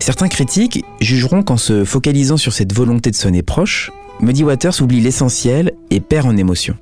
Certains 0.00 0.28
critiques 0.28 0.82
jugeront 1.00 1.42
qu'en 1.42 1.58
se 1.58 1.84
focalisant 1.84 2.38
sur 2.38 2.54
cette 2.54 2.72
volonté 2.72 3.10
de 3.10 3.16
sonner 3.16 3.42
proche, 3.42 3.92
Muddy 4.20 4.44
Waters 4.44 4.80
oublie 4.80 5.00
l'essentiel 5.00 5.72
et 5.90 6.00
perd 6.00 6.26
en 6.26 6.36
émotion. 6.38 6.74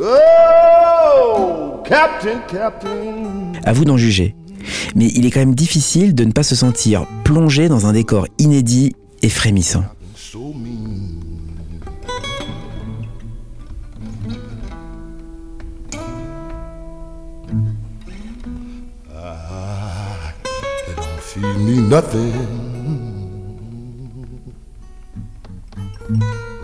Oh, 0.00 1.82
Captain, 1.84 2.40
Captain. 2.50 3.52
À 3.64 3.72
vous 3.74 3.84
d'en 3.84 3.98
juger. 3.98 4.34
Mais 4.96 5.08
il 5.14 5.26
est 5.26 5.30
quand 5.30 5.40
même 5.40 5.54
difficile 5.54 6.14
de 6.14 6.24
ne 6.24 6.32
pas 6.32 6.42
se 6.42 6.56
sentir 6.56 7.06
plongé 7.22 7.68
dans 7.68 7.86
un 7.86 7.92
décor 7.92 8.26
inédit 8.38 8.96
et 9.20 9.28
frémissant. 9.28 9.84
So 10.16 10.54
mean. 10.54 11.03
Me 21.58 21.80
nothing. 21.88 22.32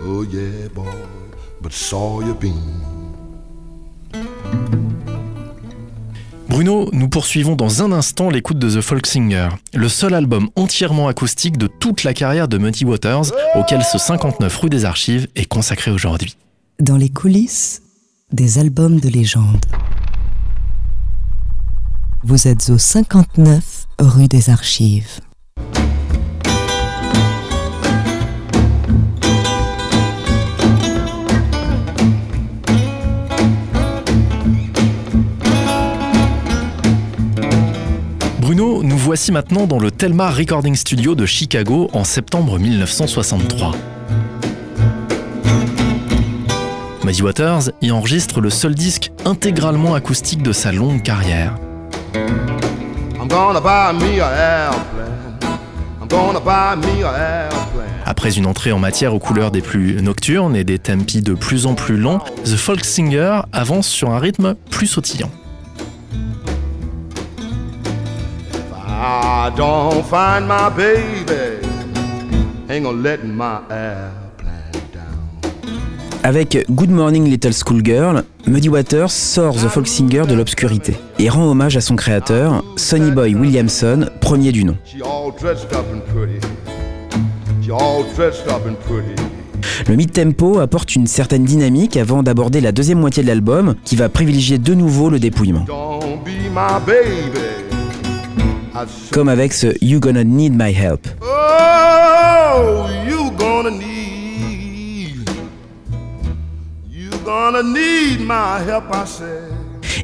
Oh 0.05 0.23
yeah, 0.23 0.67
boy, 0.73 0.85
but 1.61 1.71
saw 1.71 2.21
you 2.21 2.33
bean. 2.33 2.81
Bruno, 6.49 6.89
nous 6.91 7.07
poursuivons 7.07 7.55
dans 7.55 7.81
un 7.81 7.93
instant 7.93 8.29
l'écoute 8.29 8.59
de 8.59 8.69
The 8.69 8.81
Folk 8.81 9.07
Singer, 9.07 9.49
le 9.73 9.87
seul 9.87 10.13
album 10.13 10.49
entièrement 10.57 11.07
acoustique 11.07 11.57
de 11.57 11.67
toute 11.67 12.03
la 12.03 12.13
carrière 12.13 12.49
de 12.49 12.57
Muddy 12.57 12.83
Waters, 12.83 13.31
auquel 13.55 13.83
ce 13.83 13.97
59 13.97 14.57
rue 14.57 14.69
des 14.69 14.83
Archives 14.83 15.27
est 15.35 15.45
consacré 15.45 15.91
aujourd'hui. 15.91 16.35
Dans 16.79 16.97
les 16.97 17.09
coulisses 17.09 17.81
des 18.33 18.59
albums 18.59 18.99
de 18.99 19.07
légende. 19.07 19.65
Vous 22.23 22.47
êtes 22.47 22.69
au 22.69 22.77
59 22.77 23.87
rue 23.97 24.27
des 24.27 24.51
Archives. 24.51 25.21
Bruno, 38.39 38.83
nous 38.83 38.97
voici 38.97 39.31
maintenant 39.31 39.65
dans 39.65 39.79
le 39.79 39.89
Telmar 39.89 40.35
Recording 40.35 40.75
Studio 40.75 41.15
de 41.15 41.25
Chicago 41.25 41.89
en 41.91 42.03
septembre 42.03 42.59
1963. 42.59 43.71
Muddy 47.03 47.23
Waters 47.23 47.71
y 47.81 47.89
enregistre 47.89 48.41
le 48.41 48.51
seul 48.51 48.75
disque 48.75 49.11
intégralement 49.25 49.95
acoustique 49.95 50.43
de 50.43 50.51
sa 50.51 50.71
longue 50.71 51.01
carrière. 51.01 51.55
Après 58.05 58.37
une 58.37 58.45
entrée 58.45 58.71
en 58.71 58.79
matière 58.79 59.13
aux 59.13 59.19
couleurs 59.19 59.51
des 59.51 59.61
plus 59.61 60.01
nocturnes 60.01 60.55
et 60.55 60.63
des 60.63 60.79
tempi 60.79 61.21
de 61.21 61.33
plus 61.33 61.65
en 61.65 61.73
plus 61.75 61.97
lents, 61.97 62.19
The 62.43 62.55
Folk 62.55 62.83
Singer 62.83 63.41
avance 63.53 63.87
sur 63.87 64.11
un 64.11 64.19
rythme 64.19 64.55
plus 64.69 64.87
sautillant. 64.87 65.31
I 69.03 69.49
don't 69.55 70.03
find 70.03 70.47
my 70.47 70.69
baby. 70.69 71.65
Ain't 72.69 72.83
gonna 72.83 73.01
let 73.01 73.23
my 73.23 73.61
airplane 73.69 74.11
down. 74.11 74.20
Avec 76.23 76.65
Good 76.69 76.91
Morning 76.91 77.27
Little 77.27 77.51
Schoolgirl, 77.51 78.23
Muddy 78.45 78.69
Waters 78.69 79.09
sort 79.09 79.55
The 79.55 79.67
Folk 79.67 79.87
Singer 79.87 80.23
de 80.27 80.35
l'obscurité 80.35 80.95
et 81.17 81.29
rend 81.29 81.45
hommage 81.49 81.77
à 81.77 81.81
son 81.81 81.95
créateur, 81.95 82.63
Sonny 82.75 83.09
Boy 83.09 83.33
Williamson, 83.33 84.07
premier 84.19 84.51
du 84.51 84.63
nom. 84.63 84.77
Le 89.87 89.95
mid-tempo 89.95 90.59
apporte 90.59 90.95
une 90.95 91.07
certaine 91.07 91.43
dynamique 91.43 91.97
avant 91.97 92.21
d'aborder 92.21 92.61
la 92.61 92.71
deuxième 92.71 92.99
moitié 92.99 93.23
de 93.23 93.27
l'album 93.27 93.73
qui 93.83 93.95
va 93.95 94.07
privilégier 94.07 94.59
de 94.59 94.75
nouveau 94.75 95.09
le 95.09 95.19
dépouillement. 95.19 95.65
Comme 99.11 99.29
avec 99.29 99.53
ce 99.53 99.67
You 99.83 99.99
Gonna 99.99 100.23
Need 100.23 100.53
My 100.55 100.71
Help. 100.71 101.07
oh, 101.23 102.85
you 103.07 103.31
gonna 103.39 103.71
need. 103.71 104.00
Gonna 107.23 107.63
need 107.63 108.21
my 108.21 108.59
help, 108.67 108.85
I 108.93 109.05
said. 109.05 109.51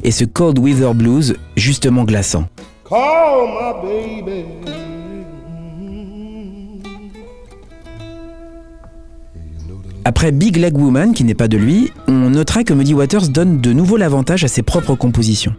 Et 0.02 0.10
ce 0.10 0.24
Cold 0.24 0.58
Weather 0.58 0.94
Blues 0.94 1.36
justement 1.56 2.04
glaçant. 2.04 2.46
Call 2.88 3.48
my 3.48 4.22
baby. 4.22 4.44
Après 10.04 10.32
Big 10.32 10.56
Leg 10.56 10.76
Woman, 10.76 11.12
qui 11.12 11.22
n'est 11.22 11.34
pas 11.34 11.48
de 11.48 11.58
lui, 11.58 11.92
on 12.06 12.30
notera 12.30 12.64
que 12.64 12.72
Muddy 12.72 12.94
Waters 12.94 13.28
donne 13.28 13.60
de 13.60 13.74
nouveau 13.74 13.98
l'avantage 13.98 14.42
à 14.42 14.48
ses 14.48 14.62
propres 14.62 14.94
compositions. 14.94 15.54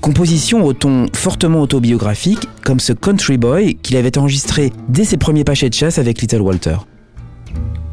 Compositions 0.00 0.64
au 0.64 0.72
ton 0.72 1.06
fortement 1.12 1.60
autobiographique, 1.60 2.48
comme 2.64 2.80
ce 2.80 2.94
Country 2.94 3.36
Boy 3.36 3.74
qu'il 3.74 3.96
avait 3.96 4.16
enregistré 4.16 4.72
dès 4.88 5.04
ses 5.04 5.18
premiers 5.18 5.44
pachets 5.44 5.68
de 5.68 5.74
chasse 5.74 5.98
avec 5.98 6.22
Little 6.22 6.40
Walter. 6.40 6.76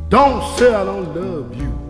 Don't 0.10 0.42
say 0.58 0.70
I 0.70 0.86
don't 0.86 1.14
love 1.14 1.48
you. 1.60 1.89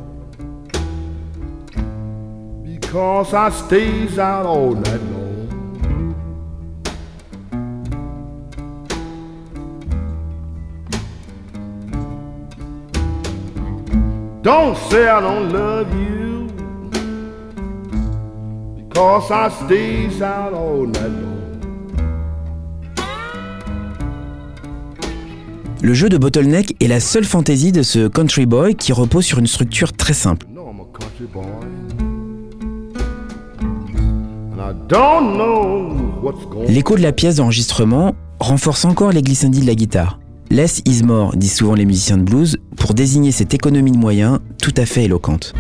Because 2.92 3.36
I 3.36 3.52
stays 3.52 4.18
out 4.18 4.48
all 4.48 4.74
night 4.74 5.00
long. 5.12 5.46
Don't 14.42 14.76
say 14.90 15.08
I 15.08 15.22
don't 15.22 15.54
love 15.54 15.94
you. 15.94 16.48
Because 18.76 19.30
I 19.30 19.50
stays 19.50 20.24
out 20.24 20.54
all 20.54 20.88
night 20.88 21.12
long. 21.22 21.36
Le 25.84 25.94
jeu 25.94 26.10
de 26.10 26.18
Bottleneck 26.18 26.76
est 26.82 26.88
la 26.88 27.00
seule 27.00 27.24
fantaisie 27.24 27.72
de 27.72 27.84
ce 27.84 28.08
Country 28.08 28.48
Boy 28.48 28.74
qui 28.74 28.94
repose 28.94 29.26
sur 29.26 29.38
une 29.38 29.46
structure 29.46 29.94
très 29.94 30.14
simple. 30.14 30.48
L'écho 36.68 36.96
de 36.96 37.02
la 37.02 37.12
pièce 37.12 37.36
d'enregistrement 37.36 38.16
renforce 38.40 38.86
encore 38.86 39.12
les 39.12 39.22
glissandis 39.22 39.62
de 39.62 39.68
la 39.68 39.76
guitare. 39.76 40.20
Less 40.50 40.82
is 40.86 41.04
more, 41.04 41.36
disent 41.36 41.54
souvent 41.58 41.76
les 41.76 41.86
musiciens 41.86 42.18
de 42.18 42.24
blues, 42.24 42.58
pour 42.76 42.96
désigner 42.96 43.32
cette 43.32 43.54
économie 43.54 43.92
de 43.92 43.98
moyens 43.98 44.40
tout 44.60 44.74
à 44.78 44.86
fait 44.88 45.04
éloquente. 45.04 45.54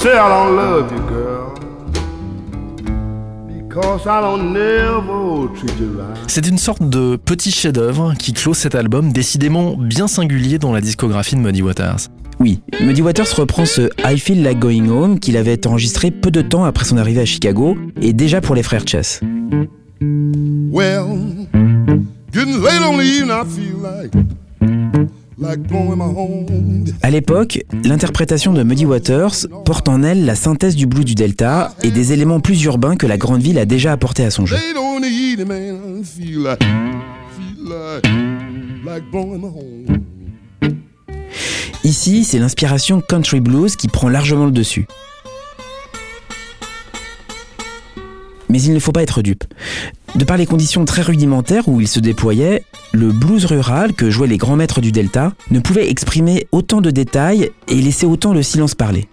Say 0.00 0.12
I 0.12 0.28
don't 0.28 0.56
love 0.56 0.92
you, 0.92 1.00
girl. 1.08 1.52
Because 3.68 4.06
I 4.06 4.20
don't 4.20 4.52
never 4.52 5.48
treat 5.56 5.78
you 5.80 5.98
right. 5.98 6.18
C'est 6.26 6.46
une 6.46 6.58
sorte 6.58 6.82
de 6.82 7.16
petit 7.16 7.50
chef-d'œuvre 7.50 8.14
qui 8.18 8.32
clôt 8.32 8.54
cet 8.54 8.74
album 8.74 9.12
décidément 9.12 9.76
bien 9.76 10.06
singulier 10.08 10.58
dans 10.58 10.72
la 10.72 10.80
discographie 10.80 11.36
de 11.36 11.40
Muddy 11.40 11.62
Waters. 11.62 12.08
Oui, 12.38 12.60
Muddy 12.80 13.02
Waters 13.02 13.34
reprend 13.36 13.64
ce 13.64 13.88
I 14.04 14.18
Feel 14.18 14.42
Like 14.42 14.58
Going 14.58 14.88
Home 14.88 15.20
qu'il 15.20 15.36
avait 15.36 15.66
enregistré 15.66 16.10
peu 16.10 16.30
de 16.30 16.42
temps 16.42 16.64
après 16.64 16.84
son 16.84 16.96
arrivée 16.96 17.20
à 17.20 17.24
Chicago 17.24 17.76
et 18.00 18.12
déjà 18.12 18.40
pour 18.40 18.54
les 18.54 18.62
frères 18.62 18.86
Chess. 18.86 19.20
Well, 20.72 21.46
getting 22.32 22.62
late 22.62 22.82
on 22.82 22.98
the 22.98 23.04
evening, 23.04 23.30
I 23.30 23.44
feel 23.44 23.76
like 23.80 24.12
À 27.02 27.10
l'époque, 27.10 27.64
l'interprétation 27.84 28.52
de 28.52 28.62
Muddy 28.62 28.86
Waters 28.86 29.46
porte 29.64 29.88
en 29.88 30.02
elle 30.02 30.24
la 30.24 30.34
synthèse 30.34 30.76
du 30.76 30.86
blues 30.86 31.04
du 31.04 31.14
Delta 31.14 31.74
et 31.82 31.90
des 31.90 32.12
éléments 32.12 32.40
plus 32.40 32.62
urbains 32.64 32.96
que 32.96 33.06
la 33.06 33.16
grande 33.16 33.42
ville 33.42 33.58
a 33.58 33.64
déjà 33.64 33.92
apporté 33.92 34.24
à 34.24 34.30
son 34.30 34.46
jeu. 34.46 34.56
Ici, 41.84 42.24
c'est 42.24 42.38
l'inspiration 42.38 43.00
country 43.00 43.40
blues 43.40 43.76
qui 43.76 43.88
prend 43.88 44.08
largement 44.08 44.46
le 44.46 44.52
dessus. 44.52 44.86
Mais 48.52 48.60
il 48.60 48.74
ne 48.74 48.78
faut 48.78 48.92
pas 48.92 49.02
être 49.02 49.22
dupe. 49.22 49.44
De 50.14 50.24
par 50.24 50.36
les 50.36 50.44
conditions 50.44 50.84
très 50.84 51.00
rudimentaires 51.00 51.68
où 51.68 51.80
il 51.80 51.88
se 51.88 52.00
déployait, 52.00 52.64
le 52.92 53.10
blues 53.10 53.46
rural 53.46 53.94
que 53.94 54.10
jouaient 54.10 54.28
les 54.28 54.36
grands 54.36 54.56
maîtres 54.56 54.82
du 54.82 54.92
Delta 54.92 55.32
ne 55.50 55.58
pouvait 55.58 55.88
exprimer 55.88 56.46
autant 56.52 56.82
de 56.82 56.90
détails 56.90 57.48
et 57.68 57.76
laisser 57.76 58.04
autant 58.04 58.34
le 58.34 58.42
silence 58.42 58.74
parler. 58.74 59.08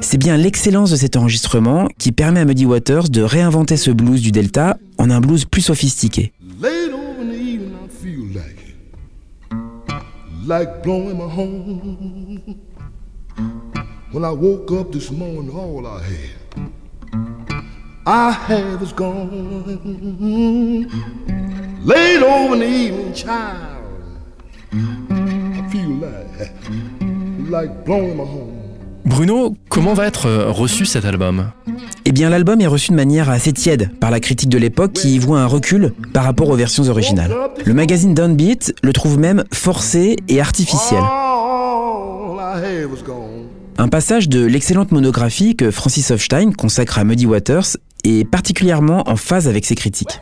C'est 0.00 0.18
bien 0.18 0.36
l'excellence 0.36 0.90
de 0.90 0.96
cet 0.96 1.16
enregistrement 1.16 1.86
qui 1.98 2.10
permet 2.10 2.40
à 2.40 2.44
Muddy 2.44 2.66
Waters 2.66 3.10
de 3.10 3.22
réinventer 3.22 3.76
ce 3.76 3.92
blues 3.92 4.20
du 4.20 4.32
Delta 4.32 4.76
en 4.98 5.08
un 5.08 5.20
blues 5.20 5.44
plus 5.44 5.62
sophistiqué. 5.62 6.32
I 18.04 18.32
had 18.48 18.80
was 18.80 18.92
gone. 18.92 19.30
Late 21.84 22.22
over 22.22 22.54
in 22.54 22.60
the 22.60 22.66
evening, 22.66 23.12
child, 23.14 23.78
I 24.72 25.68
feel 25.70 25.90
like 26.00 26.50
like 27.48 27.84
blowing 27.84 28.16
my 28.16 28.24
horn. 28.24 28.62
Bruno, 29.04 29.54
comment 29.68 29.94
va 29.94 30.06
être 30.06 30.26
euh, 30.26 30.50
reçu 30.50 30.84
cet 30.84 31.04
album? 31.04 31.52
Eh 32.04 32.10
bien, 32.12 32.28
l'album 32.28 32.60
est 32.60 32.66
reçu 32.66 32.90
de 32.90 32.96
manière 32.96 33.30
assez 33.30 33.52
tiède 33.52 33.90
par 34.00 34.10
la 34.10 34.18
critique 34.18 34.48
de 34.48 34.58
l'époque 34.58 34.94
qui 34.94 35.14
y 35.14 35.18
voit 35.18 35.40
un 35.40 35.46
recul 35.46 35.92
par 36.12 36.24
rapport 36.24 36.48
aux 36.48 36.56
versions 36.56 36.88
originales. 36.88 37.32
Le 37.64 37.74
magazine 37.74 38.14
Downbeat 38.14 38.74
le 38.82 38.92
trouve 38.92 39.18
même 39.18 39.44
forcé 39.52 40.16
et 40.28 40.40
artificiel. 40.40 41.02
Un 43.78 43.88
passage 43.88 44.28
de 44.28 44.44
l'excellente 44.44 44.92
monographie 44.92 45.56
que 45.56 45.70
Francis 45.70 46.10
Hofstein 46.10 46.52
consacre 46.52 46.98
à 46.98 47.04
Muddy 47.04 47.26
Waters 47.26 47.76
est 48.04 48.24
particulièrement 48.24 49.08
en 49.08 49.16
phase 49.16 49.48
avec 49.48 49.64
ses 49.64 49.74
critiques. 49.74 50.20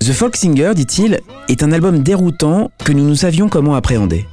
The 0.00 0.12
Folk 0.12 0.36
Singer, 0.36 0.72
dit-il, 0.74 1.20
est 1.48 1.62
un 1.62 1.72
album 1.72 2.00
déroutant 2.00 2.70
que 2.84 2.92
nous 2.92 3.08
ne 3.08 3.14
savions 3.14 3.48
comment 3.48 3.74
appréhender. 3.74 4.26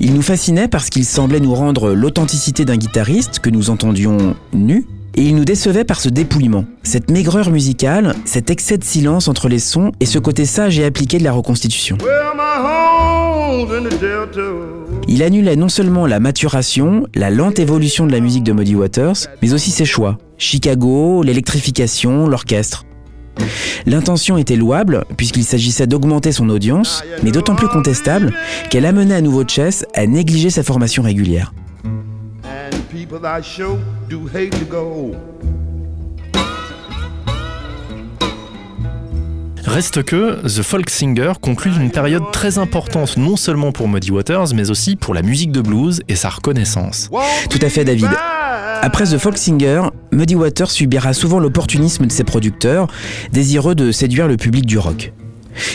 Il 0.00 0.12
nous 0.14 0.22
fascinait 0.22 0.66
parce 0.66 0.90
qu'il 0.90 1.04
semblait 1.04 1.38
nous 1.38 1.54
rendre 1.54 1.92
l'authenticité 1.92 2.64
d'un 2.64 2.76
guitariste 2.76 3.38
que 3.38 3.50
nous 3.50 3.70
entendions 3.70 4.34
nu, 4.52 4.86
et 5.14 5.22
il 5.22 5.36
nous 5.36 5.44
décevait 5.44 5.84
par 5.84 6.00
ce 6.00 6.08
dépouillement, 6.08 6.64
cette 6.82 7.10
maigreur 7.10 7.50
musicale, 7.50 8.16
cet 8.24 8.50
excès 8.50 8.78
de 8.78 8.84
silence 8.84 9.28
entre 9.28 9.48
les 9.48 9.60
sons 9.60 9.92
et 10.00 10.06
ce 10.06 10.18
côté 10.18 10.44
sage 10.44 10.78
et 10.80 10.84
appliqué 10.84 11.18
de 11.18 11.24
la 11.24 11.30
reconstitution. 11.32 11.96
Il 15.06 15.22
annulait 15.22 15.56
non 15.56 15.68
seulement 15.68 16.06
la 16.06 16.18
maturation, 16.18 17.06
la 17.14 17.30
lente 17.30 17.60
évolution 17.60 18.06
de 18.06 18.12
la 18.12 18.18
musique 18.18 18.42
de 18.42 18.52
Muddy 18.52 18.74
Waters, 18.74 19.28
mais 19.42 19.52
aussi 19.52 19.70
ses 19.70 19.84
choix. 19.84 20.18
Chicago, 20.38 21.22
l'électrification, 21.22 22.26
l'orchestre. 22.26 22.84
L'intention 23.86 24.38
était 24.38 24.56
louable, 24.56 25.04
puisqu'il 25.16 25.44
s'agissait 25.44 25.86
d'augmenter 25.86 26.32
son 26.32 26.48
audience, 26.48 27.02
mais 27.22 27.30
d'autant 27.30 27.54
plus 27.54 27.68
contestable 27.68 28.32
qu'elle 28.70 28.86
amenait 28.86 29.14
à 29.14 29.20
nouveau 29.20 29.44
Chess 29.46 29.84
à 29.94 30.06
négliger 30.06 30.50
sa 30.50 30.62
formation 30.62 31.02
régulière. 31.02 31.52
Reste 39.66 40.02
que 40.02 40.42
The 40.46 40.62
Folk 40.62 40.90
Singer 40.90 41.32
conclut 41.40 41.72
une 41.74 41.90
période 41.90 42.24
très 42.32 42.58
importante 42.58 43.16
non 43.16 43.36
seulement 43.36 43.72
pour 43.72 43.88
Muddy 43.88 44.10
Waters, 44.10 44.54
mais 44.54 44.70
aussi 44.70 44.94
pour 44.94 45.14
la 45.14 45.22
musique 45.22 45.52
de 45.52 45.62
blues 45.62 46.02
et 46.08 46.16
sa 46.16 46.28
reconnaissance. 46.28 47.08
Tout 47.48 47.58
à 47.62 47.68
fait, 47.68 47.84
David. 47.84 48.08
Après 48.82 49.04
The 49.04 49.18
Folk 49.18 49.38
Singer, 49.38 49.82
Muddy 50.12 50.34
Waters 50.34 50.70
subira 50.70 51.14
souvent 51.14 51.38
l'opportunisme 51.40 52.06
de 52.06 52.12
ses 52.12 52.24
producteurs, 52.24 52.88
désireux 53.32 53.74
de 53.74 53.90
séduire 53.90 54.28
le 54.28 54.36
public 54.36 54.66
du 54.66 54.78
rock. 54.78 55.12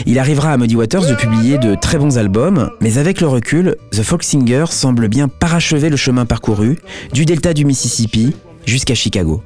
Il 0.06 0.20
arrivera 0.20 0.52
à 0.54 0.58
Muddy 0.58 0.76
Waters 0.76 1.08
de 1.08 1.16
publier 1.16 1.58
de 1.58 1.74
très 1.74 1.98
bons 1.98 2.18
albums, 2.18 2.70
mais 2.82 3.00
avec 3.00 3.22
le 3.22 3.28
recul, 3.28 3.76
The 3.92 4.04
Folk 4.04 4.24
Singer 4.24 4.66
semble 4.70 5.08
bien 5.08 5.28
parachever 5.28 5.90
le 5.90 5.98
chemin 5.98 6.26
parcouru, 6.26 6.78
du 7.14 7.26
delta 7.26 7.54
du 7.54 7.66
Mississippi 7.66 8.36
jusqu'à 8.66 8.94
Chicago. 8.94 9.42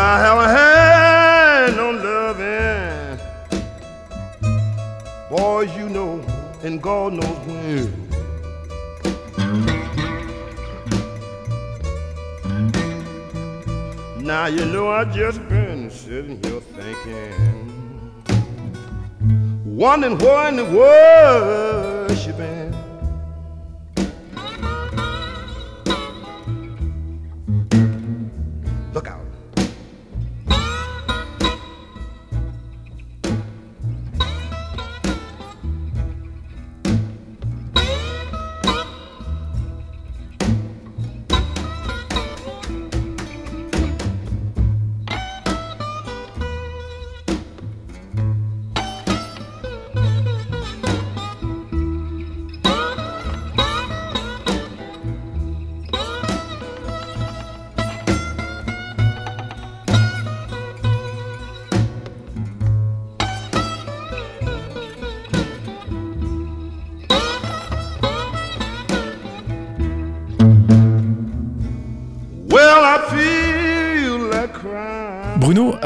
I 0.00 0.20
haven't 0.20 0.50
had 0.56 1.76
no 1.76 1.90
loving. 1.90 3.18
Boys, 5.28 5.76
you 5.76 5.88
know, 5.88 6.24
and 6.62 6.80
God 6.80 7.14
knows 7.14 7.38
when. 7.46 8.08
Now 14.24 14.46
you 14.46 14.64
know 14.66 14.88
I 14.88 15.04
just 15.04 15.40
been 15.48 15.90
sitting 15.90 16.40
here 16.44 16.60
thinking, 16.78 18.12
wondering 19.64 20.16
where 20.18 20.48
in 20.48 20.56
the 20.56 20.64
world 20.64 22.16
she 22.16 22.30
been. 22.30 22.87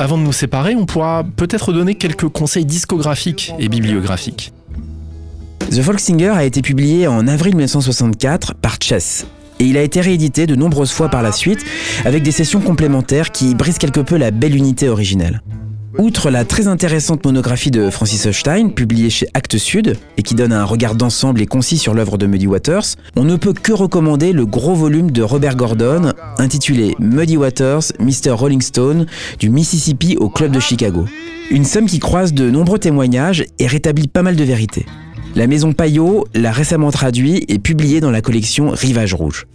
Avant 0.02 0.18
de 0.18 0.24
nous 0.24 0.32
séparer, 0.32 0.74
on 0.74 0.84
pourra 0.84 1.22
peut-être 1.36 1.72
donner 1.72 1.94
quelques 1.94 2.28
conseils 2.28 2.64
discographiques 2.64 3.54
et 3.60 3.68
bibliographiques. 3.68 4.52
The 5.70 5.80
Folk 5.80 6.00
Singer 6.00 6.30
a 6.30 6.44
été 6.44 6.60
publié 6.60 7.06
en 7.06 7.28
avril 7.28 7.54
1964 7.54 8.54
par 8.54 8.78
Chess. 8.82 9.26
Et 9.60 9.64
il 9.64 9.76
a 9.76 9.82
été 9.82 10.00
réédité 10.00 10.48
de 10.48 10.56
nombreuses 10.56 10.90
fois 10.90 11.08
par 11.08 11.22
la 11.22 11.30
suite, 11.30 11.64
avec 12.04 12.24
des 12.24 12.32
sessions 12.32 12.60
complémentaires 12.60 13.30
qui 13.30 13.54
brisent 13.54 13.78
quelque 13.78 14.00
peu 14.00 14.16
la 14.16 14.32
belle 14.32 14.56
unité 14.56 14.88
originelle. 14.88 15.40
Outre 15.98 16.30
la 16.30 16.44
très 16.44 16.68
intéressante 16.68 17.24
monographie 17.24 17.70
de 17.70 17.90
Francis 17.90 18.24
Hofstein, 18.26 18.70
publiée 18.70 19.10
chez 19.10 19.26
Actes 19.34 19.58
Sud, 19.58 19.96
et 20.16 20.22
qui 20.22 20.34
donne 20.34 20.52
un 20.52 20.64
regard 20.64 20.94
d'ensemble 20.94 21.42
et 21.42 21.46
concis 21.46 21.76
sur 21.76 21.92
l'œuvre 21.92 22.16
de 22.16 22.26
Muddy 22.26 22.46
Waters, 22.46 22.96
on 23.14 23.24
ne 23.24 23.36
peut 23.36 23.52
que 23.52 23.72
recommander 23.72 24.32
le 24.32 24.46
gros 24.46 24.74
volume 24.74 25.10
de 25.10 25.22
Robert 25.22 25.54
Gordon, 25.54 26.12
intitulé 26.38 26.94
Muddy 26.98 27.36
Waters, 27.36 27.92
Mr. 27.98 28.30
Rolling 28.30 28.62
Stone, 28.62 29.06
du 29.38 29.50
Mississippi 29.50 30.16
au 30.18 30.30
Club 30.30 30.52
de 30.52 30.60
Chicago. 30.60 31.04
Une 31.50 31.64
somme 31.64 31.86
qui 31.86 31.98
croise 31.98 32.32
de 32.32 32.48
nombreux 32.48 32.78
témoignages 32.78 33.44
et 33.58 33.66
rétablit 33.66 34.08
pas 34.08 34.22
mal 34.22 34.36
de 34.36 34.44
vérités. 34.44 34.86
La 35.34 35.46
maison 35.46 35.72
Payot 35.72 36.26
l'a 36.34 36.52
récemment 36.52 36.90
traduit 36.90 37.44
et 37.48 37.58
publié 37.58 38.00
dans 38.00 38.10
la 38.10 38.22
collection 38.22 38.70
Rivage 38.70 39.14
Rouge. 39.14 39.46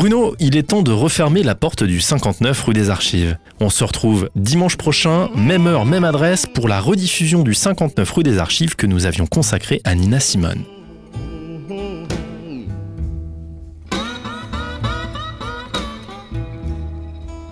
Bruno, 0.00 0.34
il 0.38 0.56
est 0.56 0.62
temps 0.62 0.80
de 0.80 0.92
refermer 0.92 1.42
la 1.42 1.54
porte 1.54 1.84
du 1.84 2.00
59 2.00 2.62
rue 2.62 2.72
des 2.72 2.88
Archives. 2.88 3.36
On 3.60 3.68
se 3.68 3.84
retrouve 3.84 4.30
dimanche 4.34 4.78
prochain, 4.78 5.28
même 5.36 5.66
heure, 5.66 5.84
même 5.84 6.04
adresse, 6.04 6.46
pour 6.46 6.68
la 6.68 6.80
rediffusion 6.80 7.42
du 7.42 7.52
59 7.52 8.10
rue 8.10 8.22
des 8.22 8.38
Archives 8.38 8.76
que 8.76 8.86
nous 8.86 9.04
avions 9.04 9.26
consacré 9.26 9.82
à 9.84 9.94
Nina 9.94 10.18
Simone. 10.18 10.62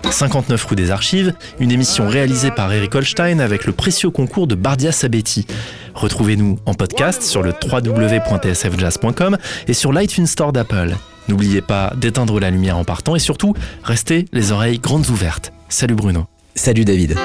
«59 0.09 0.65
rue 0.65 0.75
des 0.75 0.89
Archives, 0.89 1.35
une 1.59 1.71
émission 1.71 2.07
réalisée 2.07 2.49
par 2.49 2.73
Eric 2.73 2.95
Holstein 2.95 3.41
avec 3.41 3.65
le 3.65 3.73
précieux 3.73 4.09
concours 4.09 4.47
de 4.47 4.55
Bardia 4.55 4.91
Sabetti. 4.91 5.45
Retrouvez-nous 5.93 6.57
en 6.65 6.73
podcast 6.73 7.21
sur 7.21 7.43
le 7.43 7.53
www.tsfjazz.com 7.71 9.37
et 9.67 9.73
sur 9.75 9.93
l'iTunes 9.93 10.25
Store 10.25 10.51
d'Apple. 10.51 10.95
N'oubliez 11.29 11.61
pas 11.61 11.93
d'éteindre 11.95 12.39
la 12.39 12.49
lumière 12.49 12.77
en 12.77 12.83
partant 12.83 13.15
et 13.15 13.19
surtout, 13.19 13.53
restez 13.83 14.25
les 14.33 14.51
oreilles 14.51 14.79
grandes 14.79 15.07
ouvertes. 15.09 15.53
Salut 15.69 15.93
Bruno. 15.93 16.25
Salut 16.55 16.85
David. 16.85 17.15